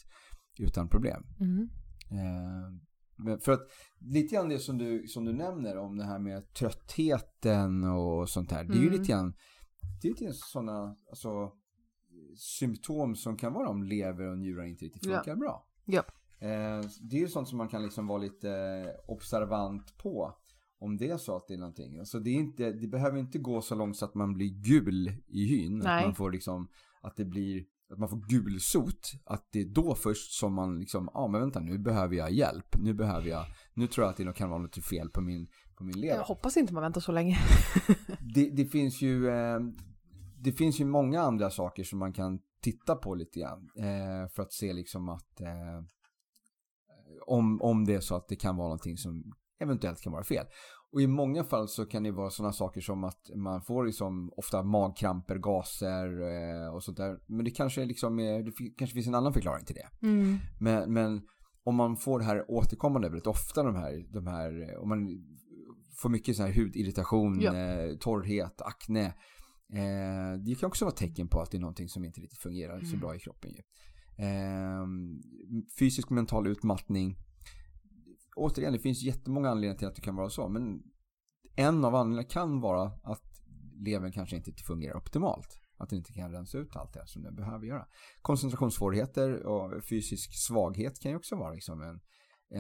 Utan 0.59 0.89
problem. 0.89 1.23
Mm. 1.41 1.69
Eh, 2.11 3.39
för 3.41 3.53
att 3.53 3.61
lite 3.99 4.35
grann 4.35 4.49
det 4.49 4.59
som 4.59 4.79
du, 4.79 5.07
som 5.09 5.25
du 5.25 5.33
nämner 5.33 5.77
om 5.79 5.97
det 5.99 6.05
här 6.05 6.19
med 6.19 6.53
tröttheten 6.55 7.85
och 7.85 8.29
sånt 8.29 8.51
här. 8.53 8.65
Det 8.65 8.73
är 8.73 8.77
ju 8.77 8.87
Mm. 8.89 8.93
lite 9.01 9.13
grann, 9.13 9.35
det 10.03 10.09
är 10.09 10.13
lite 10.13 10.25
grann 10.25 10.35
sådana 10.35 10.97
alltså, 11.11 11.53
symptom 12.37 13.17
som 13.17 13.37
kan 13.37 13.53
vara 13.53 13.69
om 13.69 13.83
lever 13.83 14.31
och 14.31 14.39
njurar 14.39 14.65
inte 14.65 14.85
riktigt 14.85 15.05
Ja. 15.07 15.17
funkar 15.17 15.37
bra. 15.37 15.67
Ja. 15.85 16.03
Eh, 16.39 16.81
det 17.01 17.17
är 17.17 17.21
ju 17.21 17.29
sånt 17.29 17.49
som 17.49 17.59
man 17.59 17.69
kan 17.69 17.83
liksom 17.83 18.07
vara 18.07 18.19
lite 18.19 18.49
observant 19.09 19.97
på. 19.99 20.37
Om 20.85 20.97
det 20.97 21.11
är 21.11 21.17
så 21.17 21.37
att 21.37 21.49
det 21.49 21.55
är 21.55 21.59
någonting. 21.59 21.99
Alltså 21.99 22.21
det, 22.21 22.31
är 22.31 22.35
inte, 22.35 22.73
det 22.73 22.87
behöver 22.87 23.19
inte 23.19 23.39
gå 23.39 23.63
så 23.63 23.75
långt 23.75 23.97
så 23.97 24.05
att 24.05 24.15
man 24.15 24.35
blir 24.35 24.49
gul 24.49 25.13
i 25.27 25.45
hyn. 25.45 25.79
Att 25.79 25.85
Nej. 25.85 26.05
man 26.05 26.15
får 26.15 26.31
liksom, 26.31 26.69
att 27.01 27.17
det 27.17 27.25
blir, 27.25 27.65
att 27.93 27.99
man 27.99 28.09
får 28.09 28.29
gulsot. 28.29 29.13
Att 29.25 29.49
det 29.53 29.61
är 29.61 29.65
då 29.65 29.95
först 29.95 30.33
som 30.33 30.55
man 30.55 30.81
liksom, 30.81 31.11
ja 31.15 31.21
ah, 31.21 31.29
men 31.29 31.41
vänta 31.41 31.61
nu 31.61 31.79
behöver 31.79 32.17
jag 32.17 32.33
hjälp. 32.33 32.77
Nu 32.79 32.95
behöver 32.95 33.29
jag, 33.29 33.45
nu 33.75 33.87
tror 33.87 34.05
jag 34.05 34.11
att 34.11 34.17
det 34.17 34.33
kan 34.33 34.51
vara 34.51 34.63
något 34.63 34.85
fel 34.85 35.09
på 35.09 35.21
min, 35.21 35.49
på 35.77 35.85
min 35.85 36.01
lever. 36.01 36.17
Jag 36.17 36.25
hoppas 36.25 36.57
inte 36.57 36.75
man 36.75 36.83
väntar 36.83 37.01
så 37.01 37.13
länge. 37.13 37.39
Det, 38.35 38.51
det 38.51 38.65
finns 38.65 39.03
ju, 39.03 39.29
eh, 39.29 39.61
det 40.39 40.53
finns 40.53 40.81
ju 40.81 40.85
många 40.85 41.21
andra 41.21 41.51
saker 41.51 41.85
som 41.85 41.99
man 41.99 42.13
kan 42.13 42.39
titta 42.61 42.97
på 42.97 43.15
lite 43.15 43.41
grann. 43.41 43.71
Eh, 43.77 44.29
för 44.29 44.43
att 44.43 44.53
se 44.53 44.73
liksom 44.73 45.09
att 45.09 45.41
eh, 45.41 45.85
om, 47.27 47.63
om 47.63 47.85
det 47.85 47.95
är 47.95 48.01
så 48.01 48.17
att 48.17 48.29
det 48.29 48.37
kan 48.37 48.57
vara 48.57 48.69
någonting 48.69 48.97
som 48.97 49.35
eventuellt 49.65 50.01
kan 50.01 50.13
vara 50.13 50.25
fel. 50.25 50.47
Och 50.93 51.03
i 51.03 51.07
många 51.07 51.45
fall 51.45 51.69
så 51.69 51.87
kan 51.87 52.03
det 52.03 52.11
vara 52.13 52.31
sådana 52.31 52.53
saker 52.53 52.81
som 52.81 53.05
att 53.05 53.31
man 53.37 53.63
får 53.63 53.87
liksom 53.87 54.33
ofta 54.37 54.63
magkramper, 54.63 55.37
gaser 55.39 56.07
eh, 56.23 56.75
och 56.75 56.83
sånt 56.85 56.97
där. 56.97 57.19
Men 57.27 57.45
det 57.45 57.51
kanske 57.51 57.83
är 57.83 57.87
liksom, 57.87 58.19
eh, 58.19 58.39
det 58.39 58.53
kanske 58.79 58.95
finns 58.95 59.07
en 59.07 59.15
annan 59.15 59.33
förklaring 59.33 59.65
till 59.65 59.75
det. 59.77 60.07
Mm. 60.07 60.37
Men, 60.61 60.93
men 60.93 61.23
om 61.65 61.75
man 61.75 61.97
får 61.97 62.19
det 62.19 62.25
här 62.25 62.51
återkommande 62.51 63.09
väldigt 63.09 63.27
ofta, 63.27 63.63
de 63.63 63.75
här, 63.75 64.13
de 64.13 64.27
här 64.27 64.71
eh, 64.73 64.83
om 64.83 64.89
man 64.89 65.25
får 65.97 66.09
mycket 66.09 66.37
så 66.37 66.43
här 66.43 66.53
hudirritation, 66.53 67.41
Ja. 67.41 67.53
torrhet, 68.01 68.63
akne. 68.63 69.05
Eh, 69.73 70.39
det 70.47 70.55
kan 70.61 70.67
också 70.67 70.85
vara 70.85 70.95
tecken 70.95 71.29
på 71.29 71.41
att 71.41 71.51
det 71.51 71.57
är 71.57 71.61
någonting 71.61 71.89
som 71.89 72.05
inte 72.05 72.21
riktigt 72.21 72.39
fungerar 72.39 72.81
så 72.81 72.87
Mm. 72.87 73.01
bra 73.01 73.17
i 73.17 73.19
kroppen. 73.19 73.51
Ju. 73.51 73.63
Eh, 74.25 74.87
fysisk 75.79 76.07
och 76.09 76.13
mental 76.15 76.47
utmattning. 76.47 77.17
Återigen, 78.37 78.73
det 78.73 78.79
finns 78.79 79.03
jättemånga 79.03 79.51
anledningar 79.51 79.79
till 79.79 79.89
att 79.89 79.95
det 79.95 80.03
kan 80.03 80.17
vara 80.17 80.31
så. 80.31 80.49
Men 80.49 80.83
en 81.57 81.85
av 81.85 81.95
anledningarna 81.95 82.29
kan 82.29 82.61
vara 82.61 82.93
att 83.03 83.35
levern 83.85 84.13
kanske 84.13 84.37
inte 84.37 84.53
fungerar 84.53 84.97
optimalt. 84.97 85.61
Att 85.77 85.91
den 85.91 85.99
inte 85.99 86.13
kan 86.13 86.33
rensa 86.33 86.59
ut 86.59 86.77
allt 86.77 86.93
det 86.93 87.07
som 87.07 87.23
den 87.23 87.35
behöver 87.35 87.67
göra. 87.67 87.87
Koncentrationssvårigheter 88.23 89.47
och 89.47 89.85
fysisk 89.85 90.47
svaghet 90.47 91.01
kan 91.01 91.11
ju 91.11 91.17
också 91.17 91.37
vara 91.37 91.53
liksom 91.53 91.83
en, 91.83 92.01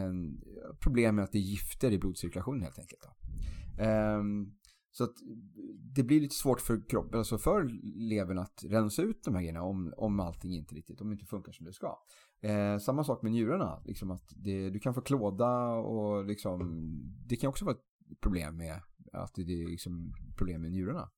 en 0.00 0.40
problem 0.80 1.16
med 1.16 1.24
att 1.24 1.32
det 1.32 1.38
är 1.38 1.42
gifter 1.42 1.92
i 1.92 1.98
blodcirkulationen 1.98 2.62
helt 2.62 2.78
enkelt. 2.78 3.02
Då. 3.02 3.14
Ehm, 3.82 4.46
så 4.90 5.04
att 5.04 5.14
det 5.94 6.02
blir 6.02 6.20
lite 6.20 6.34
svårt 6.34 6.60
för 6.60 6.88
kroppen, 6.88 7.18
alltså 7.18 7.38
för 7.38 7.70
levern 8.08 8.38
att 8.38 8.64
rensa 8.64 9.02
ut 9.02 9.24
de 9.24 9.34
här 9.34 9.42
grejerna 9.42 9.62
om, 9.62 9.94
om 9.96 10.20
allting 10.20 10.54
inte 10.54 10.74
riktigt, 10.74 11.00
om 11.00 11.08
det 11.08 11.12
inte 11.12 11.26
funkar 11.26 11.52
som 11.52 11.66
det 11.66 11.72
ska. 11.72 11.98
Eh, 12.44 12.78
samma 12.78 13.04
sak 13.04 13.22
med 13.22 13.32
njurarna, 13.32 13.82
liksom 13.84 14.10
att 14.10 14.32
det, 14.36 14.70
du 14.70 14.78
kan 14.78 14.94
få 14.94 15.00
klåda 15.00 15.68
och 15.68 16.24
liksom, 16.24 16.82
det 17.26 17.36
kan 17.36 17.48
också 17.50 17.64
vara 17.64 17.74
ett 17.74 18.20
problem 18.20 18.56
med 18.56 18.80
att 19.12 19.34
det 19.34 19.62
är 19.62 19.70
liksom 19.70 20.14
problem 20.36 20.62
med 20.62 20.70
njurarna. 20.70 21.08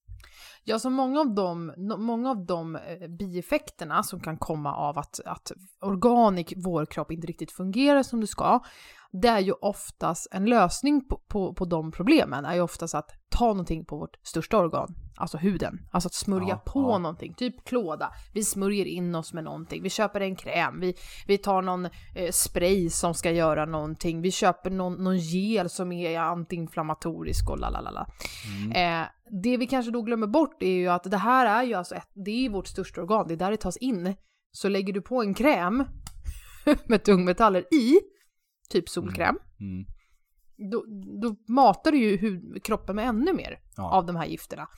Ja, 0.64 0.78
så 0.78 0.90
många 0.90 1.20
av 1.20 1.34
de, 1.34 1.72
många 1.98 2.30
av 2.30 2.46
de 2.46 2.76
eh, 2.76 3.08
bieffekterna 3.08 4.02
som 4.02 4.20
kan 4.20 4.36
komma 4.36 4.74
av 4.74 4.98
att, 4.98 5.20
att 5.24 5.52
organ 5.80 6.38
i 6.38 6.46
vår 6.56 6.86
kropp 6.86 7.12
inte 7.12 7.26
riktigt 7.26 7.52
fungerar 7.52 8.02
som 8.02 8.20
det 8.20 8.26
ska, 8.26 8.60
det 9.22 9.28
är 9.28 9.40
ju 9.40 9.52
oftast 9.52 10.28
en 10.30 10.44
lösning 10.44 11.08
på, 11.08 11.20
på, 11.28 11.54
på 11.54 11.64
de 11.64 11.92
problemen, 11.92 12.44
är 12.44 12.54
ju 12.54 12.60
oftast 12.60 12.94
att 12.94 13.10
ta 13.28 13.46
någonting 13.46 13.84
på 13.84 13.96
vårt 13.96 14.16
största 14.22 14.58
organ, 14.58 14.94
alltså 15.16 15.38
huden. 15.38 15.78
Alltså 15.90 16.06
att 16.06 16.14
smörja 16.14 16.48
Ja, 16.48 16.72
på 16.72 16.80
ja. 16.80 16.98
någonting, 16.98 17.34
typ 17.34 17.64
klåda. 17.64 18.12
Vi 18.34 18.44
smörjer 18.44 18.84
in 18.84 19.14
oss 19.14 19.32
med 19.32 19.44
någonting, 19.44 19.82
vi 19.82 19.90
köper 19.90 20.20
en 20.20 20.36
kräm, 20.36 20.80
vi, 20.80 20.94
vi 21.26 21.38
tar 21.38 21.62
någon 21.62 21.84
eh, 21.84 22.30
spray 22.32 22.90
som 22.90 23.14
ska 23.14 23.30
göra 23.30 23.64
någonting, 23.64 24.22
vi 24.22 24.30
köper 24.30 24.70
någon, 24.70 25.04
någon 25.04 25.18
gel 25.18 25.70
som 25.70 25.92
är 25.92 26.18
antiinflammatorisk 26.18 27.50
och 27.50 27.58
lalalala. 27.58 28.06
Mm. 28.64 29.02
Eh, 29.02 29.08
det 29.42 29.56
vi 29.56 29.66
kanske 29.66 29.90
då 29.92 30.02
glömmer 30.02 30.26
bort 30.26 30.62
är 30.62 30.70
ju 30.70 30.88
att 30.88 31.04
det 31.04 31.16
här 31.16 31.46
är 31.46 31.62
ju 31.62 31.74
alltså 31.74 31.94
ett, 31.94 32.10
det 32.14 32.46
är 32.46 32.50
vårt 32.50 32.66
största 32.66 33.02
organ, 33.02 33.28
det 33.28 33.34
är 33.34 33.38
där 33.38 33.50
det 33.50 33.56
tas 33.56 33.76
in. 33.76 34.14
Så 34.52 34.68
lägger 34.68 34.92
du 34.92 35.02
på 35.02 35.22
en 35.22 35.34
kräm 35.34 35.84
med 36.84 37.04
tungmetaller 37.04 37.74
i, 37.74 38.00
typ 38.70 38.88
solkräm, 38.88 39.38
Mm. 39.60 39.84
då, 40.70 40.84
då 41.22 41.52
matar 41.52 41.92
du 41.92 41.98
ju 41.98 42.16
hud, 42.16 42.64
kroppen 42.64 42.96
med 42.96 43.08
ännu 43.08 43.32
mer 43.32 43.58
Ja. 43.76 43.90
av 43.90 44.06
de 44.06 44.16
här 44.16 44.26
gifterna. 44.26 44.68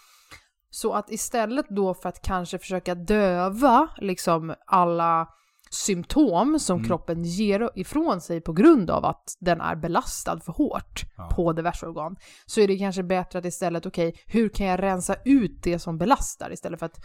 Så 0.71 0.93
att 0.93 1.11
istället 1.11 1.67
då 1.71 1.95
för 1.95 2.09
att 2.09 2.23
kanske 2.23 2.59
försöka 2.59 2.95
döva 2.95 3.89
liksom 3.99 4.55
alla 4.67 5.29
symptom 5.71 6.59
som 6.59 6.77
Mm. 6.77 6.89
kroppen 6.89 7.23
ger 7.25 7.71
ifrån 7.75 8.21
sig 8.21 8.41
på 8.41 8.53
grund 8.53 8.91
av 8.91 9.05
att 9.05 9.37
den 9.41 9.61
är 9.61 9.77
belastad 9.77 10.41
för 10.41 10.53
hårt 10.53 11.03
Ja. 11.17 11.29
på 11.37 11.53
diverse 11.53 11.87
organ, 11.87 12.17
så 12.47 12.61
är 12.61 12.69
det 12.69 12.79
kanske 12.79 13.03
bättre 13.03 13.39
att 13.39 13.45
istället, 13.45 13.87
okej, 13.87 14.15
hur 14.27 14.49
kan 14.49 14.67
jag 14.67 14.83
rensa 14.83 15.17
ut 15.25 15.63
det 15.63 15.79
som 15.79 15.99
belastar 15.99 16.53
istället 16.53 16.79
för 16.79 16.87
att 16.87 17.01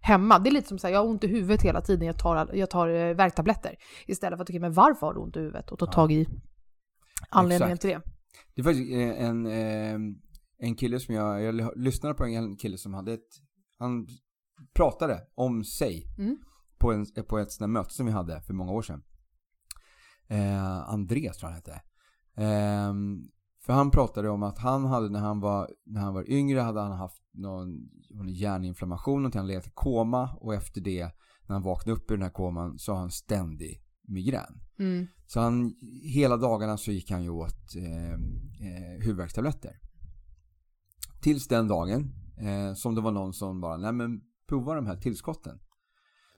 hemma, 0.00 0.38
det 0.38 0.50
är 0.50 0.52
lite 0.52 0.68
som 0.68 0.76
att 0.76 0.82
jag 0.82 0.98
har 0.98 1.06
ont 1.06 1.24
i 1.24 1.26
huvudet 1.26 1.62
hela 1.62 1.80
tiden, 1.80 2.06
jag 2.06 2.18
tar, 2.18 2.50
jag 2.54 2.70
tar 2.70 2.88
eh, 2.88 3.14
värktabletter. 3.14 3.76
Istället 4.06 4.36
för 4.38 4.42
att, 4.42 4.50
okej, 4.50 4.60
men 4.60 4.72
varför 4.72 5.06
har 5.06 5.14
du 5.14 5.20
ont 5.20 5.36
i 5.36 5.40
huvudet? 5.40 5.70
Och 5.72 5.78
ta 5.78 5.86
tag 5.86 6.12
i 6.12 6.26
anledningen 7.30 7.74
Exakt. 7.76 7.80
till 7.80 7.90
det. 7.90 8.02
Det 8.54 8.60
är 8.60 8.64
faktiskt 8.64 8.92
eh, 8.92 9.24
en, 9.28 9.46
eh, 9.46 9.98
en 10.58 10.74
kille 10.76 11.00
som 11.00 11.14
jag, 11.14 11.42
jag 11.42 11.72
lyssnade 11.76 12.14
på 12.14 12.24
en 12.24 12.56
kille 12.56 12.78
som 12.78 12.94
hade 12.94 13.12
ett, 13.12 13.28
han 13.78 14.06
pratade 14.74 15.20
om 15.34 15.64
sig 15.64 16.04
Mm. 16.18 16.36
på, 16.78 16.92
en, 16.92 17.06
på 17.28 17.38
ett 17.38 17.52
sånt 17.52 17.70
möte 17.70 17.94
som 17.94 18.06
vi 18.06 18.12
hade 18.12 18.40
för 18.42 18.54
många 18.54 18.72
år 18.72 18.82
sedan. 18.82 19.02
Eh, 20.28 20.88
Andreas 20.88 21.38
tror 21.38 21.50
jag 21.50 21.54
han 21.54 21.62
hette. 21.64 21.82
Ehm, 22.36 23.22
för 23.68 23.72
han 23.72 23.90
pratade 23.90 24.30
om 24.30 24.42
att 24.42 24.58
han 24.58 24.84
hade 24.84 25.08
när 25.08 25.20
han 25.20 25.40
var, 25.40 25.70
när 25.86 26.00
han 26.00 26.14
var 26.14 26.30
yngre 26.30 26.60
hade 26.60 26.80
han 26.80 26.92
haft 26.92 27.22
någon, 27.32 27.68
någon 28.10 28.28
hjärninflammation 28.28 29.26
och 29.26 29.34
han 29.34 29.46
legat 29.46 29.66
i 29.66 29.70
koma 29.74 30.36
och 30.40 30.54
efter 30.54 30.80
det 30.80 31.04
när 31.46 31.54
han 31.54 31.62
vaknade 31.62 31.96
upp 31.96 32.10
ur 32.10 32.16
den 32.16 32.22
här 32.22 32.30
koman 32.30 32.78
så 32.78 32.92
har 32.92 32.98
han 32.98 33.10
ständig 33.10 33.82
migrän. 34.02 34.60
Mm. 34.78 35.06
Så 35.26 35.40
han, 35.40 35.74
hela 36.02 36.36
dagarna 36.36 36.76
så 36.76 36.92
gick 36.92 37.10
han 37.10 37.22
ju 37.22 37.30
åt 37.30 37.74
eh, 37.76 38.12
eh, 38.12 39.00
huvudvärkstabletter. 39.00 39.80
Tills 41.20 41.48
den 41.48 41.68
dagen 41.68 42.12
eh, 42.38 42.74
som 42.74 42.94
det 42.94 43.00
var 43.00 43.12
någon 43.12 43.32
som 43.32 43.60
bara, 43.60 43.76
nej 43.76 43.92
men 43.92 44.20
prova 44.48 44.74
de 44.74 44.86
här 44.86 44.96
tillskotten. 44.96 45.58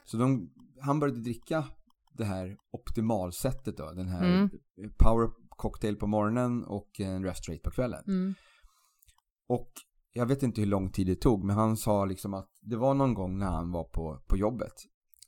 Så 0.05 0.17
de, 0.17 0.51
han 0.81 1.01
började 1.01 1.21
dricka 1.21 1.65
det 2.13 2.25
här 2.25 2.57
optimalsättet 2.71 3.77
då, 3.77 3.93
den 3.93 4.09
här 4.09 4.25
Mm. 4.25 4.51
power 4.99 5.29
cocktail 5.61 5.97
på 5.97 6.07
morgonen 6.07 6.65
och 6.65 7.01
en 7.01 7.25
rest 7.25 7.49
rate 7.49 7.61
på 7.61 7.71
kvällen. 7.71 8.05
Mm. 8.07 8.35
Och 9.49 9.73
jag 10.13 10.27
vet 10.27 10.43
inte 10.43 10.61
hur 10.61 10.69
lång 10.69 10.91
tid 10.91 11.07
det 11.07 11.15
tog, 11.15 11.45
men 11.45 11.57
han 11.57 11.77
sa 11.77 12.05
liksom 12.05 12.35
att 12.35 12.49
det 12.61 12.77
var 12.77 12.95
någon 12.95 13.15
gång 13.15 13.39
när 13.39 13.51
han 13.51 13.73
var 13.73 13.85
på, 13.85 14.23
på 14.29 14.37
jobbet. 14.37 14.73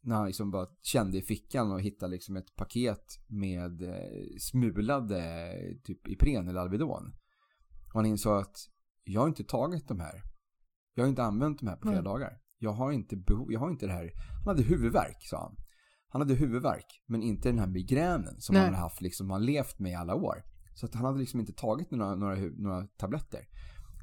När 0.03 0.17
han 0.17 0.27
liksom 0.27 0.51
bara 0.51 0.67
kände 0.83 1.19
i 1.19 1.23
fickan 1.23 1.73
och 1.73 1.81
hittade 1.81 2.13
liksom 2.13 2.37
ett 2.37 2.57
paket 2.57 3.05
med 3.27 3.83
eh, 3.83 4.37
smulade 4.41 5.23
typ 5.85 6.09
Ipren 6.09 6.49
eller 6.49 6.61
Alvedon. 6.61 7.15
Och 7.87 7.95
han 7.95 8.07
insåg 8.07 8.39
att 8.39 8.57
jag 9.05 9.21
har 9.21 9.29
inte 9.29 9.45
tagit 9.45 9.89
de 9.89 10.01
här. 10.01 10.23
Jag 10.95 11.05
har 11.05 11.09
inte 11.09 11.23
använt 11.23 11.59
de 11.59 11.67
här 11.67 11.77
på 11.77 11.83
flera 11.83 11.95
Nej. 11.95 12.05
dagar. 12.05 12.39
Jag 12.59 12.73
har 12.73 12.93
inte 12.93 13.17
behov, 13.17 13.53
jag 13.53 13.61
har 13.61 13.71
inte 13.71 13.87
det 13.87 13.93
här. 13.93 14.13
Han 14.45 14.57
hade 14.57 14.63
huvudvärk 14.63 15.19
sa 15.21 15.41
han. 15.41 15.57
Han 16.13 16.21
hade 16.21 16.35
huvudvärk, 16.35 17.03
men 17.07 17.23
inte 17.23 17.49
den 17.49 17.59
här 17.59 17.67
migränen 17.67 18.41
som 18.41 18.53
Nej. 18.53 18.63
han 18.63 18.75
hade 18.75 18.83
haft 18.83 19.01
liksom, 19.01 19.31
han 19.31 19.45
levt 19.45 19.79
med 19.79 19.93
i 19.93 19.95
alla 19.95 20.15
år. 20.15 20.45
Så 20.75 20.87
att 20.87 20.95
han 20.95 21.05
hade 21.05 21.19
liksom 21.19 21.41
inte 21.41 21.53
tagit 21.53 21.91
några, 21.91 22.15
några, 22.15 22.37
några 22.37 22.87
tabletter. 22.87 23.49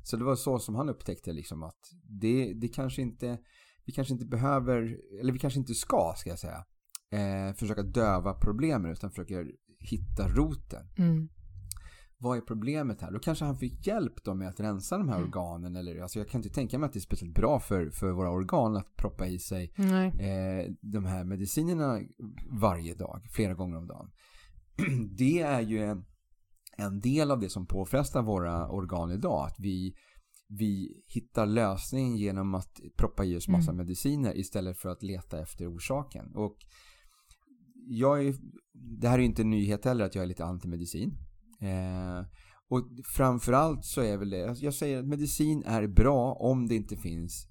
Så 0.04 0.18
det 0.18 0.24
var 0.24 0.36
så 0.36 0.60
som 0.60 0.76
han 0.76 0.90
upptäckte 0.90 1.34
liksom 1.34 1.64
att 1.64 1.80
det, 2.04 2.54
det 2.54 2.68
kanske 2.68 3.02
inte, 3.02 3.38
vi 3.86 3.94
kanske 3.94 4.14
inte 4.14 4.26
behöver, 4.26 5.00
eller 5.20 5.34
vi 5.34 5.40
kanske 5.40 5.60
inte 5.60 5.74
ska, 5.74 6.14
ska 6.18 6.30
jag 6.30 6.40
säga, 6.40 6.66
eh, 7.12 7.56
försöka 7.56 7.84
döva 7.84 8.34
problemen 8.34 8.92
utan 8.92 9.10
försöka 9.10 9.46
hitta 9.80 10.28
roten. 10.28 10.88
Mm. 10.98 11.30
Vad 12.22 12.38
är 12.38 12.42
problemet 12.42 13.02
här? 13.02 13.12
Då 13.12 13.20
kanske 13.20 13.46
han 13.46 13.56
fick 13.58 13.88
hjälp 13.88 14.24
då 14.24 14.34
med 14.36 14.48
att 14.48 14.60
rensa 14.60 14.98
de 14.98 15.10
här 15.10 15.16
Mm. 15.18 15.28
organen. 15.28 15.76
Eller, 15.76 16.02
alltså 16.02 16.20
jag 16.20 16.28
kan 16.28 16.40
inte 16.40 16.56
tänka 16.56 16.80
mig 16.80 16.88
att 16.88 16.94
det 16.94 17.00
är 17.00 17.02
speciellt 17.02 17.36
bra 17.36 17.60
för, 17.60 17.90
för 17.90 18.12
våra 18.12 18.30
organ 18.32 18.78
att 18.78 18.96
proppa 18.96 19.28
i 19.28 19.40
sig 19.40 19.74
eh, 20.20 20.72
de 20.82 21.06
här 21.06 21.24
medicinerna 21.24 22.00
varje 22.62 22.96
dag, 22.96 23.28
flera 23.32 23.54
gånger 23.54 23.78
om 23.78 23.88
dagen. 23.88 24.12
Det 25.18 25.40
är 25.42 25.62
ju 25.62 25.84
en, 25.84 26.06
en 26.78 27.00
del 27.02 27.32
av 27.32 27.40
det 27.40 27.50
som 27.50 27.66
påfrestar 27.68 28.22
våra 28.24 28.70
organ 28.70 29.12
idag. 29.12 29.46
Att 29.48 29.56
vi, 29.60 29.94
vi 30.48 31.02
hittar 31.08 31.46
lösningen 31.46 32.18
genom 32.18 32.56
att 32.56 32.80
proppa 32.98 33.26
i 33.26 33.38
oss 33.38 33.48
massa 33.48 33.72
Mm. 33.72 33.78
mediciner 33.86 34.38
istället 34.38 34.78
för 34.78 34.90
att 34.90 35.04
leta 35.04 35.42
efter 35.42 35.76
orsaken. 35.76 36.36
Och 36.36 36.58
jag 37.88 38.26
är, 38.28 38.36
det 39.00 39.08
här 39.08 39.16
är 39.16 39.20
ju 39.20 39.26
inte 39.26 39.42
en 39.42 39.50
nyhet 39.50 39.86
heller 39.86 40.06
att 40.06 40.16
jag 40.16 40.24
är 40.24 40.28
lite 40.28 40.46
antimedicin. 40.46 41.18
Eh, 41.62 42.26
och 42.70 42.88
framförallt 43.16 43.86
så 43.86 44.02
är 44.02 44.18
väl 44.18 44.30
det, 44.30 44.56
jag 44.60 44.74
säger 44.74 45.00
att 45.00 45.08
medicin 45.08 45.64
är 45.66 45.88
bra 45.88 46.34
om 46.34 46.68
det 46.68 46.76
inte 46.76 46.98
finns 46.98 47.48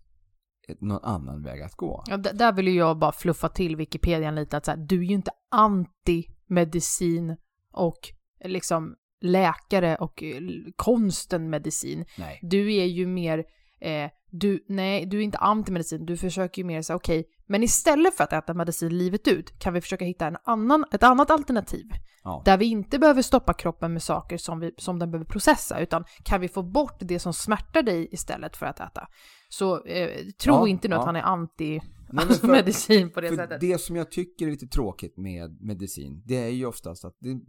någon 0.80 1.04
annan 1.04 1.42
väg 1.42 1.62
att 1.62 1.74
gå. 1.74 2.04
Ja, 2.06 2.16
där 2.16 2.52
vill 2.52 2.68
ju 2.68 2.74
jag 2.74 2.98
bara 2.98 3.12
fluffa 3.12 3.48
till 3.48 3.76
Wikipedia 3.76 4.30
lite 4.30 4.56
att 4.56 4.64
så 4.64 4.70
här, 4.70 4.78
du 4.78 4.98
är 4.98 5.04
ju 5.04 5.14
inte 5.14 5.30
anti-medicin 5.50 7.36
och 7.72 7.98
liksom 8.44 8.96
läkare 9.20 9.96
och 9.96 10.22
eh, 10.22 10.40
konsten 10.76 11.50
medicin. 11.50 12.04
Nej. 12.18 12.38
Du 12.42 12.74
är 12.74 12.84
ju 12.84 13.06
mer, 13.06 13.44
eh, 13.80 14.10
du, 14.30 14.64
nej, 14.68 15.06
du 15.06 15.18
är 15.18 15.22
inte 15.22 15.38
anti-medicin, 15.38 16.06
du 16.06 16.16
försöker 16.16 16.62
ju 16.62 16.66
mer 16.66 16.82
säga 16.82 16.96
okej, 16.96 17.24
men 17.48 17.62
istället 17.62 18.14
för 18.16 18.24
att 18.24 18.32
äta 18.32 18.54
medicin 18.54 18.98
livet 18.98 19.28
ut 19.28 19.58
kan 19.58 19.74
vi 19.74 19.80
försöka 19.80 20.04
hitta 20.04 20.26
en 20.26 20.36
annan, 20.44 20.84
ett 20.92 21.02
annat 21.02 21.30
alternativ. 21.30 21.86
Ja. 22.24 22.42
Där 22.44 22.56
vi 22.58 22.64
inte 22.66 22.98
behöver 22.98 23.22
stoppa 23.22 23.54
kroppen 23.54 23.92
med 23.92 24.02
saker 24.02 24.36
som, 24.36 24.60
vi, 24.60 24.74
som 24.78 24.98
den 24.98 25.10
behöver 25.10 25.26
processa, 25.30 25.80
utan 25.80 26.04
kan 26.24 26.40
vi 26.40 26.48
få 26.48 26.62
bort 26.62 26.96
det 27.00 27.18
som 27.18 27.32
smärtar 27.32 27.82
dig 27.82 28.08
istället 28.12 28.56
för 28.56 28.66
att 28.66 28.80
äta. 28.80 29.08
Så 29.48 29.84
eh, 29.84 30.10
tro 30.42 30.54
Ja, 30.54 30.68
inte 30.68 30.88
nu 30.88 30.94
ja. 30.94 30.98
att 31.00 31.06
han 31.06 31.16
är 31.16 31.22
anti 31.22 31.80
Nej, 32.12 32.26
för- 32.40 32.48
medicin 32.48 33.10
på 33.10 33.20
det 33.20 33.36
sättet. 33.36 33.60
det 33.60 33.80
som 33.80 33.96
jag 33.96 34.10
tycker 34.10 34.46
är 34.46 34.50
lite 34.50 34.66
tråkigt 34.66 35.16
med 35.16 35.60
medicin, 35.60 36.22
det 36.26 36.36
är 36.36 36.48
ju 36.48 36.66
oftast 36.66 37.04
att 37.04 37.16
det, 37.20 37.40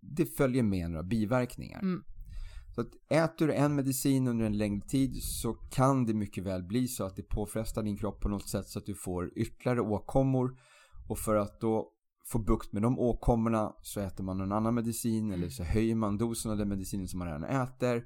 det 0.00 0.26
följer 0.36 0.62
med 0.62 0.90
några 0.90 1.02
biverkningar. 1.04 1.78
Mm. 1.80 2.02
Så 2.78 2.82
att 2.82 3.12
äter 3.12 3.46
du 3.46 3.54
en 3.54 3.74
medicin 3.74 4.28
under 4.28 4.44
en 4.44 4.58
längre 4.58 4.80
tid 4.80 5.22
så 5.22 5.54
kan 5.54 6.06
det 6.06 6.14
mycket 6.14 6.44
väl 6.44 6.62
bli 6.62 6.88
så 6.88 7.04
att 7.04 7.16
det 7.16 7.22
påfrestar 7.22 7.82
din 7.82 7.96
kropp 7.96 8.20
på 8.20 8.28
något 8.28 8.48
sätt 8.48 8.66
så 8.66 8.78
att 8.78 8.86
du 8.86 8.94
får 8.94 9.38
ytterligare 9.38 9.80
åkommor. 9.80 10.58
Och 11.08 11.18
för 11.18 11.36
att 11.36 11.60
då 11.60 11.92
få 12.26 12.38
bukt 12.38 12.72
med 12.72 12.82
de 12.82 12.98
åkommorna 12.98 13.72
så 13.82 14.00
äter 14.00 14.24
man 14.24 14.40
en 14.40 14.52
annan 14.52 14.74
medicin 14.74 15.32
eller 15.32 15.48
så 15.48 15.62
höjer 15.62 15.94
man 15.94 16.18
dosen 16.18 16.52
av 16.52 16.58
den 16.58 16.68
medicinen 16.68 17.08
som 17.08 17.18
man 17.18 17.28
redan 17.28 17.44
äter. 17.44 18.04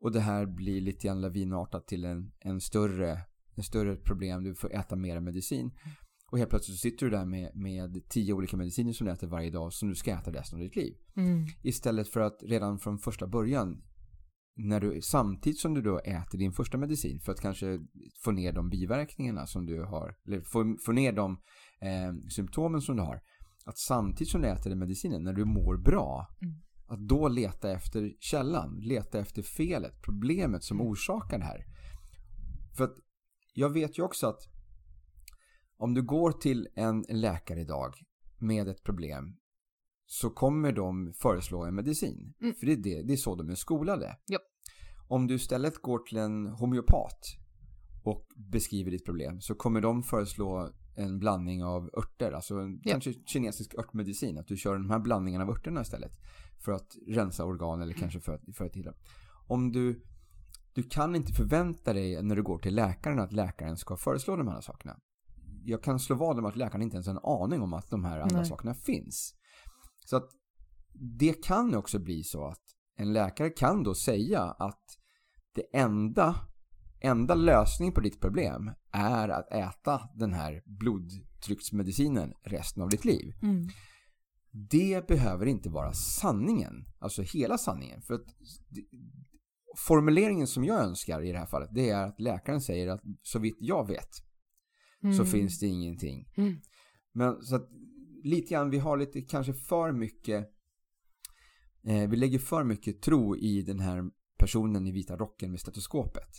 Och 0.00 0.12
det 0.12 0.20
här 0.20 0.46
blir 0.46 0.80
lite 0.80 1.06
grann 1.06 1.20
lavinartat 1.20 1.86
till 1.86 2.04
en, 2.04 2.32
en, 2.40 2.60
större, 2.60 3.20
en 3.56 3.62
större 3.62 3.96
problem. 3.96 4.44
Du 4.44 4.54
får 4.54 4.74
äta 4.74 4.96
mer 4.96 5.20
medicin. 5.20 5.70
Och 6.30 6.38
helt 6.38 6.50
plötsligt 6.50 6.78
så 6.78 6.80
sitter 6.80 7.06
du 7.06 7.10
där 7.10 7.24
med, 7.24 7.56
med 7.56 8.08
tio 8.08 8.32
olika 8.32 8.56
mediciner 8.56 8.92
som 8.92 9.06
du 9.06 9.12
äter 9.12 9.26
varje 9.26 9.50
dag 9.50 9.72
som 9.72 9.88
du 9.88 9.94
ska 9.94 10.10
äta 10.10 10.32
resten 10.32 10.58
av 10.58 10.64
ditt 10.64 10.76
liv. 10.76 10.94
Mm. 11.16 11.46
Istället 11.62 12.08
för 12.08 12.20
att 12.20 12.42
redan 12.42 12.78
från 12.78 12.98
första 12.98 13.26
början 13.26 13.82
när 14.56 14.80
du, 14.80 15.02
samtidigt 15.02 15.58
som 15.58 15.74
du 15.74 15.82
då 15.82 15.98
äter 15.98 16.38
din 16.38 16.52
första 16.52 16.78
medicin 16.78 17.20
för 17.20 17.32
att 17.32 17.40
kanske 17.40 17.78
få 18.24 18.30
ner 18.30 18.52
de 18.52 18.68
biverkningarna 18.68 19.46
som 19.46 19.66
du 19.66 19.82
har, 19.84 20.14
eller 20.26 20.40
få, 20.40 20.76
få 20.86 20.92
ner 20.92 21.12
de 21.12 21.32
eh, 21.80 22.28
symptomen 22.28 22.80
som 22.80 22.96
du 22.96 23.02
har. 23.02 23.20
Att 23.64 23.78
samtidigt 23.78 24.30
som 24.30 24.42
du 24.42 24.48
äter 24.48 24.70
den 24.70 24.78
medicinen, 24.78 25.24
när 25.24 25.32
du 25.32 25.44
mår 25.44 25.76
bra, 25.76 26.26
Mm. 26.42 26.54
att 26.88 27.08
då 27.08 27.28
leta 27.28 27.70
efter 27.72 28.12
källan, 28.20 28.80
leta 28.80 29.18
efter 29.18 29.42
felet, 29.42 30.02
problemet 30.02 30.64
som 30.64 30.80
orsakar 30.80 31.38
det 31.38 31.44
här. 31.44 31.64
För 32.76 32.84
att 32.84 32.94
jag 33.54 33.70
vet 33.70 33.98
ju 33.98 34.02
också 34.02 34.26
att 34.26 34.40
om 35.76 35.94
du 35.94 36.02
går 36.02 36.32
till 36.32 36.68
en 36.74 37.04
en 37.08 37.20
läkare 37.20 37.60
idag 37.60 37.94
med 38.38 38.68
ett 38.68 38.82
problem 38.82 39.36
så 40.06 40.30
kommer 40.30 40.72
de 40.72 41.12
föreslå 41.12 41.64
en 41.64 41.74
medicin. 41.74 42.34
Mm. 42.40 42.54
För 42.54 42.66
det 42.66 42.72
är, 42.72 42.76
det, 42.76 43.02
det 43.02 43.12
är 43.12 43.16
så 43.16 43.34
de 43.34 43.50
är 43.50 43.54
skolade. 43.54 44.16
Japp. 44.28 44.42
Om 45.08 45.26
du 45.26 45.34
istället 45.34 45.82
går 45.82 45.98
till 45.98 46.18
en 46.18 46.46
homeopat 46.46 47.18
och 48.04 48.26
beskriver 48.36 48.90
ditt 48.90 49.04
problem 49.04 49.40
så 49.40 49.54
kommer 49.54 49.80
de 49.80 50.02
föreslå 50.02 50.72
en 50.96 51.18
blandning 51.18 51.64
av 51.64 51.90
örter, 51.98 52.32
alltså 52.32 52.54
en, 52.54 52.80
Ja. 52.84 52.92
kanske 52.92 53.12
kinesisk 53.12 53.74
örtmedicin. 53.74 54.38
Att 54.38 54.46
du 54.46 54.56
kör 54.56 54.74
de 54.74 54.90
här 54.90 54.98
blandningarna 54.98 55.44
av 55.44 55.50
örterna 55.50 55.80
istället 55.80 56.12
för 56.64 56.72
att 56.72 56.96
rensa 57.08 57.44
organ 57.44 57.82
eller 57.82 57.94
kanske 57.94 58.20
för 58.20 58.34
att, 58.34 58.56
för 58.56 58.64
att 58.64 58.76
hila. 58.76 58.92
Om 59.46 59.72
du, 59.72 60.02
du 60.72 60.82
kan 60.82 61.16
inte 61.16 61.32
förvänta 61.32 61.92
dig 61.92 62.22
när 62.22 62.36
du 62.36 62.42
går 62.42 62.58
till 62.58 62.74
läkaren 62.74 63.18
att 63.18 63.32
läkaren 63.32 63.76
ska 63.76 63.96
föreslå 63.96 64.36
de 64.36 64.48
här 64.48 64.60
sakerna. 64.60 64.96
Jag 65.64 65.82
kan 65.82 66.00
slå 66.00 66.16
vad 66.16 66.38
om 66.38 66.44
att 66.44 66.56
läkaren 66.56 66.82
inte 66.82 66.96
ens 66.96 67.06
har 67.06 67.14
en 67.14 67.42
aning 67.42 67.62
om 67.62 67.72
att 67.72 67.90
de 67.90 68.04
här 68.04 68.20
andra 68.20 68.36
Nej. 68.36 68.46
sakerna 68.46 68.74
finns. 68.74 69.34
Så 70.06 70.16
att 70.16 70.30
det 71.18 71.44
kan 71.44 71.74
också 71.74 71.98
bli 71.98 72.24
så 72.24 72.46
att 72.46 72.62
en 72.96 73.12
läkare 73.12 73.50
kan 73.50 73.82
då 73.82 73.94
säga 73.94 74.42
att 74.42 74.84
det 75.54 75.76
enda, 75.78 76.36
enda 77.00 77.34
lösningen 77.34 77.94
på 77.94 78.00
ditt 78.00 78.20
problem 78.20 78.70
är 78.92 79.28
att 79.28 79.52
äta 79.52 80.08
den 80.14 80.32
här 80.32 80.62
blodtrycksmedicinen 80.66 82.32
resten 82.42 82.82
av 82.82 82.88
ditt 82.88 83.04
liv. 83.04 83.34
Mm. 83.42 83.68
Det 84.50 85.08
behöver 85.08 85.46
inte 85.46 85.68
vara 85.68 85.92
sanningen, 85.92 86.84
alltså 86.98 87.22
hela 87.22 87.58
sanningen. 87.58 88.02
För 88.02 88.14
att 88.14 88.26
formuleringen 89.76 90.46
som 90.46 90.64
jag 90.64 90.80
önskar 90.80 91.22
i 91.22 91.32
det 91.32 91.38
här 91.38 91.46
fallet, 91.46 91.70
det 91.72 91.90
är 91.90 92.06
att 92.06 92.20
läkaren 92.20 92.60
säger 92.60 92.88
att 92.88 93.02
så 93.22 93.38
vitt 93.38 93.56
jag 93.60 93.86
vet 93.86 94.10
så 95.00 95.06
Mm. 95.06 95.26
finns 95.26 95.58
det 95.58 95.66
ingenting. 95.66 96.28
Mm. 96.36 96.54
Men 97.12 97.42
så 97.42 97.56
att 97.56 97.68
lite 98.24 98.54
grann, 98.54 98.70
vi 98.70 98.78
har 98.78 98.96
lite 98.96 99.20
kanske 99.22 99.52
för 99.54 99.92
mycket 99.92 100.46
eh, 101.86 102.08
vi 102.08 102.16
lägger 102.16 102.38
för 102.38 102.64
mycket 102.64 103.02
tro 103.02 103.36
i 103.36 103.62
den 103.62 103.80
här 103.80 104.02
personen 104.38 104.86
i 104.86 104.92
vita 104.92 105.16
rocken 105.16 105.50
med 105.50 105.60
stetoskopet. 105.60 106.30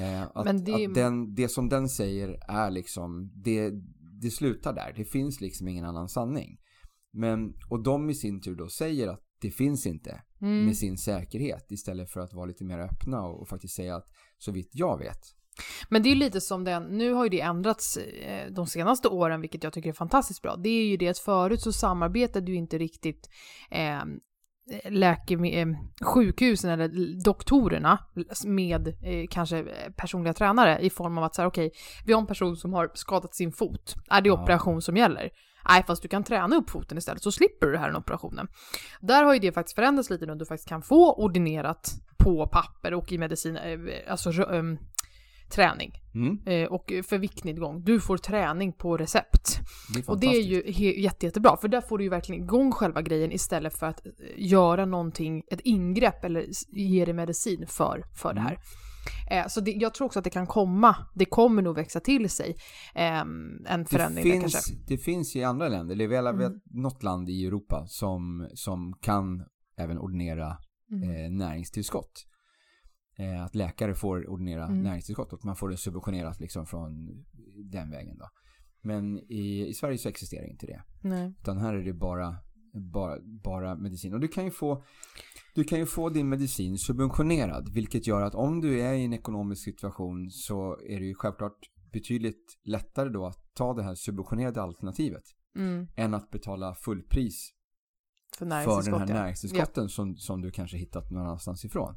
Eh, 0.00 0.22
att, 0.22 0.46
det- 0.64 0.72
att 0.88 0.94
den, 0.94 1.34
det 1.34 1.48
som 1.48 1.68
den 1.68 1.88
säger 1.88 2.38
är 2.48 2.70
liksom, 2.70 3.32
det, 3.34 3.70
det 4.20 4.30
slutar 4.30 4.72
där. 4.74 4.92
Det 4.96 5.04
finns 5.04 5.40
liksom 5.40 5.68
ingen 5.68 5.84
annan 5.84 6.08
sanning. 6.08 6.58
Men, 7.12 7.54
och 7.70 7.82
de 7.82 8.10
i 8.10 8.14
sin 8.14 8.40
tur 8.40 8.54
då 8.56 8.68
säger 8.68 9.08
att 9.08 9.20
det 9.40 9.50
finns 9.50 9.86
inte 9.86 10.22
Mm. 10.40 10.64
med 10.66 10.76
sin 10.76 10.98
säkerhet 10.98 11.70
istället 11.70 12.10
för 12.10 12.20
att 12.20 12.32
vara 12.34 12.46
lite 12.46 12.64
mer 12.64 12.78
öppna 12.78 13.22
och, 13.22 13.40
och 13.40 13.48
faktiskt 13.48 13.74
säga 13.74 13.96
att 13.96 14.06
så 14.38 14.52
vitt 14.52 14.70
jag 14.72 14.98
vet. 14.98 15.20
Men 15.88 16.02
det 16.02 16.08
är 16.08 16.14
ju 16.14 16.18
lite 16.18 16.40
som 16.40 16.64
den, 16.64 16.82
nu 16.82 17.12
har 17.12 17.24
ju 17.24 17.30
det 17.30 17.40
ändrats 17.40 17.96
eh, 17.96 18.50
de 18.50 18.66
senaste 18.66 19.08
åren, 19.08 19.40
vilket 19.40 19.64
jag 19.64 19.72
tycker 19.72 19.88
är 19.88 19.94
fantastiskt 19.94 20.42
bra. 20.42 20.56
Det 20.56 20.68
är 20.68 20.86
ju 20.86 20.96
det 20.96 21.08
att 21.08 21.18
förut 21.18 21.60
så 21.60 21.72
samarbetade 21.72 22.50
ju 22.50 22.56
inte 22.56 22.78
riktigt 22.78 23.28
eh, 23.70 24.02
läkeme- 24.84 25.60
eh, 25.60 25.66
sjukhusen 26.06 26.70
eller 26.70 27.24
doktorerna 27.24 27.98
med 28.44 28.88
eh, 28.88 29.26
kanske 29.30 29.58
eh, 29.58 29.92
personliga 29.96 30.34
tränare 30.34 30.78
i 30.80 30.90
form 30.90 31.18
av 31.18 31.24
att 31.24 31.34
säga 31.34 31.48
okej, 31.48 31.72
vi 32.06 32.12
har 32.12 32.20
en 32.20 32.26
person 32.26 32.56
som 32.56 32.72
har 32.72 32.90
skadat 32.94 33.34
sin 33.34 33.52
fot. 33.52 33.94
Är 34.10 34.20
det 34.20 34.30
operation 34.30 34.82
som 34.82 34.96
gäller? 34.96 35.30
Nej, 35.68 35.84
fast 35.86 36.02
du 36.02 36.08
kan 36.08 36.24
träna 36.24 36.56
upp 36.56 36.70
foten 36.70 36.98
istället 36.98 37.22
så 37.22 37.32
slipper 37.32 37.66
du 37.66 37.72
den 37.72 37.80
här 37.82 37.96
operationen. 37.96 38.48
Där 39.00 39.24
har 39.24 39.34
ju 39.34 39.40
det 39.40 39.52
faktiskt 39.52 39.74
förändrats 39.74 40.10
lite 40.10 40.26
nu, 40.26 40.34
du 40.34 40.46
faktiskt 40.46 40.68
kan 40.68 40.82
få 40.82 41.14
ordinerat 41.14 41.90
på 42.18 42.48
papper 42.48 42.94
och 42.94 43.12
i 43.12 43.18
medicin, 43.18 43.56
eh, 43.56 43.78
alltså 44.08 44.30
ehm, 44.30 44.78
träning. 45.54 45.92
Mm, 46.14 46.38
Eh, 46.46 46.68
och 46.72 46.92
för 47.08 47.18
viktnedgång. 47.18 47.84
Du 47.84 48.00
får 48.00 48.16
träning 48.18 48.72
på 48.72 48.96
recept. 48.96 49.60
det 49.94 50.08
Och 50.08 50.20
det 50.20 50.26
är 50.26 50.42
ju 50.42 50.62
jätte, 51.02 51.26
jättebra, 51.26 51.56
för 51.56 51.68
där 51.68 51.80
får 51.80 51.98
du 51.98 52.04
ju 52.04 52.10
verkligen 52.10 52.42
igång 52.42 52.72
själva 52.72 53.02
grejen 53.02 53.32
istället 53.32 53.74
för 53.78 53.86
att 53.86 54.06
eh, 54.06 54.12
göra 54.36 54.84
någonting, 54.86 55.42
ett 55.50 55.60
ingrepp 55.60 56.24
eller 56.24 56.46
ge 56.72 57.04
dig 57.04 57.14
medicin 57.14 57.66
för, 57.66 58.04
för 58.16 58.34
det 58.34 58.40
Mm. 58.40 58.52
här. 58.52 58.58
Eh, 59.30 59.46
så 59.48 59.60
det, 59.60 59.70
jag 59.70 59.94
tror 59.94 60.06
också 60.06 60.18
att 60.18 60.24
det 60.24 60.30
kan 60.30 60.46
komma, 60.46 60.96
det 61.14 61.24
kommer 61.24 61.62
nog 61.62 61.76
växa 61.76 62.00
till 62.00 62.30
sig 62.30 62.56
eh, 62.94 63.20
en 63.66 63.86
förändring 63.86 64.24
det 64.24 64.30
där 64.30 64.40
finns, 64.40 64.52
kanske. 64.54 64.74
Det 64.86 64.98
finns 64.98 65.36
i 65.36 65.44
andra 65.44 65.68
länder, 65.68 65.94
det 65.96 66.04
är 66.04 66.08
väl 66.08 66.26
Mm. 66.26 66.52
något 66.64 67.02
land 67.02 67.28
i 67.30 67.46
Europa 67.46 67.84
som, 67.86 68.48
som 68.54 68.94
kan 69.00 69.44
även 69.78 69.98
ordinera 69.98 70.56
Mm. 70.92 71.36
näringstillskott. 71.38 72.26
Eh, 73.16 73.44
att 73.44 73.54
läkare 73.54 73.94
får 73.94 74.30
ordinera 74.30 74.66
Mm. 74.66 74.82
näringstillskott 74.82 75.32
och 75.32 75.38
att 75.38 75.44
man 75.44 75.56
får 75.56 75.68
det 75.68 75.76
subventionerat 75.76 76.40
liksom 76.40 76.66
från 76.66 77.24
den 77.70 77.90
vägen 77.90 78.18
då. 78.18 78.28
Men 78.82 79.18
i, 79.18 79.66
i 79.68 79.74
Sverige 79.74 79.98
så 79.98 80.08
existerar 80.08 80.46
inte 80.46 80.66
det. 80.66 80.82
Nej. 81.00 81.34
Utan 81.40 81.58
här 81.58 81.74
är 81.74 81.84
det 81.84 81.92
bara, 81.92 82.36
bara, 82.92 83.18
bara 83.44 83.76
medicin. 83.76 84.14
Och 84.14 84.20
du 84.20 84.28
kan, 84.28 84.44
ju 84.44 84.50
få, 84.50 84.84
du 85.54 85.64
kan 85.64 85.78
ju 85.78 85.86
få 85.86 86.08
din 86.08 86.28
medicin 86.28 86.78
subventionerad. 86.78 87.68
Vilket 87.74 88.06
gör 88.06 88.22
att 88.22 88.34
om 88.34 88.60
du 88.60 88.80
är 88.80 88.92
i 88.94 89.04
en 89.04 89.12
ekonomisk 89.12 89.64
situation 89.64 90.30
så 90.30 90.78
är 90.88 91.00
det 91.00 91.06
ju 91.06 91.14
självklart 91.14 91.58
betydligt 91.92 92.58
lättare 92.64 93.08
då 93.08 93.26
att 93.26 93.54
ta 93.54 93.74
det 93.74 93.82
här 93.82 93.94
subventionerade 93.94 94.62
alternativet. 94.62 95.22
Mm. 95.56 95.86
Än 95.96 96.14
att 96.14 96.30
betala 96.30 96.74
fullpris 96.74 97.50
För 98.38 98.44
för 98.82 98.90
den 98.90 99.00
här 99.00 99.08
ja. 99.08 99.14
näringstillskotten 99.14 99.88
som, 99.88 100.16
som 100.16 100.40
du 100.42 100.50
kanske 100.50 100.76
hittat 100.76 101.10
någon 101.10 101.22
annanstans 101.22 101.64
ifrån. 101.64 101.94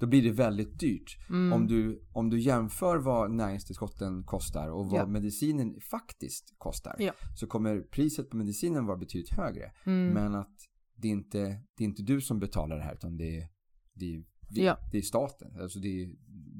Då 0.00 0.06
blir 0.06 0.22
det 0.22 0.30
väldigt 0.30 0.78
dyrt. 0.80 1.18
Mm. 1.28 1.52
Om, 1.52 1.66
du, 1.66 2.06
om 2.12 2.30
du 2.30 2.40
jämför 2.40 2.96
vad 2.96 3.30
näringstillskotten 3.30 4.24
kostar 4.24 4.68
och 4.68 4.86
vad 4.90 5.00
Ja. 5.00 5.06
medicinen 5.06 5.80
faktiskt 5.90 6.54
kostar. 6.58 6.96
Ja. 6.98 7.12
Så 7.36 7.46
kommer 7.46 7.80
priset 7.80 8.30
på 8.30 8.36
medicinen 8.36 8.86
vara 8.86 8.96
betydligt 8.96 9.32
högre. 9.34 9.72
Mm. 9.86 10.08
Men 10.14 10.34
att 10.34 10.56
det 10.96 11.08
är, 11.08 11.12
inte, 11.12 11.38
det 11.76 11.84
är 11.84 11.88
inte 11.88 12.02
du 12.02 12.20
som 12.20 12.38
betalar 12.38 12.76
det 12.76 12.82
här 12.82 12.94
utan 12.94 13.16
det 13.16 13.36
är, 13.40 13.48
det 13.94 14.14
är, 14.14 14.24
vi, 14.50 14.64
Ja. 14.64 14.78
det 14.92 14.98
är 14.98 15.02
staten. 15.02 15.60
Alltså 15.60 15.78
det 15.78 16.02
är, 16.02 16.10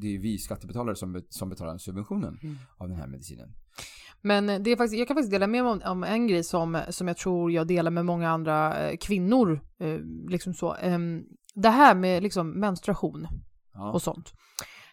det 0.00 0.14
är 0.14 0.18
vi 0.18 0.38
skattebetalare 0.38 0.96
som, 0.96 1.22
som 1.28 1.48
betalar 1.48 1.78
subventionen 1.78 2.38
Mm. 2.42 2.56
av 2.76 2.88
den 2.88 2.96
här 2.96 3.06
medicinen. 3.06 3.52
Men 4.22 4.46
det 4.46 4.70
är 4.70 4.76
faktiskt, 4.76 4.98
jag 4.98 5.08
kan 5.08 5.14
faktiskt 5.14 5.30
dela 5.32 5.46
med 5.46 5.64
mig 5.64 5.72
om, 5.72 5.82
om 5.84 6.04
en 6.04 6.26
grej 6.26 6.44
som, 6.44 6.80
som 6.88 7.08
jag 7.08 7.16
tror 7.16 7.52
jag 7.52 7.66
delar 7.66 7.90
med 7.90 8.04
många 8.06 8.30
andra 8.30 8.78
eh, 8.80 8.96
kvinnor. 8.96 9.60
Eh, 9.78 9.98
liksom 10.28 10.54
så. 10.54 10.74
Ehm, 10.74 11.22
det 11.54 11.68
här 11.68 11.94
med 11.94 12.22
liksom 12.22 12.50
menstruation 12.60 13.28
Ja. 13.74 13.92
och 13.92 14.02
sånt. 14.02 14.32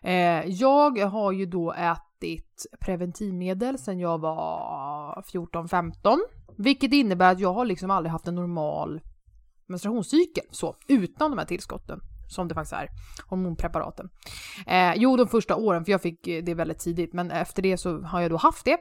Eh, 0.03 0.45
jag 0.45 0.99
har 0.99 1.31
ju 1.31 1.45
då 1.45 1.73
ätit 1.73 2.65
preventivmedel 2.85 3.77
sedan 3.77 3.99
jag 3.99 4.17
var 4.21 5.23
14-15. 5.33 6.17
Vilket 6.57 6.93
innebär 6.93 7.31
att 7.31 7.39
jag 7.39 7.53
har 7.53 7.65
liksom 7.65 7.91
aldrig 7.91 8.11
haft 8.11 8.27
en 8.27 8.35
normal 8.35 9.01
menstruationscykel 9.67 10.43
så, 10.51 10.75
utan 10.87 11.31
de 11.31 11.37
här 11.37 11.45
tillskotten. 11.45 11.99
Som 12.29 12.47
det 12.47 12.55
faktiskt 12.55 12.73
är, 12.73 12.87
hormonpreparaten. 13.27 14.09
Eh, 14.67 14.93
jo, 14.95 15.17
de 15.17 15.27
första 15.27 15.55
åren, 15.55 15.85
för 15.85 15.91
jag 15.91 16.01
fick 16.01 16.27
eh, 16.27 16.43
det 16.43 16.53
väldigt 16.53 16.79
tidigt, 16.79 17.13
men 17.13 17.31
efter 17.31 17.61
det 17.61 17.77
så 17.77 18.01
har 18.01 18.21
jag 18.21 18.31
då 18.31 18.37
haft 18.37 18.65
det. 18.65 18.77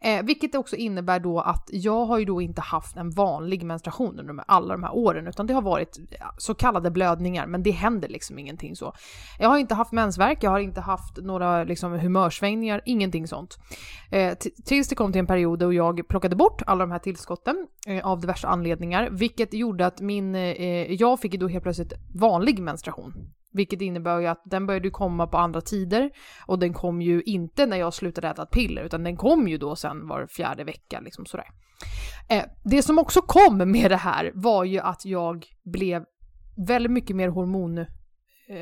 Eh, 0.00 0.22
vilket 0.22 0.54
också 0.54 0.76
innebär 0.76 1.20
då 1.20 1.40
att 1.40 1.68
jag 1.72 2.04
har 2.04 2.18
ju 2.18 2.24
då 2.24 2.42
inte 2.42 2.60
haft 2.60 2.96
en 2.96 3.10
vanlig 3.10 3.62
menstruation 3.62 4.18
under 4.20 4.44
alla 4.48 4.74
de 4.74 4.82
här 4.82 4.94
åren, 4.94 5.26
utan 5.26 5.46
det 5.46 5.54
har 5.54 5.62
varit 5.62 5.98
så 6.38 6.54
kallade 6.54 6.90
blödningar, 6.90 7.46
men 7.46 7.62
det 7.62 7.70
händer 7.70 8.08
liksom 8.08 8.38
ingenting 8.38 8.76
så. 8.76 8.92
Jag 9.38 9.48
har 9.48 9.58
inte 9.58 9.74
haft 9.74 9.92
mensvärk, 9.92 10.38
jag 10.42 10.50
har 10.50 10.58
inte 10.58 10.80
haft 10.80 11.16
några 11.16 11.64
liksom, 11.64 11.92
humörsvängningar, 11.92 12.80
ingenting 12.84 13.26
sånt. 13.26 13.58
Eh, 14.10 14.34
tills 14.64 14.88
det 14.88 14.94
kom 14.94 15.12
till 15.12 15.20
en 15.20 15.26
period 15.26 15.58
då 15.58 15.72
jag 15.72 16.08
plockade 16.08 16.36
bort 16.36 16.62
alla 16.66 16.84
de 16.84 16.90
här 16.90 16.98
tillskotten 16.98 17.66
eh, 17.86 18.06
av 18.06 18.20
diverse 18.20 18.46
anledningar, 18.46 19.08
vilket 19.10 19.54
gjorde 19.54 19.86
att 19.86 20.00
min, 20.00 20.34
eh, 20.34 20.92
jag 20.92 21.20
fick 21.20 21.32
ju 21.32 21.38
då 21.38 21.48
helt 21.48 21.62
plötsligt 21.62 21.92
vanlig 22.14 22.58
menstruation. 22.58 23.30
Vilket 23.52 23.80
innebär 23.80 24.20
ju 24.20 24.26
att 24.26 24.42
den 24.44 24.66
började 24.66 24.86
ju 24.86 24.90
komma 24.90 25.26
på 25.26 25.38
andra 25.38 25.60
tider 25.60 26.10
och 26.46 26.58
den 26.58 26.72
kom 26.72 27.02
ju 27.02 27.22
inte 27.22 27.66
när 27.66 27.76
jag 27.76 27.94
slutade 27.94 28.28
äta 28.28 28.42
ett 28.42 28.50
piller 28.50 28.82
utan 28.82 29.04
den 29.04 29.16
kom 29.16 29.48
ju 29.48 29.58
då 29.58 29.76
sen 29.76 30.08
var 30.08 30.26
fjärde 30.26 30.64
vecka 30.64 31.00
liksom 31.00 31.26
sådär. 31.26 31.46
Eh, 32.28 32.44
det 32.64 32.82
som 32.82 32.98
också 32.98 33.22
kom 33.22 33.70
med 33.70 33.90
det 33.90 33.96
här 33.96 34.32
var 34.34 34.64
ju 34.64 34.78
att 34.78 35.04
jag 35.04 35.46
blev 35.64 36.04
väldigt 36.66 36.92
mycket 36.92 37.16
mer 37.16 37.28
hormon, 37.28 37.78
eh, 37.78 37.86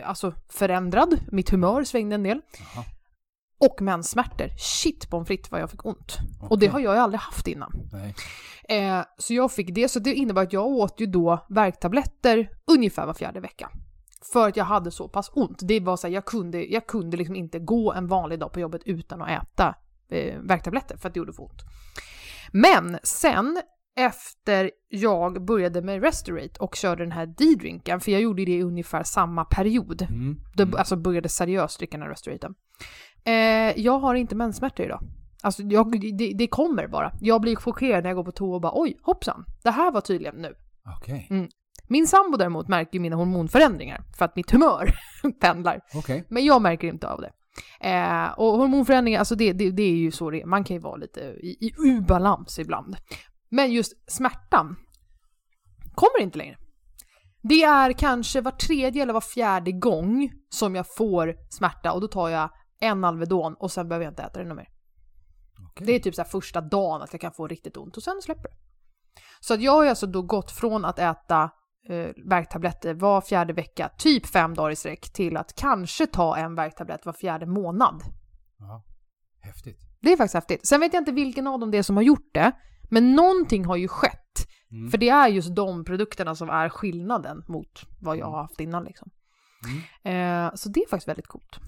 alltså 0.05 0.32
förändrad. 0.49 1.20
Mitt 1.32 1.51
humör 1.51 1.84
svängde 1.84 2.14
en 2.14 2.22
del. 2.22 2.41
Jaha. 2.59 2.84
Och 3.61 3.82
menssmärtor. 3.82 4.49
Shit 4.59 5.11
pommes 5.11 5.28
frites 5.28 5.51
vad 5.51 5.61
jag 5.61 5.70
fick 5.70 5.86
ont. 5.86 6.18
Och 6.51 6.59
det 6.59 6.66
har 6.66 6.80
jag 6.80 6.95
ju 6.95 7.01
aldrig 7.01 7.20
haft 7.20 7.47
innan. 7.47 7.72
Eh, 8.68 9.01
så 9.18 9.34
jag 9.34 9.53
fick 9.53 9.74
det, 9.74 9.89
så 9.89 9.99
det 9.99 10.14
innebar 10.14 10.43
att 10.43 10.53
jag 10.53 10.66
åt 10.66 11.01
ju 11.01 11.07
då 11.07 11.47
värktabletter 11.49 12.51
ungefär 12.66 13.07
var 13.07 13.14
fjärde 13.14 13.41
vecka. 13.41 13.70
För 14.33 14.49
att 14.49 14.57
jag 14.57 14.64
hade 14.64 14.91
så 14.91 15.09
pass 15.09 15.31
ont. 15.35 15.59
Det 15.62 15.81
var 15.81 15.97
så 15.97 16.07
här, 16.07 16.14
jag 16.14 16.25
kunde, 16.25 16.64
jag 16.64 16.87
kunde 16.87 17.16
liksom 17.16 17.37
inte 17.37 17.59
gå 17.59 17.93
en 17.93 18.07
vanlig 18.07 18.39
dag 18.39 18.53
på 18.53 18.61
jobbet 18.61 18.83
utan 18.85 19.23
att 19.23 19.43
äta 19.43 19.75
eh, 20.09 20.39
värktabletter 20.41 20.97
för 20.97 21.09
att 21.09 21.14
det 21.14 21.19
gjorde 21.19 21.33
för 21.33 21.43
ont. 21.43 21.62
Men 22.53 22.99
sen 23.03 23.61
efter 23.97 24.71
jag 24.89 25.45
började 25.45 25.83
med 25.83 26.03
Restorate 26.03 26.61
och 26.61 26.75
körde 26.75 27.03
den 27.03 27.12
här 27.12 27.27
D-drinken, 27.27 28.01
för 28.01 28.12
jag 28.12 28.21
gjorde 28.21 28.45
det 28.45 28.57
i 28.57 28.62
ungefär 28.62 29.03
samma 29.03 29.45
period. 29.45 30.03
Mm. 30.03 30.41
Mm. 30.59 30.75
Alltså 30.79 30.97
började 30.97 31.29
seriöst 31.29 31.79
dricka 31.79 31.97
den 31.97 32.03
här 32.03 32.11
Restoraten. 32.11 32.55
Eh, 33.25 33.81
jag 33.81 33.99
har 33.99 34.14
inte 34.14 34.35
menssmärtor 34.35 34.87
idag. 34.87 35.03
Alltså 35.43 35.62
jag, 35.62 36.16
det, 36.19 36.33
det 36.33 36.47
kommer 36.47 36.89
bara. 36.89 37.12
Jag 37.21 37.41
blir 37.41 37.57
chockerad 37.57 38.03
när 38.03 38.11
jag 38.11 38.16
går 38.16 38.25
på 38.25 38.33
toa 38.33 38.55
och 38.55 38.61
bara 38.61 38.73
oj, 38.75 38.99
hoppsan, 39.03 39.45
det 39.62 39.71
här 39.71 39.93
var 39.93 40.01
tydligen 40.01 40.37
nu. 40.37 40.55
Okej. 40.97 41.27
Mm. 41.31 41.49
Min 41.89 42.07
sambo 42.07 42.36
däremot 42.36 42.68
märker 42.68 43.01
mina 43.01 43.16
hormonförändringar 43.16 44.05
för 44.18 44.24
att 44.24 44.36
mitt 44.36 44.51
humör 44.51 44.95
pendlar. 45.41 45.80
Okej. 45.95 46.26
Men 46.28 46.45
jag 46.45 46.62
märker 46.62 46.89
inte 46.89 47.09
av 47.09 47.20
det. 47.20 47.32
Eh, 47.80 48.30
och 48.39 48.59
hormonförändringar, 48.59 49.18
alltså 49.18 49.34
det, 49.34 49.53
det, 49.53 49.70
det 49.70 49.82
är 49.82 49.97
ju 49.97 50.11
så 50.11 50.30
det 50.30 50.41
är. 50.43 50.47
Man 50.47 50.64
kan 50.64 50.76
ju 50.76 50.82
vara 50.82 50.97
lite 50.97 51.20
i, 51.20 51.66
i 51.66 51.74
ubalans 51.78 52.59
ibland. 52.59 52.97
Men 53.51 53.72
just 53.72 54.12
smärtan 54.12 54.76
kommer 55.95 56.20
inte 56.20 56.39
längre. 56.39 56.57
Det 57.43 57.62
är 57.62 57.93
kanske 57.93 58.41
var 58.41 58.51
tredje 58.51 59.03
eller 59.03 59.12
var 59.12 59.20
fjärde 59.20 59.72
gång 59.72 60.32
som 60.49 60.74
jag 60.74 60.95
får 60.97 61.36
smärta 61.51 61.93
och 61.93 62.01
då 62.01 62.09
tar 62.09 62.28
jag 62.28 62.51
en 62.80 63.05
Alvedon 63.05 63.55
och 63.55 63.72
sen 63.72 63.89
behöver 63.89 64.05
jag 64.05 64.12
inte 64.12 64.22
äta 64.22 64.45
det 64.45 64.55
mer. 64.55 64.68
Okej. 65.70 65.86
Det 65.86 65.93
är 65.93 65.99
typ 65.99 66.14
så 66.14 66.22
här 66.22 66.28
första 66.28 66.61
dagen 66.61 67.03
att 67.03 67.12
jag 67.12 67.20
kan 67.20 67.32
få 67.32 67.47
riktigt 67.47 67.76
ont 67.76 67.97
och 67.97 68.03
sen 68.03 68.22
släpper 68.22 68.49
det. 68.49 68.57
Så 69.41 69.55
att 69.55 69.61
jag 69.61 69.72
har 69.72 69.86
alltså 69.86 70.07
då 70.07 70.22
gått 70.22 70.51
från 70.51 70.84
att 70.84 70.99
äta 70.99 71.51
eh, 71.89 72.11
värktabletter 72.24 72.95
var 72.95 73.20
fjärde 73.20 73.53
vecka, 73.53 73.91
typ 73.99 74.26
fem 74.26 74.55
dagar 74.55 74.70
i 74.70 74.76
sträck, 74.76 75.12
till 75.12 75.36
att 75.36 75.55
kanske 75.55 76.07
ta 76.07 76.36
en 76.36 76.55
värktablett 76.55 77.07
var 77.07 77.12
fjärde 77.12 77.47
månad. 77.47 78.03
Ja. 78.59 78.84
Häftigt. 79.41 79.78
Det 80.01 80.12
är 80.12 80.16
faktiskt 80.16 80.34
häftigt. 80.34 80.66
Sen 80.66 80.80
vet 80.80 80.93
jag 80.93 81.01
inte 81.01 81.12
vilken 81.12 81.47
av 81.47 81.61
dem 81.61 81.70
det 81.70 81.78
är 81.78 81.82
som 81.82 81.97
har 81.97 82.03
gjort 82.03 82.34
det, 82.34 82.53
men 82.91 83.14
någonting 83.14 83.64
har 83.64 83.76
ju 83.76 83.89
skett. 83.89 84.49
Mm. 84.70 84.91
För 84.91 84.99
det 84.99 85.09
är 85.09 85.28
just 85.28 85.55
de 85.55 85.84
produkterna 85.84 86.34
som 86.34 86.51
är 86.51 86.68
skillnaden 86.68 87.45
mot 87.49 87.86
vad 88.01 88.16
jag 88.16 88.26
har 88.26 88.43
haft 88.43 88.61
innan 88.61 88.84
liksom. 88.84 89.11
Mm. 90.05 90.47
Eh, 90.47 90.55
så 90.55 90.68
det 90.68 90.80
är 90.80 90.89
faktiskt 90.89 91.09
väldigt 91.09 91.26
coolt. 91.26 91.61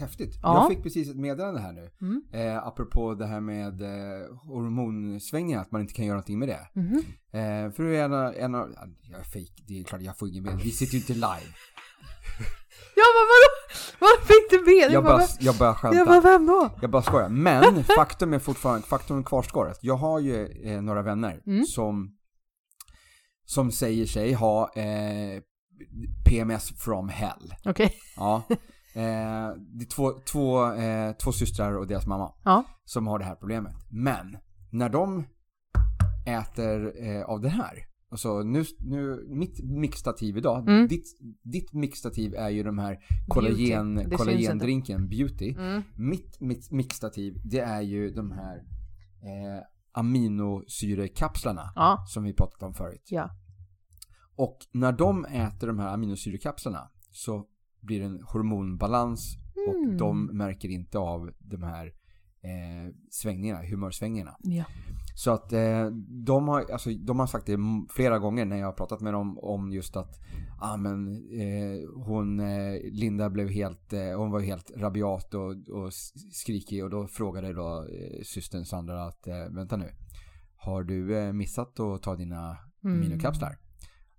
Häftigt. 0.00 0.38
Ja. 0.42 0.54
Jag 0.54 0.68
fick 0.68 0.82
precis 0.82 1.10
ett 1.10 1.16
meddelande 1.16 1.60
här 1.60 1.72
nu. 1.72 1.90
Mm. 2.00 2.22
Eh, 2.32 2.66
apropå 2.66 3.14
det 3.14 3.26
här 3.26 3.40
med 3.40 3.82
eh, 3.82 4.36
hormonsvängningar, 4.46 5.60
att 5.60 5.70
man 5.70 5.80
inte 5.80 5.94
kan 5.94 6.04
göra 6.04 6.14
någonting 6.14 6.38
med 6.38 6.48
det. 6.48 6.68
Mhm. 6.74 6.96
Eh, 7.32 7.72
för 7.72 7.84
en, 7.84 8.12
av- 8.14 8.34
en 8.36 8.54
av, 8.54 8.70
ja, 8.76 8.86
jag 9.10 9.20
är 9.20 9.24
fake, 9.24 9.62
det 9.68 9.80
är 9.80 9.84
klart 9.84 10.02
jag 10.02 10.18
får 10.18 10.28
ingen 10.28 10.44
med. 10.44 10.56
Vi 10.62 10.70
sitter 10.70 10.92
ju 10.94 10.98
inte 10.98 11.12
live. 11.14 11.26
Ja 12.96 13.04
men 13.16 13.26
vadå? 13.32 13.50
Vad 14.00 14.26
fick 14.26 14.50
du 14.50 14.74
med? 14.74 14.92
Jag 14.92 15.04
bara, 15.04 15.16
bara, 15.18 15.26
jag 15.40 15.56
bara 15.56 15.74
skämtar. 15.74 15.98
jag 15.98 16.06
bara, 16.06 16.20
vem 16.20 16.46
då? 16.46 16.70
Jag 16.82 16.90
bara 16.90 17.02
skojar. 17.02 17.28
Men 17.28 17.84
faktum 17.96 18.32
är 18.32 18.38
fortfarande, 18.38 18.86
faktum 18.86 19.24
kvarstår 19.24 19.68
att 19.68 19.78
jag 19.84 19.94
har 19.96 20.20
ju 20.20 20.46
eh, 20.64 20.82
några 20.82 21.02
vänner 21.02 21.42
Mm. 21.46 21.64
som, 21.64 22.16
som 23.44 23.72
säger 23.72 24.06
sig 24.06 24.32
ha 24.32 24.72
eh, 24.74 25.40
PMS 26.28 26.68
from 26.78 27.08
hell. 27.08 27.54
Okej. 27.64 27.94
Ja. 28.16 28.42
Eh, 28.94 29.56
det 29.58 29.84
är 29.84 29.88
två, 29.88 30.12
två, 30.32 30.72
eh, 30.72 31.12
två 31.12 31.32
systrar 31.32 31.72
och 31.78 31.86
deras 31.86 32.06
mamma 32.06 32.32
Ja. 32.44 32.64
som 32.84 33.06
har 33.06 33.18
det 33.18 33.24
här 33.24 33.34
problemet. 33.34 33.74
Men 33.90 34.36
när 34.70 34.88
de 34.88 35.24
äter 36.26 37.04
eh, 37.06 37.22
av 37.24 37.40
det 37.40 37.48
här. 37.48 37.86
Alltså 38.12 38.42
nu, 38.42 38.64
nu 38.80 39.24
mitt 39.28 39.64
mixtativ 39.64 40.36
idag, 40.36 40.68
Mm. 40.68 40.88
ditt, 40.88 41.04
ditt 41.42 41.72
mixtativ 41.72 42.34
är 42.34 42.48
ju 42.48 42.62
de 42.62 42.78
här 42.78 42.98
kollagen, 43.28 44.10
kollagendrinken 44.16 45.08
Beauty. 45.08 45.54
Mm. 45.58 45.82
Mitt, 45.96 46.40
mitt 46.40 46.70
mixtativ, 46.70 47.40
det 47.44 47.60
är 47.60 47.80
ju 47.80 48.10
de 48.10 48.30
här 48.32 48.56
eh, 49.22 49.64
aminosyrekapslarna 49.92 51.72
Ja. 51.76 52.04
som 52.08 52.24
vi 52.24 52.32
pratat 52.34 52.62
om 52.62 52.74
förut. 52.74 53.02
Ja. 53.10 53.30
Och 54.36 54.58
när 54.72 54.92
de 54.92 55.24
äter 55.24 55.66
de 55.66 55.78
här 55.78 55.94
aminosyrekapslarna 55.94 56.90
så 57.12 57.46
blir 57.80 58.02
en 58.02 58.20
hormonbalans 58.22 59.36
och 59.68 59.74
Mm. 59.84 59.96
de 59.96 60.26
märker 60.26 60.68
inte 60.68 60.98
av 60.98 61.30
de 61.38 61.62
här 61.62 61.86
eh, 62.42 62.94
svängningarna, 63.10 63.62
humörsvängningarna. 63.62 64.36
Ja. 64.42 64.64
Så 65.14 65.30
att 65.30 65.52
eh, 65.52 65.86
de, 66.08 66.48
har, 66.48 66.70
alltså, 66.72 66.90
de 66.90 67.18
har 67.18 67.26
sagt 67.26 67.46
det 67.46 67.58
flera 67.90 68.18
gånger 68.18 68.44
när 68.44 68.56
jag 68.56 68.66
har 68.66 68.72
pratat 68.72 69.00
med 69.00 69.12
dem 69.12 69.38
om 69.38 69.72
just 69.72 69.96
att 69.96 70.20
ah, 70.60 70.76
men, 70.76 71.08
eh, 71.32 71.88
hon, 72.04 72.40
eh, 72.40 72.80
Linda 72.92 73.30
blev 73.30 73.48
helt, 73.48 73.92
eh, 73.92 74.18
hon 74.18 74.30
var 74.30 74.40
helt 74.40 74.70
rabiat 74.76 75.34
och, 75.34 75.50
och 75.68 75.92
skrikig 76.32 76.84
och 76.84 76.90
då 76.90 77.06
frågade 77.06 77.52
då 77.52 77.86
eh, 77.92 78.22
systern 78.22 78.64
Sandra 78.64 79.04
att 79.04 79.26
eh, 79.26 79.44
vänta 79.50 79.76
nu, 79.76 79.90
har 80.56 80.82
du 80.82 81.18
eh, 81.18 81.32
missat 81.32 81.80
att 81.80 82.02
ta 82.02 82.16
dina 82.16 82.56
Mm. 82.84 83.00
minikapslar? 83.00 83.58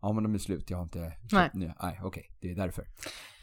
Ja 0.01 0.11
men 0.13 0.23
de 0.23 0.33
är 0.33 0.37
slut, 0.39 0.69
jag 0.69 0.77
har 0.77 0.83
inte 0.83 1.13
Nej. 1.31 1.49
nya. 1.53 1.73
Nej 1.83 1.99
okej, 2.03 2.29
det 2.41 2.51
är 2.51 2.55
därför. 2.55 2.85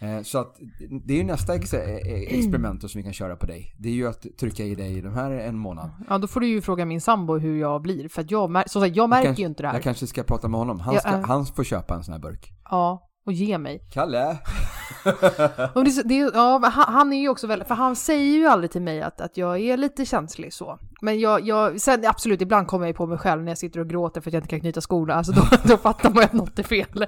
Eh, 0.00 0.22
så 0.22 0.38
att 0.38 0.56
det 1.04 1.12
är 1.12 1.16
ju 1.18 1.24
nästa 1.24 1.54
ex- 1.54 1.74
eh, 1.74 1.96
experiment 2.38 2.80
då 2.80 2.88
som 2.88 2.98
vi 2.98 3.02
kan 3.02 3.12
köra 3.12 3.36
på 3.36 3.46
dig. 3.46 3.74
Det 3.78 3.88
är 3.88 3.92
ju 3.92 4.08
att 4.08 4.26
trycka 4.40 4.64
i 4.64 4.74
dig 4.74 5.00
de 5.00 5.12
här 5.14 5.30
en 5.30 5.58
månad. 5.58 5.90
ja, 6.08 6.18
då 6.18 6.26
får 6.26 6.40
du 6.40 6.46
ju 6.46 6.60
fråga 6.62 6.84
min 6.84 7.00
sambo 7.00 7.38
hur 7.38 7.60
jag 7.60 7.82
blir. 7.82 8.08
För 8.08 8.22
att 8.22 8.30
jag, 8.30 8.50
mär- 8.50 8.68
som 8.68 8.82
sagt, 8.82 8.96
jag 8.96 9.08
märker 9.10 9.24
kanske- 9.26 9.42
ju 9.42 9.48
inte 9.48 9.62
det 9.62 9.66
här. 9.68 9.74
Jag 9.74 9.82
kanske 9.82 10.06
ska 10.06 10.22
prata 10.22 10.48
med 10.48 10.58
honom. 10.60 10.80
Han, 10.80 10.98
ska, 10.98 11.08
äh. 11.08 11.20
han 11.24 11.46
får 11.46 11.64
köpa 11.64 11.94
en 11.94 12.04
sån 12.04 12.12
här 12.12 12.20
burk. 12.20 12.52
Ja, 12.64 13.07
och 13.28 13.32
ge 13.34 13.58
mig. 13.58 13.82
Kalle! 13.90 14.38
Och 15.74 15.84
det, 15.84 16.02
det, 16.04 16.14
ja, 16.14 16.60
han, 16.64 16.94
han 16.94 17.12
är 17.12 17.20
ju 17.20 17.28
också 17.28 17.46
väldigt, 17.46 17.68
för 17.68 17.74
han 17.74 17.96
säger 17.96 18.36
ju 18.38 18.46
aldrig 18.46 18.70
till 18.70 18.82
mig 18.82 19.02
att, 19.02 19.20
att 19.20 19.36
jag 19.36 19.60
är 19.60 19.76
lite 19.76 20.06
känslig 20.06 20.52
så. 20.52 20.78
Men 21.00 21.20
jag, 21.20 21.46
jag, 21.46 21.80
sen 21.80 22.06
absolut, 22.06 22.42
ibland 22.42 22.66
kommer 22.66 22.86
jag 22.86 22.96
på 22.96 23.06
mig 23.06 23.18
själv 23.18 23.42
när 23.42 23.50
jag 23.50 23.58
sitter 23.58 23.80
och 23.80 23.88
gråter 23.88 24.20
för 24.20 24.30
att 24.30 24.34
jag 24.34 24.40
inte 24.40 24.50
kan 24.50 24.60
knyta 24.60 24.80
skorna. 24.80 25.14
Alltså 25.14 25.32
då, 25.32 25.42
då 25.64 25.76
fattar 25.76 26.10
man 26.10 26.18
ju 26.18 26.24
att 26.24 26.32
något 26.32 26.58
är 26.58 26.62
fel. 26.62 27.06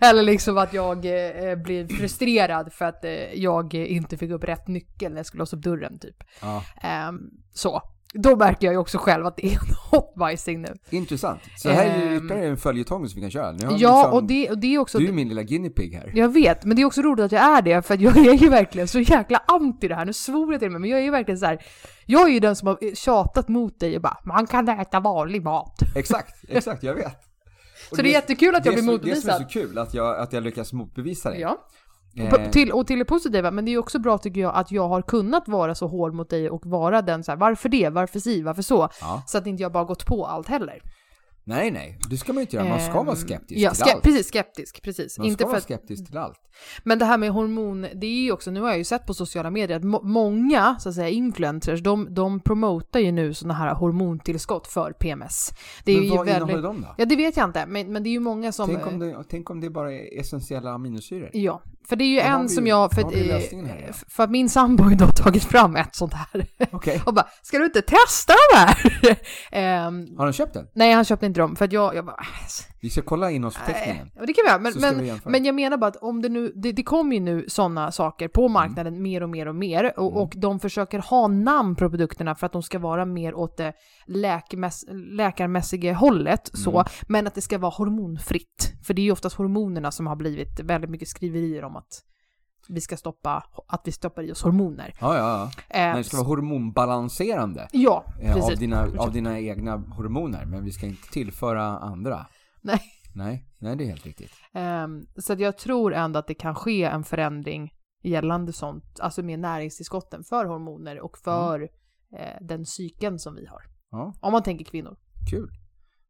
Eller 0.00 0.22
liksom 0.22 0.58
att 0.58 0.72
jag 0.72 0.96
eh, 0.96 1.56
blir 1.56 1.86
frustrerad 1.88 2.72
för 2.72 2.84
att 2.84 3.04
eh, 3.04 3.12
jag 3.34 3.74
inte 3.74 4.16
fick 4.16 4.30
upp 4.30 4.44
rätt 4.44 4.68
nyckel 4.68 5.12
när 5.12 5.18
jag 5.18 5.26
skulle 5.26 5.38
låsa 5.38 5.56
upp 5.56 5.62
dörren 5.62 5.98
typ. 5.98 6.16
Ja, 6.40 6.64
Ehm, 6.82 7.20
så. 7.54 7.82
Då 8.14 8.36
märker 8.36 8.66
jag 8.66 8.72
ju 8.74 8.78
också 8.78 8.98
själv 8.98 9.26
att 9.26 9.36
det 9.36 9.46
är 9.46 9.50
en 9.52 9.74
hotbajsing 9.90 10.62
nu. 10.62 10.74
intressant. 10.90 11.40
Så 11.56 11.68
här 11.70 11.86
är 11.86 11.98
ju 11.98 12.16
Ehm. 12.16 12.16
ytterligare 12.26 12.46
en 12.50 12.56
följetong 12.56 13.08
som 13.08 13.14
vi 13.16 13.20
kan 13.20 13.30
köra. 13.30 13.54
Ja, 13.60 13.70
liksom, 13.70 14.12
och 14.12 14.24
det, 14.24 14.50
och 14.50 14.58
det 14.58 14.74
är 14.74 14.78
också... 14.78 14.98
Du 14.98 15.08
är 15.08 15.12
min 15.12 15.28
lilla 15.28 15.42
guinea 15.42 15.70
pig 15.70 15.92
här. 15.94 16.12
Jag 16.14 16.28
vet, 16.32 16.64
men 16.64 16.76
det 16.76 16.82
är 16.82 16.86
också 16.86 17.02
roligt 17.02 17.24
att 17.24 17.32
jag 17.32 17.42
är 17.58 17.62
det, 17.62 17.82
för 17.86 17.98
jag 18.02 18.16
är 18.16 18.34
ju 18.34 18.48
verkligen 18.48 18.88
så 18.88 19.00
jäkla 19.00 19.42
anti 19.48 19.88
det 19.88 19.94
här. 19.94 20.04
Nu 20.04 20.12
svor 20.12 20.52
jag 20.52 20.60
till 20.60 20.70
mig, 20.70 20.80
men 20.80 20.90
jag 20.90 20.98
är 21.00 21.04
ju 21.04 21.10
verkligen 21.10 21.38
så 21.38 21.46
här. 21.46 21.64
Jag 22.06 22.28
är 22.28 22.32
ju 22.32 22.40
den 22.40 22.56
som 22.56 22.68
har 22.68 22.94
tjatat 22.94 23.48
mot 23.48 23.80
dig 23.80 23.96
och 23.96 24.02
bara 24.02 24.18
“man 24.24 24.46
kan 24.46 24.68
äta 24.68 25.00
vanlig 25.00 25.42
mat”. 25.42 25.78
Exakt, 25.96 26.34
exakt, 26.48 26.82
jag 26.82 26.94
vet. 26.94 27.18
Och 27.90 27.96
Så 27.96 28.02
det 28.02 28.08
är 28.08 28.12
jättekul 28.12 28.54
att 28.54 28.64
jag 28.66 28.74
blir 28.74 28.82
så- 28.82 28.86
Det 28.86 28.92
är 28.92 28.96
motbevisad. 28.96 29.42
så 29.42 29.48
kul, 29.48 29.78
att 29.78 29.94
jag, 29.94 30.18
att 30.18 30.32
jag 30.32 30.42
lyckas 30.42 30.72
motbevisa 30.72 31.30
dig. 31.30 31.40
Ja. 31.40 31.58
Eh, 32.16 32.34
Och 32.46 32.52
till, 32.52 32.72
och 32.72 32.86
till 32.86 32.98
det 32.98 33.04
positiva, 33.04 33.50
men 33.50 33.64
det 33.64 33.68
är 33.70 33.72
ju 33.72 33.78
också 33.78 33.98
bra 33.98 34.18
tycker 34.18 34.40
jag 34.40 34.54
att 34.54 34.72
jag 34.72 34.88
har 34.88 35.02
kunnat 35.02 35.48
vara 35.48 35.74
så 35.74 35.86
hård 35.86 36.14
mot 36.14 36.30
dig 36.30 36.50
och 36.50 36.66
vara 36.66 37.02
den 37.02 37.24
så 37.24 37.32
här, 37.32 37.36
varför 37.38 37.68
det, 37.68 37.88
varför 37.88 38.20
si, 38.20 38.42
varför 38.42 38.62
så? 38.62 38.88
ja. 39.00 39.22
Så 39.26 39.38
att 39.38 39.46
inte 39.46 39.62
jag 39.62 39.72
bara 39.72 39.84
gått 39.84 40.06
på 40.06 40.26
allt 40.26 40.48
heller. 40.48 40.82
Nej, 41.44 41.70
nej, 41.70 41.98
det 42.10 42.16
ska 42.16 42.32
man 42.32 42.40
inte 42.40 42.56
göra. 42.56 42.68
Man 42.68 42.80
ska 42.80 42.92
vara 43.02 43.16
Ehm, 43.16 43.16
skeptisk 43.16 43.60
ja, 43.60 43.70
till 43.74 43.82
allt. 43.94 44.02
Precis, 44.02 44.28
skeptisk, 44.28 44.82
precis. 44.82 45.18
Man 45.18 45.26
inte 45.26 45.34
ska 45.38 45.44
för 45.44 45.48
vara 45.48 45.56
att, 45.58 45.62
skeptisk 45.64 46.06
till 46.06 46.16
allt. 46.18 46.38
Men 46.84 46.98
det 46.98 47.04
här 47.04 47.18
med 47.18 47.30
hormon, 47.30 47.86
det 47.94 48.06
är 48.06 48.22
ju 48.22 48.32
också, 48.32 48.50
nu 48.50 48.60
har 48.60 48.68
jag 48.68 48.78
ju 48.78 48.84
sett 48.84 49.06
på 49.06 49.14
sociala 49.14 49.50
medier 49.50 49.76
att 49.76 49.84
må- 49.84 50.02
många, 50.02 50.76
så 50.78 50.88
att 50.88 50.94
säga, 50.94 51.08
influencers, 51.08 51.82
de, 51.82 52.14
de 52.14 52.40
promotar 52.40 53.00
ju 53.00 53.12
nu 53.12 53.34
sådana 53.34 53.54
här 53.54 53.74
hormontillskott 53.74 54.66
för 54.66 54.92
PMS. 54.92 55.50
Det 55.84 55.92
är 55.92 55.96
Men 55.96 56.04
ju 56.04 56.10
vad 56.10 56.26
väldigt... 56.26 56.42
innehåller 56.42 56.62
de 56.68 56.80
då? 56.80 56.94
Ja, 56.98 57.04
det 57.04 57.16
vet 57.16 57.36
jag 57.36 57.48
inte, 57.48 57.66
men, 57.66 57.92
men 57.92 58.02
det 58.02 58.08
är 58.08 58.12
ju 58.12 58.20
många 58.20 58.52
som... 58.52 58.68
Tänk 58.68 58.86
om, 58.86 58.98
det, 58.98 59.24
tänk 59.30 59.50
om 59.50 59.60
det 59.60 59.70
bara 59.70 59.92
är 59.92 60.20
essentiella 60.20 60.70
aminosyror? 60.70 61.30
Ja, 61.32 61.62
för 61.88 61.96
det 61.96 62.04
är 62.04 62.08
ju 62.08 62.16
Då 62.20 62.26
en 62.26 62.42
vi- 62.42 62.48
som 62.48 62.66
jag... 62.66 62.92
För, 62.92 63.02
här, 63.66 63.84
ja. 63.86 63.92
för 64.08 64.24
att 64.24 64.30
min 64.30 64.48
sambo 64.48 64.82
har 64.84 65.12
tagit 65.22 65.44
fram 65.44 65.76
ett 65.76 65.94
sånt 65.94 66.12
här. 66.14 66.46
Okej. 66.72 67.02
och 67.06 67.14
bara, 67.14 67.26
ska 67.42 67.58
du 67.58 67.64
inte 67.64 67.82
testa 67.82 68.32
de 68.52 68.58
här? 68.58 68.76
Ehm, 69.52 70.16
Har 70.18 70.26
de 70.26 70.32
köpt 70.32 70.54
den? 70.54 70.66
nej, 70.74 70.92
han 70.92 71.04
köpte 71.04 71.26
inte 71.26 71.31
dem, 71.40 71.56
för 71.56 71.64
att 71.64 71.72
jag, 71.72 71.94
jag 71.94 72.04
bara... 72.04 72.16
äh, 72.20 72.26
Vi 72.80 72.90
ska 72.90 73.02
kolla 73.02 73.30
innehållsförteckningen. 73.30 74.10
Ja, 74.14 74.20
det 74.26 74.32
kan 74.32 74.42
vi 74.44 74.50
göra. 74.50 74.58
Men, 74.60 74.72
men, 75.06 75.20
men 75.24 75.44
jag 75.44 75.54
menar 75.54 75.76
bara 75.76 75.86
att 75.86 75.96
om 75.96 76.22
det 76.22 76.28
nu, 76.28 76.52
det, 76.56 76.72
det 76.72 76.82
kommer 76.82 77.14
ju 77.14 77.20
nu 77.20 77.44
sådana 77.48 77.92
saker 77.92 78.28
på 78.28 78.48
marknaden 78.48 79.02
mer 79.02 79.22
och 79.22 79.28
mer 79.30 79.48
och 79.48 79.54
mer 79.54 79.98
och, 79.98 80.10
Mm. 80.12 80.22
och 80.22 80.32
de 80.36 80.60
försöker 80.60 80.98
ha 80.98 81.28
namn 81.28 81.74
på 81.76 81.90
produkterna 81.90 82.34
för 82.34 82.46
att 82.46 82.52
de 82.52 82.62
ska 82.62 82.78
vara 82.78 83.04
mer 83.04 83.34
åt 83.34 83.56
det 83.56 83.72
läkemäss, 84.06 84.84
läkarmässiga 85.26 85.94
hållet 85.94 86.50
så, 86.54 86.70
Mm. 86.70 86.84
men 87.08 87.26
att 87.26 87.34
det 87.34 87.40
ska 87.40 87.58
vara 87.58 87.72
hormonfritt. 87.72 88.72
För 88.86 88.94
det 88.94 89.02
är 89.02 89.04
ju 89.04 89.12
oftast 89.12 89.36
hormonerna 89.36 89.90
som 89.90 90.06
har 90.06 90.16
blivit 90.16 90.60
väldigt 90.60 90.90
mycket 90.90 91.08
skriverier 91.08 91.64
om 91.64 91.76
att 91.76 92.02
vi 92.68 92.80
ska 92.80 92.96
stoppa, 92.96 93.44
att 93.68 93.80
vi 93.84 93.92
stoppar 93.92 94.22
i 94.22 94.32
oss 94.32 94.42
hormoner. 94.42 94.94
Ja, 95.00 95.16
ja, 95.16 95.18
ja. 95.18 95.44
Eh, 95.78 95.86
Men 95.88 95.96
det 95.96 96.04
ska 96.04 96.16
vara 96.16 96.26
hormonbalanserande. 96.26 97.68
Ja, 97.72 98.04
eh, 98.20 98.34
precis. 98.34 98.50
Av 98.52 98.58
dina, 98.58 98.88
av 98.98 99.12
dina 99.12 99.40
egna 99.40 99.76
hormoner. 99.76 100.44
Men 100.46 100.64
vi 100.64 100.72
ska 100.72 100.86
inte 100.86 101.08
tillföra 101.10 101.62
andra. 101.64 102.26
Nej. 102.60 102.80
Nej, 103.14 103.46
nej 103.58 103.76
det 103.76 103.84
är 103.84 103.88
helt 103.88 104.06
riktigt. 104.06 104.32
Ehm, 104.54 105.06
så 105.16 105.32
att 105.32 105.40
jag 105.40 105.58
tror 105.58 105.94
ändå 105.94 106.18
att 106.18 106.26
det 106.26 106.34
kan 106.34 106.54
ske 106.54 106.84
en 106.84 107.04
förändring 107.04 107.72
gällande 108.02 108.52
sånt, 108.52 109.00
alltså 109.00 109.22
med 109.22 109.38
näringstillskotten 109.38 110.24
för 110.24 110.44
hormoner 110.44 111.00
och 111.00 111.18
för 111.18 111.62
eh, 112.18 112.36
den 112.40 112.66
cykeln 112.66 113.18
som 113.18 113.34
vi 113.34 113.46
har. 113.46 113.62
Ja, 113.90 114.14
Om 114.20 114.32
man 114.32 114.42
tänker 114.42 114.64
kvinnor. 114.64 114.96
kul. 115.30 115.50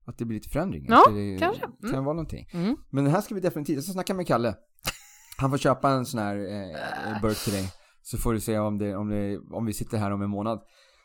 Att 0.04 0.18
det 0.18 0.24
blir 0.24 0.36
lite 0.38 0.48
förändring. 0.48 0.86
Ja, 0.88 1.04
det 1.10 1.36
kanske. 1.38 1.60
kan 1.80 1.90
Mm. 1.90 2.04
vara 2.04 2.14
någonting. 2.14 2.48
Mm. 2.52 2.76
Men 2.90 3.04
det 3.04 3.10
här 3.10 3.20
ska 3.20 3.34
vi 3.34 3.40
definitivt, 3.40 3.74
jag 3.74 3.84
ska 3.84 3.92
snacka 3.92 4.14
med 4.14 4.26
Kalle. 4.26 4.54
Han 5.36 5.50
får 5.50 5.58
köpa 5.58 5.90
en 5.90 6.06
sån 6.06 6.20
här 6.20 6.36
eh, 6.36 7.22
burk 7.22 7.44
till 7.44 7.52
dig. 7.52 7.72
Så 8.02 8.18
får 8.18 8.32
du 8.32 8.40
se 8.40 8.58
om, 8.58 8.78
det, 8.78 8.96
om, 8.96 9.08
det, 9.08 9.38
om 9.50 9.66
vi 9.66 9.72
sitter 9.72 9.98
här 9.98 10.10
om 10.10 10.22
en 10.22 10.30
månad 10.30 10.60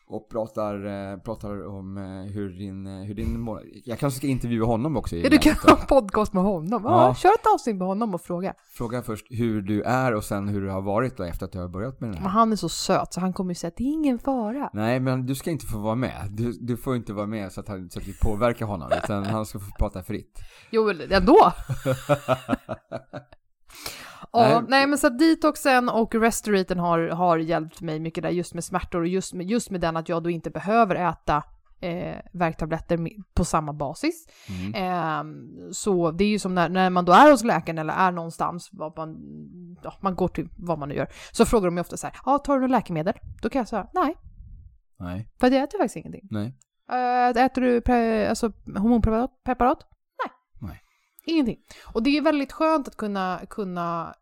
och 0.10 0.30
pratar, 0.30 0.86
eh, 0.86 1.18
pratar 1.18 1.68
om 1.68 1.98
eh, 1.98 2.34
hur 2.34 2.50
din, 2.50 2.88
eh, 2.88 3.06
hur 3.06 3.16
din 3.16 3.40
månad... 3.40 3.64
Jag 3.86 4.00
kanske 4.00 4.18
ska 4.18 4.28
intervjua 4.28 4.66
honom 4.66 4.98
också. 4.98 5.16
i 5.16 5.24
Ja, 5.24 5.30
du 5.30 5.38
kan 5.38 5.54
ha 5.54 5.82
en 5.82 5.88
podcast 5.88 6.34
med 6.34 6.44
honom. 6.44 6.82
Ja. 6.84 7.08
Ja. 7.08 7.16
Kör 7.16 7.30
ett 7.30 7.46
avsnitt 7.54 7.76
med 7.76 7.88
honom 7.88 8.14
och 8.14 8.22
fråga. 8.22 8.54
Fråga 8.74 9.02
först 9.02 9.26
hur 9.30 9.62
du 9.62 9.82
är 9.82 10.16
och 10.16 10.24
sen 10.24 10.48
hur 10.48 10.62
du 10.62 10.70
har 10.70 10.82
varit 10.82 11.18
då 11.18 11.24
efter 11.24 11.46
att 11.46 11.52
du 11.52 11.60
har 11.60 11.68
börjat 11.68 12.00
med 12.02 12.10
den 12.10 12.14
Men 12.16 12.24
här. 12.24 12.30
han 12.30 12.52
är 12.52 12.56
så 12.56 12.70
söt 12.70 13.14
så 13.14 13.20
han 13.20 13.34
kommer 13.34 13.52
ju 13.52 13.56
säga 13.56 13.68
att 13.68 13.78
det 13.78 13.84
är 13.84 13.94
ingen 13.94 14.20
fara. 14.20 14.70
Nej, 14.74 15.00
men 15.00 15.26
du 15.26 15.36
ska 15.36 15.52
inte 15.52 15.66
få 15.66 15.78
vara 15.80 15.96
med. 15.96 16.28
Du, 16.30 16.52
du 16.52 16.78
får 16.78 16.96
inte 16.96 17.14
vara 17.14 17.28
med 17.28 17.52
så 17.52 17.62
att, 17.62 17.68
han, 17.68 17.90
så 17.90 18.00
att 18.00 18.08
vi 18.08 18.14
påverkar 18.14 18.66
honom, 18.66 18.92
utan 19.04 19.26
han 19.26 19.46
ska 19.46 19.60
få 19.60 19.72
prata 19.80 20.04
fritt. 20.04 20.40
Jo, 20.72 20.86
men 20.86 21.12
ändå. 21.12 21.38
Ja, 24.44 24.64
Nej. 24.68 24.88
men 24.88 24.98
så 24.98 25.10
detoxen 25.10 25.90
och 25.90 26.16
restoraten 26.16 26.80
har, 26.80 27.00
har 27.00 27.38
hjälpt 27.38 27.82
mig 27.82 28.00
mycket 28.00 28.24
där 28.24 28.30
just 28.30 28.54
med 28.54 28.64
smärtor 28.64 29.02
och 29.02 29.08
just 29.08 29.34
med, 29.34 29.46
just 29.50 29.70
med 29.70 29.82
den 29.82 29.98
att 29.98 30.10
jag 30.10 30.24
då 30.24 30.30
inte 30.30 30.50
behöver 30.50 30.96
äta 30.96 31.44
eh, 31.80 32.16
värktabletter 32.34 33.00
på 33.34 33.46
samma 33.46 33.74
basis. 33.74 34.28
Mm. 34.50 34.74
Ehm, 34.76 35.74
så 35.74 36.12
det 36.12 36.24
är 36.24 36.30
ju 36.30 36.40
som 36.40 36.56
när, 36.56 36.70
när 36.70 36.90
man 36.90 37.06
då 37.06 37.14
är 37.14 37.32
hos 37.32 37.44
läkaren 37.44 37.78
eller 37.78 37.94
är 37.94 38.12
någonstans, 38.12 38.70
vad 38.72 38.98
man, 38.98 39.18
ja, 39.84 39.94
man 40.02 40.16
går 40.16 40.28
till 40.28 40.50
vad 40.58 40.80
man 40.80 40.90
nu 40.90 40.96
gör, 40.96 41.08
så 41.32 41.46
frågar 41.46 41.68
de 41.68 41.76
mig 41.76 41.82
ofta 41.82 41.98
så 41.98 42.08
här, 42.08 42.16
ja 42.26 42.38
tar 42.38 42.56
du 42.56 42.62
något 42.62 42.72
läkemedel? 42.72 43.14
Då 43.42 43.50
kan 43.50 43.60
jag 43.60 43.68
säga 43.68 43.88
nej, 43.94 44.16
Nej, 45.00 45.30
för 45.40 45.52
jag 45.52 45.64
äter 45.64 45.78
faktiskt 45.78 45.96
ingenting. 45.96 46.28
nej. 46.32 46.54
Uh, 46.92 47.44
äter 47.44 47.62
du 47.62 47.82
pre, 47.82 48.30
alltså, 48.30 48.52
hormonpreparat? 48.78 49.44
Preparat? 49.44 49.88
Nej. 50.24 50.32
Nej. 50.70 50.82
Ingenting. 51.26 51.58
Och 51.94 52.04
det 52.04 52.18
är 52.18 52.22
väldigt 52.22 52.52
skönt 52.52 52.88
att 52.88 52.98
kunna, 52.98 53.42
kunna 53.50 54.02
eh, 54.08 54.14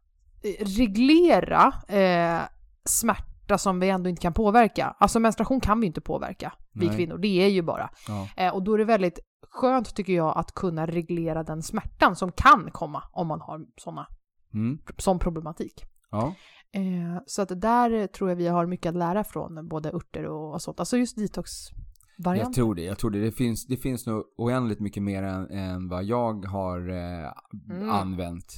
reglera 0.59 1.73
eh, 1.87 2.41
smärta 2.85 3.57
som 3.57 3.79
vi 3.79 3.89
ändå 3.89 4.09
inte 4.09 4.21
kan 4.21 4.33
påverka. 4.33 4.95
Alltså 4.99 5.19
menstruation 5.19 5.59
kan 5.59 5.79
vi 5.79 5.87
inte 5.87 6.01
påverka, 6.01 6.53
vi 6.73 6.87
Nej. 6.87 6.95
kvinnor. 6.95 7.17
Det 7.17 7.27
är 7.43 7.47
ju 7.47 7.61
bara. 7.61 7.89
Ja. 8.07 8.27
Eh, 8.37 8.53
och 8.55 8.63
då 8.63 8.73
är 8.73 8.77
det 8.77 8.85
väldigt 8.85 9.19
skönt 9.49 9.95
tycker 9.95 10.13
jag 10.13 10.37
att 10.37 10.51
kunna 10.53 10.85
reglera 10.85 11.43
den 11.43 11.61
smärtan 11.63 12.15
som 12.15 12.31
kan 12.31 12.69
komma 12.71 13.03
om 13.11 13.27
man 13.27 13.41
har 13.41 13.59
såna, 13.77 14.07
Mm. 14.53 14.79
sån 14.97 15.19
problematik. 15.19 15.83
Ja. 16.11 16.33
Eh, 16.71 17.21
så 17.25 17.41
att 17.41 17.61
där 17.61 18.07
tror 18.07 18.29
jag 18.29 18.35
vi 18.37 18.47
har 18.47 18.65
mycket 18.65 18.89
att 18.89 18.95
lära 18.95 19.23
från 19.23 19.67
både 19.67 19.89
örter 19.91 20.25
och 20.25 20.61
sånt. 20.61 20.79
Alltså 20.79 20.97
just 20.97 21.17
detox-varianten. 21.17 22.47
Jag 22.47 22.53
tror 22.53 22.75
det, 22.75 22.81
jag 22.83 22.97
tror 22.97 23.11
det. 23.11 23.19
Det 23.19 23.31
finns, 23.31 23.65
det 23.67 23.77
finns 23.77 24.05
nog 24.07 24.23
oändligt 24.37 24.79
mycket 24.79 25.03
mer 25.03 25.23
än, 25.23 25.49
än 25.49 25.89
vad 25.89 26.03
jag 26.03 26.45
har 26.45 26.89
eh, 26.89 27.31
Mm. 27.69 27.89
använt 27.89 28.53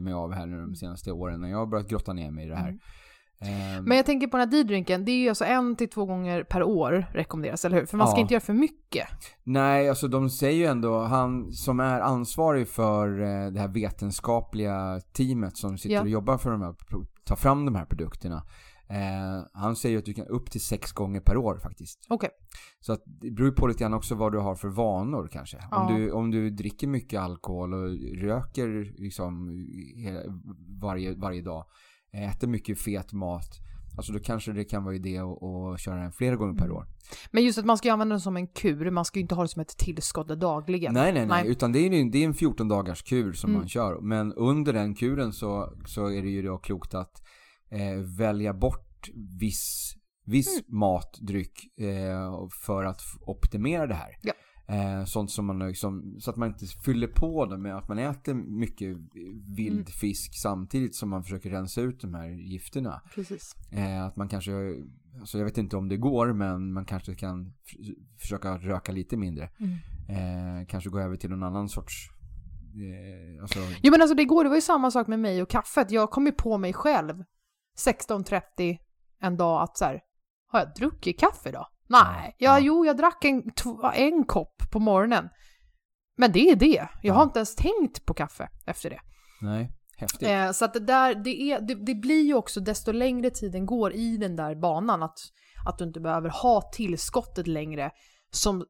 mig 0.00 0.12
av 0.12 0.32
här 0.32 0.46
nu 0.46 0.60
de 0.60 0.74
senaste 0.74 1.12
åren 1.12 1.40
när 1.40 1.48
jag 1.50 1.58
har 1.58 1.66
börjat 1.66 1.88
grotta 1.88 2.12
ner 2.12 2.30
mig 2.30 2.46
i 2.46 2.48
det 2.48 2.56
här. 2.56 2.68
Mm. 2.68 2.78
Ehm, 3.78 3.84
Men 3.84 3.96
jag 3.96 4.06
tänker 4.06 4.26
på 4.26 4.36
den 4.36 4.48
här 4.48 4.58
D-drinken, 4.58 5.04
det 5.04 5.12
är 5.12 5.16
ju 5.16 5.28
alltså 5.28 5.44
en 5.44 5.76
till 5.76 5.88
två 5.88 6.04
gånger 6.06 6.42
per 6.44 6.62
år 6.62 7.06
rekommenderas, 7.12 7.64
eller 7.64 7.76
hur? 7.80 7.86
För 7.86 7.96
man 7.96 8.06
ska 8.06 8.16
Ja. 8.16 8.20
inte 8.20 8.34
göra 8.34 8.40
för 8.40 8.52
mycket. 8.52 9.06
Nej, 9.44 9.88
alltså 9.88 10.08
de 10.08 10.30
säger 10.30 10.58
ju 10.58 10.64
ändå, 10.66 11.00
han 11.00 11.52
som 11.52 11.80
är 11.80 12.00
ansvarig 12.00 12.68
för 12.68 13.20
eh, 13.22 13.50
det 13.52 13.60
här 13.60 13.68
vetenskapliga 13.68 15.00
teamet 15.12 15.56
som 15.56 15.78
sitter 15.78 15.94
Ja. 15.94 16.00
och 16.02 16.08
jobbar 16.08 16.38
för 16.38 16.50
de 16.50 16.62
här, 16.62 16.74
tar 17.24 17.36
fram 17.36 17.64
de 17.64 17.74
här 17.74 17.84
produkterna. 17.84 18.42
Eh, 18.88 19.46
han 19.52 19.76
säger 19.76 19.98
att 19.98 20.04
du 20.04 20.14
kan 20.14 20.26
upp 20.26 20.50
till 20.50 20.60
sex 20.60 20.92
gånger 20.92 21.20
per 21.20 21.36
år 21.36 21.58
faktiskt. 21.62 22.06
Okej. 22.08 22.30
Så 22.80 22.92
att 22.92 23.02
det 23.06 23.30
beror 23.30 23.50
på 23.50 23.66
lite 23.66 23.80
grann 23.80 23.94
också 23.94 24.14
vad 24.14 24.32
du 24.32 24.38
har 24.38 24.54
för 24.54 24.68
vanor 24.68 25.28
kanske. 25.32 25.58
Ja. 25.70 25.76
Om, 25.88 25.94
du, 25.96 26.10
om 26.10 26.30
du 26.30 26.50
dricker 26.50 26.86
mycket 26.86 27.20
alkohol 27.20 27.74
och 27.74 27.90
röker 28.20 28.94
liksom 28.98 29.48
varje, 30.82 31.14
varje 31.14 31.42
dag, 31.42 31.64
äter 32.12 32.48
mycket 32.48 32.78
fet 32.80 33.12
mat, 33.12 33.44
alltså 33.96 34.12
då 34.12 34.18
kanske 34.18 34.52
det 34.52 34.64
kan 34.64 34.84
vara 34.84 34.94
idé 34.94 35.18
att, 35.18 35.42
att 35.42 35.80
köra 35.80 35.96
den 36.02 36.12
flera 36.12 36.36
gånger 36.36 36.54
per 36.58 36.64
Mm. 36.64 36.76
år. 36.76 36.86
Men 37.30 37.44
just 37.44 37.58
att 37.58 37.64
man 37.64 37.78
ska 37.78 37.92
använda 37.92 38.12
den 38.12 38.20
som 38.20 38.36
en 38.36 38.46
kur, 38.46 38.90
man 38.90 39.04
ska 39.04 39.18
ju 39.18 39.22
inte 39.22 39.34
ha 39.34 39.42
det 39.42 39.48
som 39.48 39.62
ett 39.62 39.76
tillskott 39.78 40.28
dagligen. 40.28 40.94
Nej, 40.94 41.12
nej, 41.12 41.26
nej, 41.26 41.42
Nej. 41.42 41.52
utan 41.52 41.72
det 41.72 41.78
är, 41.78 41.90
ju- 41.92 42.10
det 42.10 42.18
är 42.18 42.26
en 42.26 42.34
14 42.34 42.68
dagars 42.68 43.02
kur 43.02 43.32
som 43.32 43.50
Mm. 43.50 43.60
man 43.60 43.68
kör. 43.68 44.00
Men 44.00 44.32
under 44.32 44.72
den 44.72 44.94
kuren 44.94 45.32
så, 45.32 45.72
så 45.86 46.06
är 46.06 46.22
det 46.22 46.28
ju 46.30 46.42
då 46.42 46.58
klokt 46.58 46.94
att 46.94 47.22
eh, 47.70 47.98
välja 48.18 48.54
bort 48.54 49.10
viss, 49.40 49.94
viss 50.26 50.48
Mm. 50.68 50.78
mat, 50.78 51.18
dryck 51.20 51.78
eh, 51.80 52.48
för 52.66 52.84
att 52.84 53.00
optimera 53.20 53.86
det 53.86 53.94
här. 53.94 54.10
Ja. 54.22 54.32
Eh, 54.68 55.04
sånt 55.04 55.30
som 55.30 55.46
man 55.46 55.58
liksom, 55.58 56.16
så 56.20 56.30
att 56.30 56.36
man 56.36 56.48
inte 56.48 56.66
fyller 56.84 57.06
på 57.06 57.46
det 57.46 57.58
med 57.58 57.76
att 57.76 57.88
man 57.88 57.98
äter 57.98 58.34
mycket 58.34 58.96
vild 59.56 59.72
Mm. 59.74 59.84
fisk 59.86 60.34
samtidigt 60.42 60.94
som 60.94 61.08
man 61.10 61.22
försöker 61.22 61.50
rensa 61.50 61.80
ut 61.80 62.00
de 62.00 62.14
här 62.14 62.28
gifterna. 62.28 63.02
Precis. 63.14 63.54
Eh, 63.72 64.04
att 64.04 64.16
man 64.16 64.28
kanske, 64.28 64.52
alltså 65.20 65.38
jag 65.38 65.44
vet 65.44 65.58
inte 65.58 65.76
om 65.76 65.88
det 65.88 65.96
går, 65.96 66.32
men 66.32 66.72
man 66.72 66.84
kanske 66.84 67.14
kan 67.14 67.52
försöka 68.20 68.58
röka 68.58 68.92
lite 68.92 69.16
mindre. 69.16 69.50
Mm. 69.60 69.72
Eh, 70.60 70.66
kanske 70.66 70.90
gå 70.90 70.98
över 71.00 71.16
till 71.16 71.30
någon 71.30 71.42
annan 71.42 71.68
sorts, 71.68 72.10
eh, 72.74 73.42
alltså, 73.42 73.58
Jo 73.82 73.90
men 73.90 74.00
alltså 74.02 74.14
det 74.16 74.24
går, 74.24 74.44
det 74.44 74.48
var 74.50 74.56
ju 74.56 74.62
samma 74.62 74.90
sak 74.90 75.06
med 75.06 75.20
mig 75.20 75.42
och 75.42 75.48
kaffet. 75.50 75.90
Jag 75.90 76.10
kom 76.10 76.26
ju 76.26 76.32
på 76.32 76.58
mig 76.58 76.72
själv 76.72 77.24
16.30 77.78 78.78
en 79.20 79.36
dag 79.36 79.62
att 79.62 79.78
så 79.78 79.84
här, 79.84 80.00
har 80.48 80.58
jag 80.58 80.74
druckit 80.74 81.20
kaffe 81.20 81.50
då? 81.50 81.66
Nej, 81.88 82.36
Ja, 82.38 82.58
ja, 82.58 82.58
jo 82.58 82.84
jag 82.86 82.96
drack 82.96 83.24
en, 83.24 83.42
en 83.94 84.24
kopp 84.24 84.62
på 84.72 84.78
morgonen. 84.78 85.28
Men 86.16 86.32
det 86.32 86.50
är 86.50 86.56
det. 86.56 86.88
Jag 87.02 87.14
har 87.14 87.20
Ja. 87.20 87.24
inte 87.24 87.38
ens 87.38 87.54
tänkt 87.56 88.06
på 88.06 88.14
kaffe 88.14 88.48
efter 88.66 88.90
det. 88.90 89.00
nej, 89.42 89.70
häftigt. 89.96 90.28
Eh, 90.28 90.50
så 90.50 90.64
att 90.64 90.72
det 90.74 90.80
där, 90.80 91.14
det, 91.14 91.30
är, 91.52 91.60
det, 91.60 91.74
det 91.74 91.94
blir 91.94 92.22
ju 92.22 92.34
också 92.34 92.60
desto 92.60 92.92
längre 92.92 93.30
tiden 93.30 93.66
går 93.66 93.92
i 93.92 94.16
den 94.16 94.36
där 94.36 94.54
banan 94.54 95.02
att, 95.02 95.18
att 95.66 95.78
du 95.78 95.84
inte 95.84 96.00
behöver 96.00 96.28
ha 96.28 96.62
tillskottet 96.72 97.46
längre 97.46 97.90
som 98.34 98.64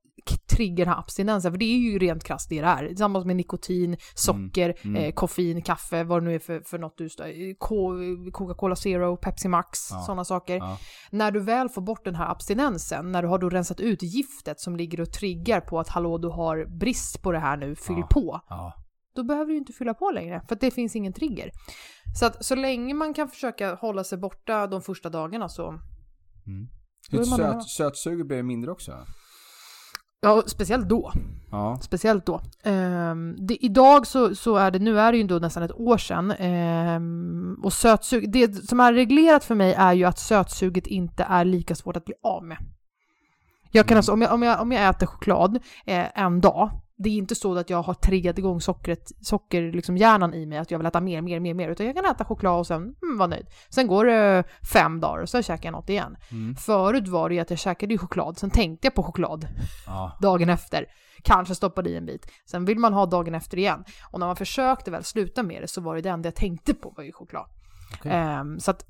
triggar 0.50 0.84
den 0.84 0.94
här 0.94 1.00
abstinensen. 1.00 1.52
För 1.52 1.58
det 1.58 1.64
är 1.64 1.78
ju 1.78 1.98
rent 1.98 2.24
krasst 2.24 2.48
det 2.48 2.60
det 2.60 2.66
är. 2.66 2.94
Samma 2.96 3.24
med 3.24 3.36
nikotin, 3.36 3.96
socker, 4.14 4.74
mm. 4.84 4.96
Eh, 5.04 5.12
koffein, 5.12 5.62
kaffe, 5.62 6.04
vad 6.04 6.22
det 6.22 6.24
nu 6.28 6.34
är 6.34 6.38
för, 6.38 6.60
för 6.60 6.78
något 6.78 6.98
du 6.98 7.08
Ko- 7.58 8.30
Coca-Cola 8.32 8.76
Zero, 8.76 9.16
Pepsi 9.16 9.48
Max, 9.48 9.78
Ja. 9.90 10.00
sådana 10.06 10.24
saker. 10.24 10.56
Ja. 10.56 10.78
När 11.10 11.30
du 11.30 11.40
väl 11.40 11.68
får 11.68 11.82
bort 11.82 12.04
den 12.04 12.14
här 12.14 12.30
abstinensen, 12.30 13.12
när 13.12 13.22
du 13.22 13.28
har 13.28 13.38
då 13.38 13.48
rensat 13.50 13.80
ut 13.80 14.02
giftet 14.02 14.60
som 14.60 14.76
ligger 14.76 15.00
och 15.00 15.12
triggar 15.12 15.60
på 15.60 15.80
att 15.80 15.88
hallå 15.88 16.18
du 16.18 16.28
har 16.28 16.78
brist 16.78 17.22
på 17.22 17.32
det 17.32 17.38
här 17.38 17.56
nu, 17.56 17.76
fyll 17.76 17.96
Ja. 17.98 18.06
på 18.10 18.40
Ja. 18.48 18.72
då 19.16 19.24
behöver 19.24 19.50
du 19.52 19.56
inte 19.58 19.72
fylla 19.72 19.94
på 19.94 20.10
längre 20.10 20.42
för 20.48 20.54
att 20.54 20.60
det 20.60 20.70
finns 20.70 20.96
ingen 20.96 21.12
trigger. 21.12 21.50
Så 22.18 22.26
att 22.26 22.44
så 22.44 22.54
länge 22.54 22.94
man 22.94 23.14
kan 23.14 23.28
försöka 23.28 23.74
hålla 23.74 24.04
sig 24.04 24.18
borta 24.18 24.66
de 24.66 24.82
första 24.82 25.10
dagarna 25.10 25.48
så, 25.48 25.68
Mm. 26.46 26.68
Söt, 27.36 27.62
sötsuget 27.68 28.26
blir 28.26 28.42
mindre 28.42 28.70
också? 28.70 28.92
Ja 30.24 30.42
speciellt 30.46 30.88
då, 30.88 31.12
Ja. 31.50 31.78
speciellt 31.82 32.26
då. 32.26 32.40
Ehm, 32.62 33.36
det, 33.38 33.64
idag 33.64 34.06
så, 34.06 34.34
så 34.34 34.56
är 34.56 34.70
det, 34.70 34.78
nu 34.78 35.00
är 35.00 35.12
det 35.12 35.18
ju 35.18 35.24
då 35.24 35.38
nästan 35.38 35.62
ett 35.62 35.72
år 35.80 35.98
sedan 35.98 36.30
ehm, 36.30 37.56
och 37.62 37.72
sötsug, 37.72 38.32
det 38.32 38.54
som 38.68 38.80
är 38.80 38.92
reglerat 38.92 39.44
för 39.44 39.54
mig 39.54 39.74
är 39.74 39.92
ju 39.92 40.04
att 40.04 40.18
sötsuget 40.18 40.86
inte 40.86 41.22
är 41.30 41.44
lika 41.44 41.74
svårt 41.74 41.96
att 41.96 42.04
bli 42.04 42.14
av 42.22 42.44
med. 42.44 42.58
Jag 43.70 43.86
kan 43.86 43.92
Mm. 43.92 43.98
alltså, 43.98 44.12
om 44.12 44.22
jag, 44.22 44.32
om 44.32 44.42
jag, 44.42 44.60
om 44.60 44.72
jag 44.72 44.88
äter 44.88 45.06
choklad 45.06 45.56
eh, 45.86 46.06
en 46.22 46.40
dag, 46.40 46.70
det 46.96 47.08
är 47.08 47.12
inte 47.12 47.34
så 47.34 47.58
att 47.58 47.70
jag 47.70 47.82
har 47.82 47.94
triggat 47.94 48.38
igång 48.38 48.60
sockret, 48.60 49.12
socker, 49.20 49.72
liksom 49.72 49.96
hjärnan 49.96 50.34
i 50.34 50.46
mig, 50.46 50.58
att 50.58 50.70
jag 50.70 50.78
vill 50.78 50.86
äta 50.86 51.00
mer, 51.00 51.20
mer, 51.22 51.40
mer, 51.40 51.54
mer, 51.54 51.68
utan 51.68 51.86
jag 51.86 51.96
kan 51.96 52.04
äta 52.04 52.24
choklad 52.24 52.58
och 52.58 52.66
sen 52.66 52.82
mm, 52.82 53.18
vara 53.18 53.28
nöjd. 53.28 53.46
Sen 53.68 53.86
går 53.86 54.04
det 54.04 54.44
fem 54.72 55.00
dagar 55.00 55.22
och 55.22 55.28
så 55.28 55.42
käkar 55.42 55.64
jag 55.64 55.72
något 55.72 55.88
igen. 55.88 56.16
Mm. 56.30 56.56
Förut 56.56 57.08
var 57.08 57.28
det 57.28 57.34
ju 57.34 57.40
att 57.40 57.50
jag 57.50 57.58
käkade 57.58 57.98
choklad, 57.98 58.38
sen 58.38 58.50
tänkte 58.50 58.86
jag 58.86 58.94
på 58.94 59.02
choklad 59.02 59.48
ja. 59.86 60.18
dagen 60.22 60.50
efter. 60.50 60.86
Kanske 61.22 61.54
stoppade 61.54 61.90
i 61.90 61.96
en 61.96 62.06
bit. 62.06 62.30
Sen 62.50 62.64
vill 62.64 62.78
man 62.78 62.92
ha 62.92 63.06
dagen 63.06 63.34
efter 63.34 63.58
igen. 63.58 63.84
Och 64.10 64.20
när 64.20 64.26
man 64.26 64.36
försökte 64.36 64.90
väl 64.90 65.04
sluta 65.04 65.42
med 65.42 65.62
det 65.62 65.68
så 65.68 65.80
var 65.80 65.94
det 65.94 66.00
det 66.00 66.08
enda 66.08 66.26
jag 66.26 66.34
tänkte 66.34 66.74
på 66.74 66.94
var 66.96 67.04
ju 67.04 67.12
choklad. 67.12 67.46
Okej. 67.98 68.12
Ehm, 68.12 68.60
så 68.60 68.70
att, 68.70 68.84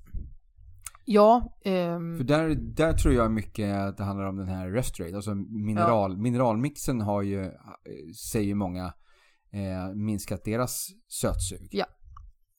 ja. 1.04 1.58
ehm, 1.64 2.16
För 2.16 2.24
där, 2.24 2.54
där 2.54 2.92
tror 2.92 3.14
jag 3.14 3.32
mycket 3.32 3.76
att 3.76 3.96
det 3.96 4.04
handlar 4.04 4.26
om 4.26 4.36
den 4.36 4.48
här 4.48 4.70
Restorate. 4.70 5.16
Alltså 5.16 5.34
mineral, 5.34 6.16
mineralmixen 6.16 7.00
har 7.00 7.22
ju, 7.22 7.44
eh, 7.44 7.50
säger 8.32 8.54
många, 8.54 8.84
eh, 9.50 9.94
minskat 9.94 10.44
deras 10.44 10.88
sötsug. 11.08 11.68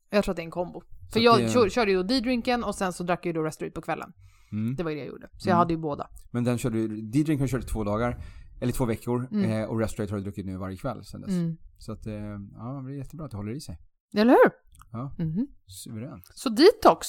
jag 0.10 0.24
tror 0.24 0.32
att 0.34 0.36
det 0.36 0.42
är 0.42 0.46
en 0.46 0.52
kombo. 0.52 0.82
För 1.14 1.20
jag 1.20 1.40
det- 1.40 1.50
kör, 1.50 1.70
körde 1.70 1.92
ju 1.92 1.98
då 1.98 2.04
D-drinken 2.04 2.64
och 2.64 2.76
sen 2.76 2.94
så 2.94 3.04
drack 3.04 3.20
jag 3.20 3.26
ju 3.26 3.34
då 3.34 3.42
Restorate 3.44 3.74
på 3.74 3.82
kvällen. 3.82 4.14
Mm. 4.52 4.76
Det 4.76 4.84
var 4.84 4.92
ju 4.92 4.96
det 4.98 5.02
jag 5.04 5.10
gjorde. 5.12 5.30
Så 5.38 5.50
jag 5.50 5.54
Mm. 5.54 5.58
hade 5.60 5.74
ju 5.74 5.80
båda. 5.80 6.08
Men 6.32 6.44
den 6.44 6.58
körde 6.58 6.88
du, 6.88 7.02
D-drink 7.02 7.40
har 7.40 7.48
du 7.48 7.52
kört 7.52 7.64
i 7.64 7.68
två 7.68 7.84
dagar, 7.84 8.24
eller 8.62 8.74
två 8.74 8.86
veckor. 8.86 9.28
Mm. 9.32 9.52
Eh, 9.52 9.66
och 9.70 9.80
Restorate 9.80 10.14
har 10.14 10.18
du 10.18 10.24
druckit 10.24 10.46
nu 10.46 10.58
varje 10.58 10.78
kväll 10.78 11.04
sedan 11.06 11.22
dess. 11.22 11.30
Mm. 11.30 11.58
Så 11.78 11.92
att, 11.92 12.08
eh, 12.08 12.14
ja, 12.54 12.84
det 12.88 12.94
är 12.94 12.98
jättebra 12.98 13.26
att 13.26 13.32
det 13.32 13.38
håller 13.38 13.52
i 13.56 13.62
sig. 13.62 13.78
Eller 14.18 14.32
hur? 14.32 14.52
Ja, 14.92 15.16
Mhm. 15.18 15.48
suveränt. 15.68 16.26
Så 16.34 16.50
detox. 16.50 17.08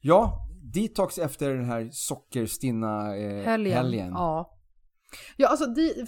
Ja, 0.00 0.46
detox 0.74 1.18
efter 1.18 1.50
den 1.54 1.64
här 1.64 1.88
sockerstinna 1.92 3.16
eh, 3.16 3.44
Helgen. 3.44 3.76
helgen. 3.76 4.10
Ja. 4.12 4.56
Ja, 5.36 5.48
alltså 5.48 5.64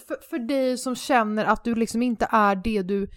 för, 0.09 0.29
för 0.31 0.39
dig 0.39 0.79
som 0.79 0.97
känner 0.97 1.45
att 1.45 1.65
du 1.65 1.75
liksom 1.75 2.03
inte 2.03 2.27
är 2.31 2.57
det 2.57 2.83
du, 2.83 3.11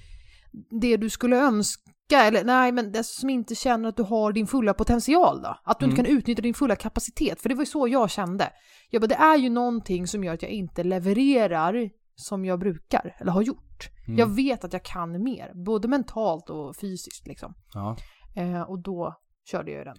det 0.82 0.98
du 0.98 1.10
skulle 1.10 1.38
önska, 1.38 1.82
eller 2.12 2.44
nej, 2.44 2.72
men 2.72 2.92
det 2.92 3.04
som 3.04 3.30
inte 3.30 3.56
känner 3.56 3.90
att 3.90 3.98
du 3.98 4.04
har 4.04 4.32
din 4.34 4.48
fulla 4.48 4.74
potential 4.74 5.42
då? 5.42 5.58
Att 5.64 5.80
du 5.80 5.86
inte 5.86 5.96
Mm. 6.02 6.06
kan 6.06 6.18
utnyttja 6.18 6.42
din 6.42 6.54
fulla 6.54 6.76
kapacitet, 6.76 7.42
för 7.42 7.50
det 7.50 7.56
var 7.56 7.62
ju 7.62 7.66
så 7.66 7.88
jag 7.88 8.10
kände. 8.10 8.50
Jag 8.90 9.02
bara, 9.02 9.08
det 9.08 9.16
är 9.16 9.38
ju 9.38 9.50
någonting 9.50 10.08
som 10.08 10.24
gör 10.24 10.34
att 10.34 10.42
jag 10.42 10.52
inte 10.52 10.84
levererar 10.84 11.90
som 12.16 12.46
jag 12.46 12.60
brukar, 12.60 13.16
eller 13.20 13.32
har 13.32 13.42
gjort. 13.42 13.90
Mm. 14.08 14.20
Jag 14.20 14.28
vet 14.36 14.64
att 14.64 14.74
jag 14.74 14.84
kan 14.84 15.24
mer, 15.24 15.66
både 15.66 15.88
mentalt 15.88 16.50
och 16.50 16.76
fysiskt 16.76 17.28
liksom. 17.28 17.54
Ja. 17.74 17.98
Eh, 18.36 18.62
och 18.62 18.80
då 18.80 19.16
körde 19.52 19.72
jag 19.72 19.78
ju 19.80 19.84
den. 19.84 19.98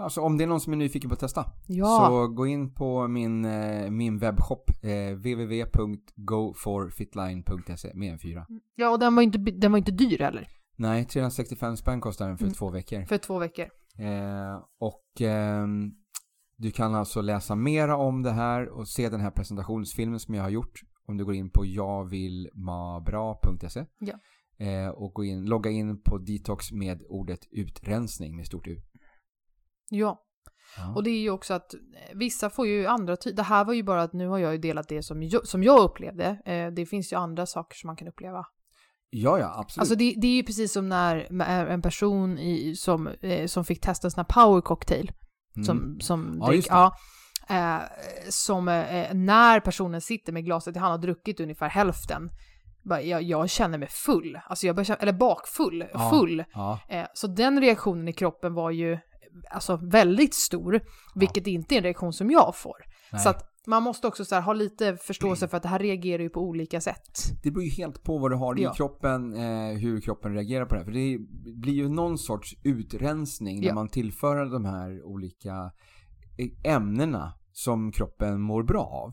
Alltså 0.00 0.20
om 0.20 0.38
det 0.38 0.44
är 0.44 0.48
någon 0.48 0.60
som 0.60 0.72
är 0.72 0.76
nyfiken 0.76 1.10
på 1.10 1.14
att 1.14 1.20
testa. 1.20 1.44
Ja. 1.66 2.06
Så 2.08 2.28
gå 2.28 2.46
in 2.46 2.74
på 2.74 3.08
min, 3.08 3.44
eh, 3.44 3.90
min 3.90 4.18
webbshop 4.18 4.70
eh, 4.82 5.14
www.goforfitline.se 5.16 7.90
med 7.94 8.12
en 8.12 8.18
fyra. 8.18 8.46
Ja, 8.74 8.90
och 8.90 8.98
den 8.98 9.14
var 9.14 9.22
inte, 9.22 9.38
den 9.38 9.72
var 9.72 9.78
inte 9.78 9.92
dyr 9.92 10.18
heller, 10.18 10.48
Nej, 10.76 11.04
365 11.04 11.76
spänn 11.76 12.00
kostar 12.00 12.28
den 12.28 12.38
för 12.38 12.44
Mm. 12.44 12.54
två 12.54 12.70
veckor. 12.70 13.04
för 13.04 13.18
två 13.18 13.38
veckor. 13.38 13.66
Eh, 13.98 14.62
och 14.80 15.04
ehm, 15.20 15.90
du 16.56 16.70
kan 16.70 16.94
alltså 16.94 17.20
läsa 17.20 17.54
mera 17.54 17.96
om 17.96 18.22
det 18.22 18.30
här 18.30 18.68
och 18.68 18.88
se 18.88 19.08
den 19.08 19.20
här 19.20 19.30
presentationsfilmen 19.30 20.20
som 20.20 20.34
jag 20.34 20.42
har 20.42 20.50
gjort 20.50 20.80
om 21.06 21.16
du 21.16 21.24
går 21.24 21.34
in 21.34 21.50
på 21.50 21.64
jagvillmabra.se 21.66 23.84
Ja. 23.98 24.14
eh, 24.66 24.88
och 24.88 25.14
gå 25.14 25.24
in, 25.24 25.44
logga 25.44 25.70
in 25.70 26.02
på 26.02 26.18
detox 26.18 26.72
med 26.72 27.02
ordet 27.08 27.40
utrensning 27.50 28.36
med 28.36 28.46
stort 28.46 28.66
U. 28.66 28.76
Ja. 29.90 30.20
Ja. 30.76 30.94
Och 30.94 31.02
det 31.04 31.10
är 31.10 31.20
ju 31.20 31.30
också 31.30 31.54
att 31.54 31.74
eh, 31.74 31.80
vissa 32.14 32.50
får 32.50 32.66
ju 32.66 32.86
andra 32.86 33.16
ty- 33.16 33.32
Det 33.32 33.42
här 33.42 33.64
var 33.64 33.74
ju 33.74 33.82
bara 33.82 34.02
att 34.02 34.12
nu 34.12 34.28
har 34.28 34.38
jag 34.38 34.52
ju 34.52 34.58
delat 34.58 34.88
det 34.88 35.02
som 35.02 35.22
jag, 35.22 35.46
som 35.46 35.62
jag 35.62 35.80
upplevde. 35.80 36.24
Eh, 36.44 36.66
det 36.72 36.86
finns 36.86 37.12
ju 37.12 37.16
andra 37.16 37.46
saker 37.46 37.76
som 37.76 37.86
man 37.88 37.96
kan 37.96 38.08
uppleva. 38.08 38.44
ja, 39.10 39.38
ja, 39.38 39.54
absolut. 39.58 39.80
Alltså 39.82 39.94
det, 39.94 40.14
det 40.16 40.26
är 40.26 40.36
ju 40.36 40.42
precis 40.42 40.72
som 40.72 40.88
när 40.88 41.26
med 41.30 41.68
en 41.70 41.82
person 41.82 42.38
i, 42.38 42.74
som, 42.76 43.06
eh, 43.06 43.46
som 43.46 43.64
fick 43.64 43.80
testa 43.80 44.08
här 44.16 44.24
power 44.24 44.60
cocktail. 44.60 45.12
Mm. 45.56 45.64
Som, 45.66 46.00
som 46.00 46.38
Ja, 46.40 46.50
det. 46.50 46.66
ja, 46.68 46.96
eh, 47.48 47.80
som 48.28 48.68
eh, 48.68 49.14
när 49.14 49.60
personen 49.60 50.00
sitter 50.00 50.32
med 50.32 50.44
glaset, 50.44 50.76
han 50.76 50.90
har 50.90 50.98
druckit 50.98 51.40
ungefär 51.40 51.68
hälften. 51.68 52.30
Bara, 52.84 53.02
jag, 53.02 53.22
jag 53.22 53.50
känner 53.50 53.78
mig 53.78 53.88
full, 53.90 54.38
alltså 54.46 54.66
jag 54.66 54.76
börjar 54.76 54.84
känna, 54.84 54.96
eller 54.98 55.12
bakfull, 55.12 55.84
Ja. 55.92 56.10
full. 56.10 56.44
Ja, 56.52 56.78
Eh, 56.88 57.06
så 57.14 57.26
den 57.26 57.60
reaktionen 57.60 58.08
i 58.08 58.12
kroppen 58.12 58.54
var 58.54 58.70
ju 58.70 58.98
alltså 59.50 59.76
väldigt 59.82 60.34
stor, 60.34 60.80
vilket 61.14 61.46
inte 61.46 61.74
är 61.74 61.76
en 61.76 61.82
reaktion 61.82 62.12
som 62.12 62.30
jag 62.30 62.56
får. 62.56 62.76
nej. 63.12 63.22
Så 63.22 63.28
att 63.28 63.46
man 63.66 63.82
måste 63.82 64.06
också 64.06 64.24
så 64.24 64.34
här, 64.34 64.42
ha 64.42 64.52
lite 64.52 64.96
förståelse 64.96 65.48
för 65.48 65.56
att 65.56 65.62
det 65.62 65.68
här 65.68 65.78
reagerar 65.78 66.22
ju 66.22 66.28
på 66.30 66.40
olika 66.40 66.80
sätt. 66.80 67.18
Det 67.42 67.50
beror 67.50 67.64
ju 67.64 67.70
helt 67.70 68.02
på 68.02 68.18
vad 68.18 68.30
du 68.30 68.36
har 68.36 68.56
Ja. 68.58 68.72
i 68.72 68.76
kroppen, 68.76 69.34
eh, 69.34 69.78
hur 69.78 70.00
kroppen 70.00 70.34
reagerar 70.34 70.64
på 70.66 70.74
det. 70.74 70.78
här. 70.80 70.84
För 70.84 70.92
det 70.92 71.18
blir 71.60 71.72
ju 71.74 71.88
någon 71.88 72.18
sorts 72.18 72.56
utrensning 72.62 73.60
när 73.60 73.66
Ja. 73.68 73.74
man 73.74 73.88
tillför 73.88 74.44
de 74.44 74.64
här 74.64 75.02
olika 75.04 75.72
eh, 76.38 76.72
ämnena 76.74 77.32
som 77.52 77.92
kroppen 77.92 78.40
mår 78.40 78.62
bra 78.62 78.82
av. 78.82 79.12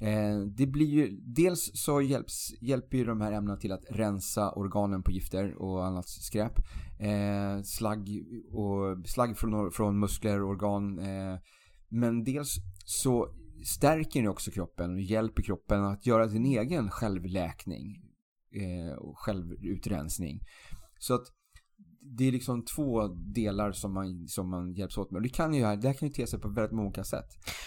Eh, 0.00 0.40
det 0.40 0.66
blir 0.66 0.86
ju, 0.86 1.20
dels 1.22 1.70
så 1.74 2.02
hjälps, 2.02 2.54
hjälper 2.60 2.96
ju 2.98 3.04
de 3.04 3.20
här 3.20 3.32
ämnena 3.32 3.56
till 3.56 3.72
att 3.72 3.84
rensa 3.88 4.52
organen 4.52 5.02
på 5.02 5.10
gifter 5.10 5.54
och 5.54 5.86
annat 5.86 6.08
skräp. 6.08 6.58
Eh, 6.98 7.62
slagg, 7.62 8.08
och, 8.50 9.08
slagg 9.08 9.38
från, 9.38 9.70
från 9.70 9.98
muskler 9.98 10.42
och 10.42 10.48
organ. 10.48 10.98
Eh, 10.98 11.38
men 11.88 12.24
dels 12.24 12.56
så 12.84 13.34
stärker 13.64 14.22
det 14.22 14.28
också 14.28 14.50
kroppen 14.50 14.94
och 14.94 15.00
hjälper 15.00 15.42
kroppen 15.42 15.84
att 15.84 16.06
göra 16.06 16.28
sin 16.28 16.46
egen 16.46 16.90
självläkning 16.90 17.96
eh, 18.54 18.94
och 18.94 19.18
självutrensning. 19.18 20.40
Så 20.98 21.14
att 21.14 21.26
det 22.02 22.28
är 22.28 22.32
liksom 22.32 22.64
två 22.64 23.08
delar 23.08 23.72
som 23.72 23.94
man, 23.94 24.28
som 24.28 24.50
man 24.50 24.74
hjälps 24.74 24.98
åt 24.98 25.10
med. 25.10 25.18
Och 25.18 25.22
det 25.22 25.28
kan 25.28 25.54
ju, 25.54 25.60
det 25.60 25.88
här 25.88 25.94
kan 25.94 26.08
ju 26.08 26.14
te 26.14 26.26
sig 26.26 26.40
på 26.40 26.48
väldigt 26.48 26.72
många 26.72 26.86
olika 26.86 27.04
sätt. 27.04 27.26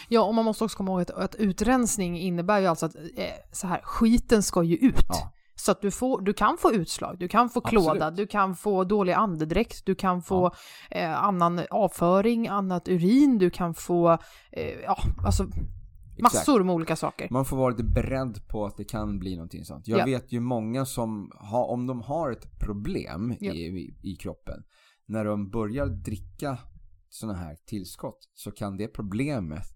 Ja, 0.09 0.21
och 0.21 0.35
man 0.35 0.45
måste 0.45 0.63
också 0.63 0.77
komma 0.77 0.91
ihåg 0.91 1.01
att, 1.01 1.09
att 1.09 1.35
utrensning 1.35 2.19
innebär 2.19 2.59
ju 2.59 2.67
alltså 2.67 2.85
att 2.85 2.95
eh, 2.95 3.25
så 3.51 3.67
här, 3.67 3.81
skiten 3.83 4.43
ska 4.43 4.63
ju 4.63 4.75
ut. 4.75 5.05
Ja. 5.09 5.33
Så 5.55 5.71
att 5.71 5.81
du, 5.81 5.91
får, 5.91 6.21
du 6.21 6.33
kan 6.33 6.57
få 6.57 6.73
utslag, 6.73 7.19
du 7.19 7.27
kan 7.27 7.49
få 7.49 7.61
klåda, 7.61 7.91
Absolut. 7.91 8.15
du 8.15 8.27
kan 8.27 8.55
få 8.55 8.83
dålig 8.83 9.13
andedräkt, 9.13 9.85
du 9.85 9.95
kan 9.95 10.21
få 10.21 10.51
eh, 10.89 11.23
annan 11.23 11.61
avföring, 11.69 12.47
annat 12.47 12.87
urin, 12.87 13.37
du 13.37 13.49
kan 13.49 13.73
få, 13.73 14.11
eh, 14.51 14.79
ja, 14.83 14.97
alltså 15.25 15.47
massor 16.23 16.63
med 16.63 16.75
olika 16.75 16.95
saker. 16.95 17.27
Man 17.31 17.45
får 17.45 17.57
vara 17.57 17.69
lite 17.69 17.83
beredd 17.83 18.47
på 18.47 18.65
att 18.65 18.77
det 18.77 18.83
kan 18.83 19.19
bli 19.19 19.35
någonting 19.35 19.65
sånt. 19.65 19.87
Jag 19.87 19.99
Ja. 19.99 20.05
vet 20.05 20.31
ju 20.31 20.39
många 20.39 20.85
som, 20.85 21.31
har, 21.35 21.65
om 21.67 21.87
de 21.87 22.01
har 22.01 22.31
ett 22.31 22.59
problem 22.59 23.35
Ja. 23.39 23.53
i, 23.53 23.59
i, 23.65 23.97
i 24.01 24.15
kroppen, 24.15 24.63
när 25.05 25.25
de 25.25 25.49
börjar 25.49 25.85
dricka 25.87 26.57
sådana 27.09 27.37
här 27.37 27.55
tillskott 27.65 28.29
så 28.33 28.51
kan 28.51 28.77
det 28.77 28.87
problemet 28.87 29.67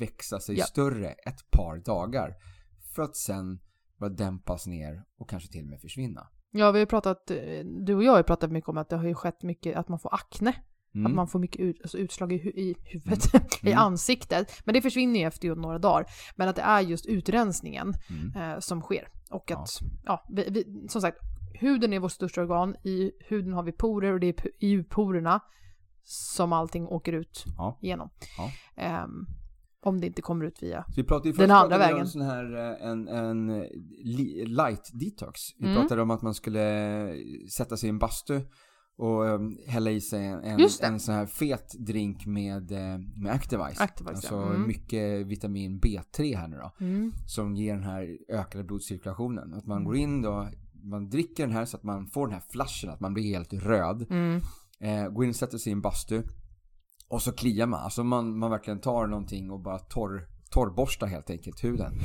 växa 0.00 0.40
sig 0.40 0.58
Ja. 0.58 0.64
större 0.64 1.08
ett 1.08 1.50
par 1.50 1.76
dagar 1.84 2.34
för 2.94 3.02
att 3.02 3.16
sen 3.16 3.58
bara 3.98 4.10
dämpas 4.10 4.66
ner 4.66 5.04
och 5.18 5.28
kanske 5.30 5.52
till 5.52 5.62
och 5.64 5.70
med 5.70 5.80
försvinna. 5.80 6.26
Ja, 6.50 6.70
vi 6.70 6.78
har 6.78 6.86
pratat, 6.86 7.30
eh, 7.30 7.36
du 7.64 7.94
och 7.94 8.04
jag 8.04 8.12
har 8.12 8.22
pratat 8.22 8.52
mycket 8.52 8.68
om 8.68 8.78
att 8.78 8.88
det 8.88 8.96
har 8.96 9.06
ju 9.08 9.14
skett 9.14 9.42
mycket, 9.42 9.76
att 9.76 9.88
man 9.88 9.98
får 9.98 10.14
akne, 10.14 10.54
Mm. 10.94 11.06
att 11.06 11.12
man 11.16 11.28
får 11.28 11.38
mycket 11.38 11.60
ut, 11.60 11.76
alltså 11.82 11.98
utslag 11.98 12.32
i, 12.32 12.36
hu- 12.38 12.54
i 12.56 12.74
huvudet, 12.84 13.24
i 13.62 13.66
Mm. 13.72 13.78
ansiktet. 13.78 14.52
Men 14.64 14.74
det 14.74 14.82
försvinner 14.82 15.20
ju 15.20 15.26
efter 15.26 15.54
några 15.54 15.78
dagar. 15.78 16.06
Men 16.36 16.48
att 16.48 16.56
det 16.56 16.62
är 16.62 16.80
just 16.80 17.06
utrensningen 17.06 17.94
Mm. 18.10 18.52
eh, 18.52 18.58
som 18.58 18.80
sker. 18.80 19.08
Och 19.30 19.50
att, 19.50 19.68
ja, 20.04 20.26
vi, 20.36 20.48
vi, 20.50 20.88
som 20.88 21.00
sagt, 21.00 21.18
huden 21.60 21.92
är 21.92 21.98
vårt 22.00 22.12
största 22.12 22.40
organ. 22.40 22.74
I 22.84 23.10
huden 23.28 23.52
har 23.52 23.62
vi 23.62 23.72
porer 23.72 24.12
och 24.12 24.20
det 24.20 24.26
är 24.28 24.64
i 24.64 24.82
porerna 24.84 25.40
som 26.04 26.52
allting 26.52 26.86
åker 26.86 27.12
ut 27.12 27.44
Ja. 27.56 27.78
igenom. 27.82 28.10
Ja. 28.38 28.50
Ehm, 28.82 29.26
om 29.84 30.00
det 30.00 30.06
inte 30.06 30.22
kommer 30.22 30.44
ut 30.44 30.62
via... 30.62 30.84
Vi 30.96 31.04
pratade 31.04 31.28
ju 31.28 31.34
Den 31.36 31.50
andra 31.50 31.68
pratade 31.68 31.78
vi 31.78 31.84
om 31.84 31.88
vägen. 31.90 32.00
en 32.00 32.06
sån 32.08 32.22
här 32.22 32.70
eh, 32.82 32.88
en, 32.90 33.08
en 33.08 33.50
eh, 33.50 33.66
li- 34.04 34.44
light 34.46 34.90
detox. 34.92 35.40
Vi 35.58 35.66
Mm. 35.66 35.80
pratade 35.80 36.02
om 36.02 36.10
att 36.10 36.22
man 36.22 36.34
skulle 36.34 36.62
eh, 37.08 37.14
sätta 37.56 37.76
sig 37.76 37.86
i 37.86 37.90
en 37.90 37.98
bastu 37.98 38.40
och 38.96 39.28
eh, 39.28 39.40
hälla 39.66 39.90
i 39.90 40.00
sig 40.00 40.26
en, 40.26 40.60
en 40.82 41.00
sån 41.00 41.14
här 41.14 41.26
fet 41.26 41.74
drink 41.78 42.26
med, 42.26 42.72
eh, 42.72 42.98
med 43.16 43.32
Activise. 43.32 43.82
Activise, 43.82 44.14
alltså 44.14 44.34
ja. 44.34 44.46
Mm. 44.54 44.66
mycket 44.68 45.26
vitamin 45.26 45.80
B3 45.80 46.36
här 46.36 46.48
nu 46.48 46.56
då. 46.56 46.84
Mm. 46.84 47.12
Som 47.26 47.56
ger 47.56 47.74
den 47.74 47.84
här 47.84 48.18
ökade 48.28 48.64
blodcirkulationen. 48.64 49.54
Att 49.54 49.66
man 49.66 49.76
Mm. 49.76 49.86
går 49.86 49.96
in 49.96 50.22
då, 50.22 50.48
man 50.82 51.08
dricker 51.08 51.46
den 51.46 51.56
här 51.56 51.64
så 51.64 51.76
att 51.76 51.82
man 51.82 52.06
får 52.06 52.26
den 52.26 52.34
här 52.34 52.42
flashen, 52.50 52.90
att 52.90 53.00
man 53.00 53.14
blir 53.14 53.24
helt 53.34 53.52
röd. 53.52 54.06
Mm. 54.10 54.40
Eh, 54.80 55.08
går 55.08 55.24
in 55.24 55.30
och 55.30 55.36
sätter 55.36 55.58
sig 55.58 55.70
i 55.70 55.72
en 55.72 55.80
bastu. 55.82 56.22
Och 57.08 57.22
så 57.22 57.32
kliar 57.32 57.66
man. 57.66 57.80
Alltså 57.80 58.04
man, 58.04 58.38
man 58.38 58.50
verkligen 58.50 58.80
tar 58.80 59.06
någonting 59.06 59.50
och 59.50 59.60
bara 59.60 59.78
torr, 59.78 60.28
torrborstar 60.52 61.06
helt 61.06 61.30
enkelt 61.30 61.64
huden. 61.64 61.92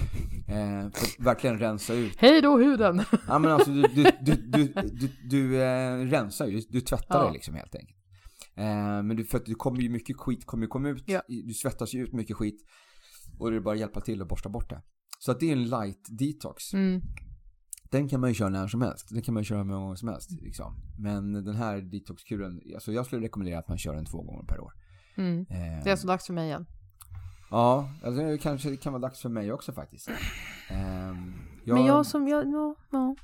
Eh, 0.50 0.89
för 0.93 1.24
verkligen 1.24 1.60
rensa 1.60 1.93
ut. 1.93 2.14
Hej 2.18 2.41
då 2.41 2.58
huden! 2.58 3.02
Ja 3.28 3.39
men 3.39 3.52
alltså 3.52 3.72
du, 3.72 3.82
du, 3.82 4.04
du, 4.22 4.36
du, 4.36 4.74
du, 4.74 5.10
du 5.30 5.62
eh, 5.64 5.98
rensar 5.98 6.48
ju, 6.48 6.62
du 6.70 6.82
tvättar 6.82 7.20
Ja. 7.20 7.24
dig 7.24 7.34
liksom 7.34 7.56
helt 7.56 7.76
enkelt. 7.76 7.98
Eh, 8.56 9.04
men 9.04 9.16
du, 9.16 9.26
för 9.26 9.38
att 9.38 9.45
det 9.45 9.54
kommer 9.54 9.82
ju 9.82 9.89
mycket 9.89 10.18
skit 10.18 10.45
kommer 10.45 10.64
ju 10.64 10.68
komma 10.68 10.89
ut. 10.89 11.04
Ja. 11.08 11.22
Du 11.28 11.54
svettas 11.54 11.93
ju 11.93 12.04
ut 12.04 12.14
mycket 12.14 12.36
skit. 12.36 12.62
Och 13.39 13.52
det 13.52 13.58
är 13.58 13.62
bara 13.62 13.74
att 13.74 13.80
hjälpa 13.80 14.02
till 14.02 14.22
att 14.22 14.28
borsta 14.28 14.50
bort 14.50 14.70
det. 14.70 14.82
Så 15.20 15.32
att 15.32 15.39
det 15.39 15.50
är 15.50 15.54
en 15.54 15.64
light 15.70 16.08
detox. 16.20 16.74
Mm. 16.74 17.02
Den 17.91 18.08
kan 18.10 18.20
man 18.22 18.30
ju 18.30 18.34
köra 18.34 18.50
när 18.50 18.68
som 18.68 18.82
helst. 18.82 19.08
Den 19.10 19.22
kan 19.22 19.34
man 19.34 19.41
ju 19.43 19.45
köra 19.45 19.58
hur 19.58 19.66
många 19.66 19.80
gånger 19.80 19.95
som 19.95 20.08
helst. 20.10 20.32
Liksom. 20.32 20.76
Men 21.00 21.34
den 21.34 21.56
här 21.56 21.82
detoxkuren, 21.82 22.62
alltså 22.76 22.91
jag 22.91 23.06
skulle 23.06 23.26
rekommendera 23.26 23.60
att 23.60 23.68
man 23.70 23.78
kör 23.78 23.95
den 23.95 24.06
två 24.06 24.22
gånger 24.24 24.43
per 24.43 24.60
år. 24.60 24.74
Mm. 25.18 25.39
Eh, 25.39 25.84
Det 25.84 25.89
är 25.89 25.91
alltså 25.91 26.08
dags 26.08 26.26
för 26.28 26.34
mig 26.34 26.45
igen. 26.48 26.66
Ja, 27.50 27.89
alltså 28.06 28.22
det 28.24 28.38
kanske 28.38 28.70
det 28.70 28.78
kan 28.78 28.93
vara 28.93 29.02
dags 29.02 29.22
för 29.22 29.30
mig 29.30 29.52
också 29.52 29.74
faktiskt. 29.74 30.10
Ehm, 30.70 31.34
jag, 31.66 31.74
Men 31.74 31.86
jag 31.86 32.06
som, 32.06 32.28
jag, 32.28 32.45
ja, 32.48 32.76
ja. 32.91 33.16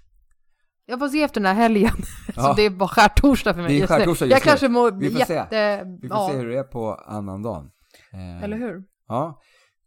Jag 0.86 1.00
får 1.00 1.08
se 1.08 1.24
efter 1.24 1.42
den 1.42 1.56
här 1.56 1.62
helgen. 1.64 1.92
Ja. 2.36 2.42
Så 2.44 2.54
det 2.54 2.62
är 2.66 2.70
bara 2.70 2.90
skärtorsdag 2.90 3.54
för 3.54 3.62
mig 3.62 3.72
Det 3.72 3.78
är 3.78 3.80
just 3.80 3.92
nu. 3.92 3.98
skärtorsdag 3.98 4.26
Jag 4.26 4.32
just 4.32 4.46
nu. 4.46 4.50
kanske 4.50 4.70
mår 4.70 4.92
Vi 4.92 5.10
får 5.12 5.20
se. 5.20 5.34
jätte... 5.34 5.84
Vi 6.02 6.08
får 6.10 6.18
ja. 6.18 6.30
se 6.32 6.38
hur 6.38 6.50
det 6.50 6.58
är 6.58 6.64
på 6.64 6.94
annandagen. 6.96 7.70
Eh, 8.14 8.44
Eller 8.44 8.58
hur? 8.58 8.84
Ja, 9.08 9.40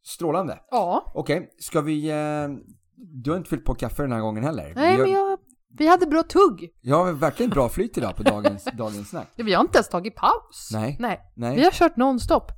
strålande. 0.04 0.58
Ja. 0.70 1.12
Okej, 1.14 1.48
ska 1.58 1.80
vi... 1.80 2.10
Eh, 2.10 2.48
du 3.22 3.30
har 3.30 3.36
inte 3.38 3.50
fyllt 3.50 3.64
på 3.64 3.74
kaffe 3.74 4.02
den 4.02 4.12
här 4.12 4.20
gången 4.20 4.44
heller. 4.44 4.72
Nej, 4.76 4.96
vi, 4.96 5.02
men 5.02 5.10
jag... 5.12 5.38
Vi 5.78 5.86
hade 5.86 6.06
bra 6.06 6.22
tugg. 6.22 6.70
har 6.90 7.12
verkligen 7.12 7.50
bra 7.50 7.68
flyt 7.68 7.98
idag 7.98 8.16
på 8.16 8.22
dagens, 8.22 8.64
dagens 8.78 9.10
snack. 9.10 9.28
Vi 9.36 9.54
har 9.54 9.60
inte 9.60 9.78
ens 9.78 9.88
tagit 9.88 10.14
paus. 10.16 10.70
Nej. 10.72 10.96
Nej. 11.00 11.20
Nej, 11.36 11.56
Vi 11.56 11.64
har 11.64 11.70
kört 11.70 11.96
nonstop. 11.96 12.52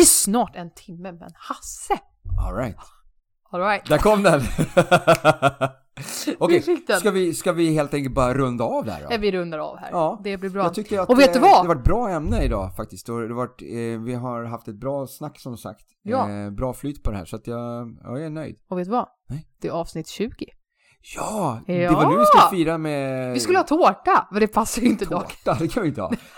I 0.00 0.04
snart 0.06 0.56
en 0.56 0.70
timme 0.74 1.12
med 1.12 1.22
en 1.22 1.32
Hasse. 1.34 1.98
alright. 2.48 2.76
All 3.50 3.60
right. 3.60 3.86
Där 3.88 3.98
kom 3.98 4.22
den! 4.22 4.40
Okej, 6.38 6.84
den. 6.86 7.00
ska 7.00 7.10
vi, 7.10 7.34
ska 7.34 7.52
vi 7.52 7.74
helt 7.74 7.94
enkelt 7.94 8.14
bara 8.14 8.34
runda 8.34 8.64
av 8.64 8.84
där 8.84 9.00
då? 9.02 9.06
Nej, 9.08 9.18
Vi 9.18 9.32
rundar 9.32 9.58
av 9.58 9.76
här. 9.78 9.88
Ja. 9.90 10.20
Det 10.24 10.36
blir 10.36 10.50
bra. 10.50 10.62
Jag 10.62 10.74
tycker 10.74 11.00
att 11.00 11.08
Och 11.08 11.18
vet 11.20 11.32
du 11.32 11.38
eh, 11.38 11.42
vad? 11.42 11.64
det 11.64 11.68
var 11.68 11.76
ett 11.76 11.84
bra 11.84 12.08
ämne 12.10 12.42
idag 12.42 12.76
faktiskt. 12.76 13.06
Det 13.06 13.12
har 13.12 13.28
varit, 13.28 13.62
eh, 13.62 14.02
vi 14.04 14.14
har 14.14 14.44
haft 14.44 14.68
ett 14.68 14.80
bra 14.80 15.06
snack 15.06 15.40
som 15.40 15.56
sagt. 15.56 15.84
Ja. 16.02 16.30
Eh, 16.30 16.50
bra 16.50 16.72
flyt 16.74 17.02
på 17.02 17.10
det 17.10 17.16
här 17.16 17.24
så 17.24 17.36
att 17.36 17.46
jag, 17.46 17.58
ja, 18.02 18.10
jag 18.10 18.22
är 18.24 18.30
nöjd. 18.30 18.56
Och 18.70 18.78
vet 18.78 18.84
du 18.84 18.90
vad? 18.90 19.08
Nej. 19.28 19.46
Det 19.60 19.68
är 19.68 19.72
avsnitt 19.72 20.08
20. 20.08 20.30
Ja! 21.16 21.60
Det 21.66 21.74
Ja! 21.76 21.92
var 21.92 22.10
nu 22.10 22.18
vi 22.18 22.24
skulle 22.26 22.50
fira 22.64 22.78
med... 22.78 23.32
Vi 23.32 23.40
skulle 23.40 23.58
ha 23.58 23.64
tårta, 23.64 24.28
men 24.30 24.40
det 24.40 24.46
passar 24.48 24.82
ju 24.82 24.88
inte 24.88 25.04
dock. 25.04 25.36
Tårta, 25.44 25.58
det 25.60 25.68
kan 25.68 25.82
vi 25.82 25.88
inte 25.88 26.00
ha. 26.02 26.10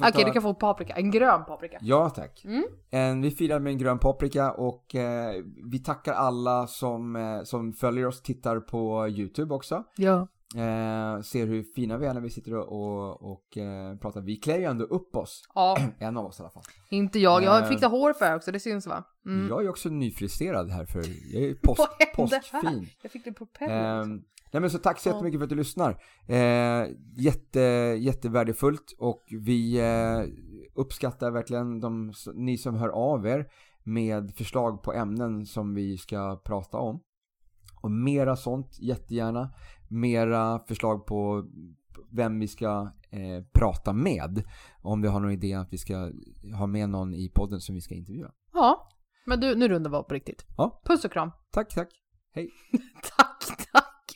Okej, 0.00 0.12
ta- 0.12 0.24
du 0.24 0.32
kan 0.32 0.42
få 0.42 0.54
paprika. 0.54 0.94
En 0.94 1.10
grön 1.10 1.44
paprika. 1.44 1.78
Ja 1.80 2.10
tack. 2.10 2.42
Mm. 2.44 2.64
En, 2.90 3.22
vi 3.22 3.30
firar 3.30 3.58
med 3.60 3.70
en 3.70 3.78
grön 3.78 3.98
paprika 3.98 4.52
och 4.52 4.94
eh, 4.94 5.42
vi 5.70 5.78
tackar 5.78 6.12
alla 6.12 6.66
som, 6.66 7.16
eh, 7.16 7.42
som 7.42 7.72
följer 7.72 8.06
oss, 8.06 8.22
tittar 8.22 8.60
på 8.60 9.08
YouTube 9.08 9.54
också. 9.54 9.84
Ja. 9.96 10.28
Eh, 10.54 11.20
ser 11.22 11.46
hur 11.46 11.62
fina 11.62 11.98
vi 11.98 12.06
är 12.06 12.14
när 12.14 12.20
vi 12.20 12.30
sitter 12.30 12.54
och, 12.54 12.68
och, 12.72 13.32
och 13.32 13.56
eh, 13.56 13.96
pratar. 13.96 14.20
Vi 14.20 14.36
klär 14.36 14.58
ju 14.58 14.64
ändå 14.64 14.84
upp 14.84 15.16
oss, 15.16 15.42
Ja, 15.54 15.76
en 15.98 16.16
av 16.16 16.26
oss 16.26 16.38
i 16.40 16.42
alla 16.42 16.50
fall. 16.50 16.62
inte 16.90 17.18
jag. 17.18 17.42
Jag 17.42 17.50
har 17.50 17.62
Eh. 17.62 17.68
fixat 17.68 17.90
hår 17.90 18.12
för 18.12 18.34
också, 18.34 18.52
det 18.52 18.60
syns 18.60 18.86
va? 18.86 19.04
Mm. 19.26 19.48
Jag 19.48 19.64
är 19.64 19.68
också 19.68 19.88
nyfriserad 19.88 20.70
här 20.70 20.84
för 20.86 20.98
jag 21.34 21.42
är 21.42 21.54
post, 21.62 21.88
postfin. 22.14 22.88
Jag 23.02 23.12
fick 23.12 23.24
det 23.24 23.32
på. 23.32 23.46
Eh, 23.60 24.04
nej 24.56 24.60
men 24.60 24.70
så 24.70 24.78
tack 24.78 25.00
så 25.00 25.08
jättemycket 25.08 25.40
för 25.40 25.44
att 25.44 25.50
du 25.50 25.56
lyssnar. 25.56 26.02
Eh, 26.26 26.86
jätte, 27.16 27.60
jättevärdefullt 27.98 28.94
och 28.98 29.24
vi 29.30 29.78
eh, 29.80 30.24
uppskattar 30.74 31.30
verkligen 31.30 31.80
de, 31.80 32.12
ni 32.34 32.58
som 32.58 32.74
hör 32.74 32.88
av 32.88 33.26
er 33.26 33.46
med 33.82 34.34
förslag 34.36 34.82
på 34.82 34.92
ämnen 34.92 35.46
som 35.46 35.74
vi 35.74 35.98
ska 35.98 36.40
prata 36.44 36.78
om. 36.78 37.00
Och 37.82 37.90
mera 37.90 38.36
sånt 38.36 38.78
jättegärna. 38.80 39.50
Mera 39.88 40.58
förslag 40.58 41.06
på 41.06 41.44
vem 42.12 42.38
vi 42.38 42.48
ska 42.48 42.92
eh, 43.10 43.44
prata 43.52 43.92
med. 43.92 44.42
Om 44.82 45.02
vi 45.02 45.08
har 45.08 45.20
någon 45.20 45.32
idé 45.32 45.54
att 45.54 45.72
vi 45.72 45.78
ska 45.78 46.10
ha 46.58 46.66
med 46.66 46.88
någon 46.88 47.14
i 47.14 47.30
podden 47.34 47.60
som 47.60 47.74
vi 47.74 47.80
ska 47.80 47.94
intervjua. 47.94 48.32
Ja, 48.52 48.88
men 49.26 49.40
du, 49.40 49.54
nu 49.54 49.68
rundar 49.68 49.90
vi 49.90 49.96
av 49.96 50.02
på 50.02 50.14
riktigt. 50.14 50.46
Ja. 50.56 50.82
Puss 50.84 51.04
och 51.04 51.12
kram. 51.12 51.30
Tack, 51.50 51.74
tack. 51.74 51.88
Tack, 52.34 52.50
tack. 53.16 53.16
Hej. 53.16 53.22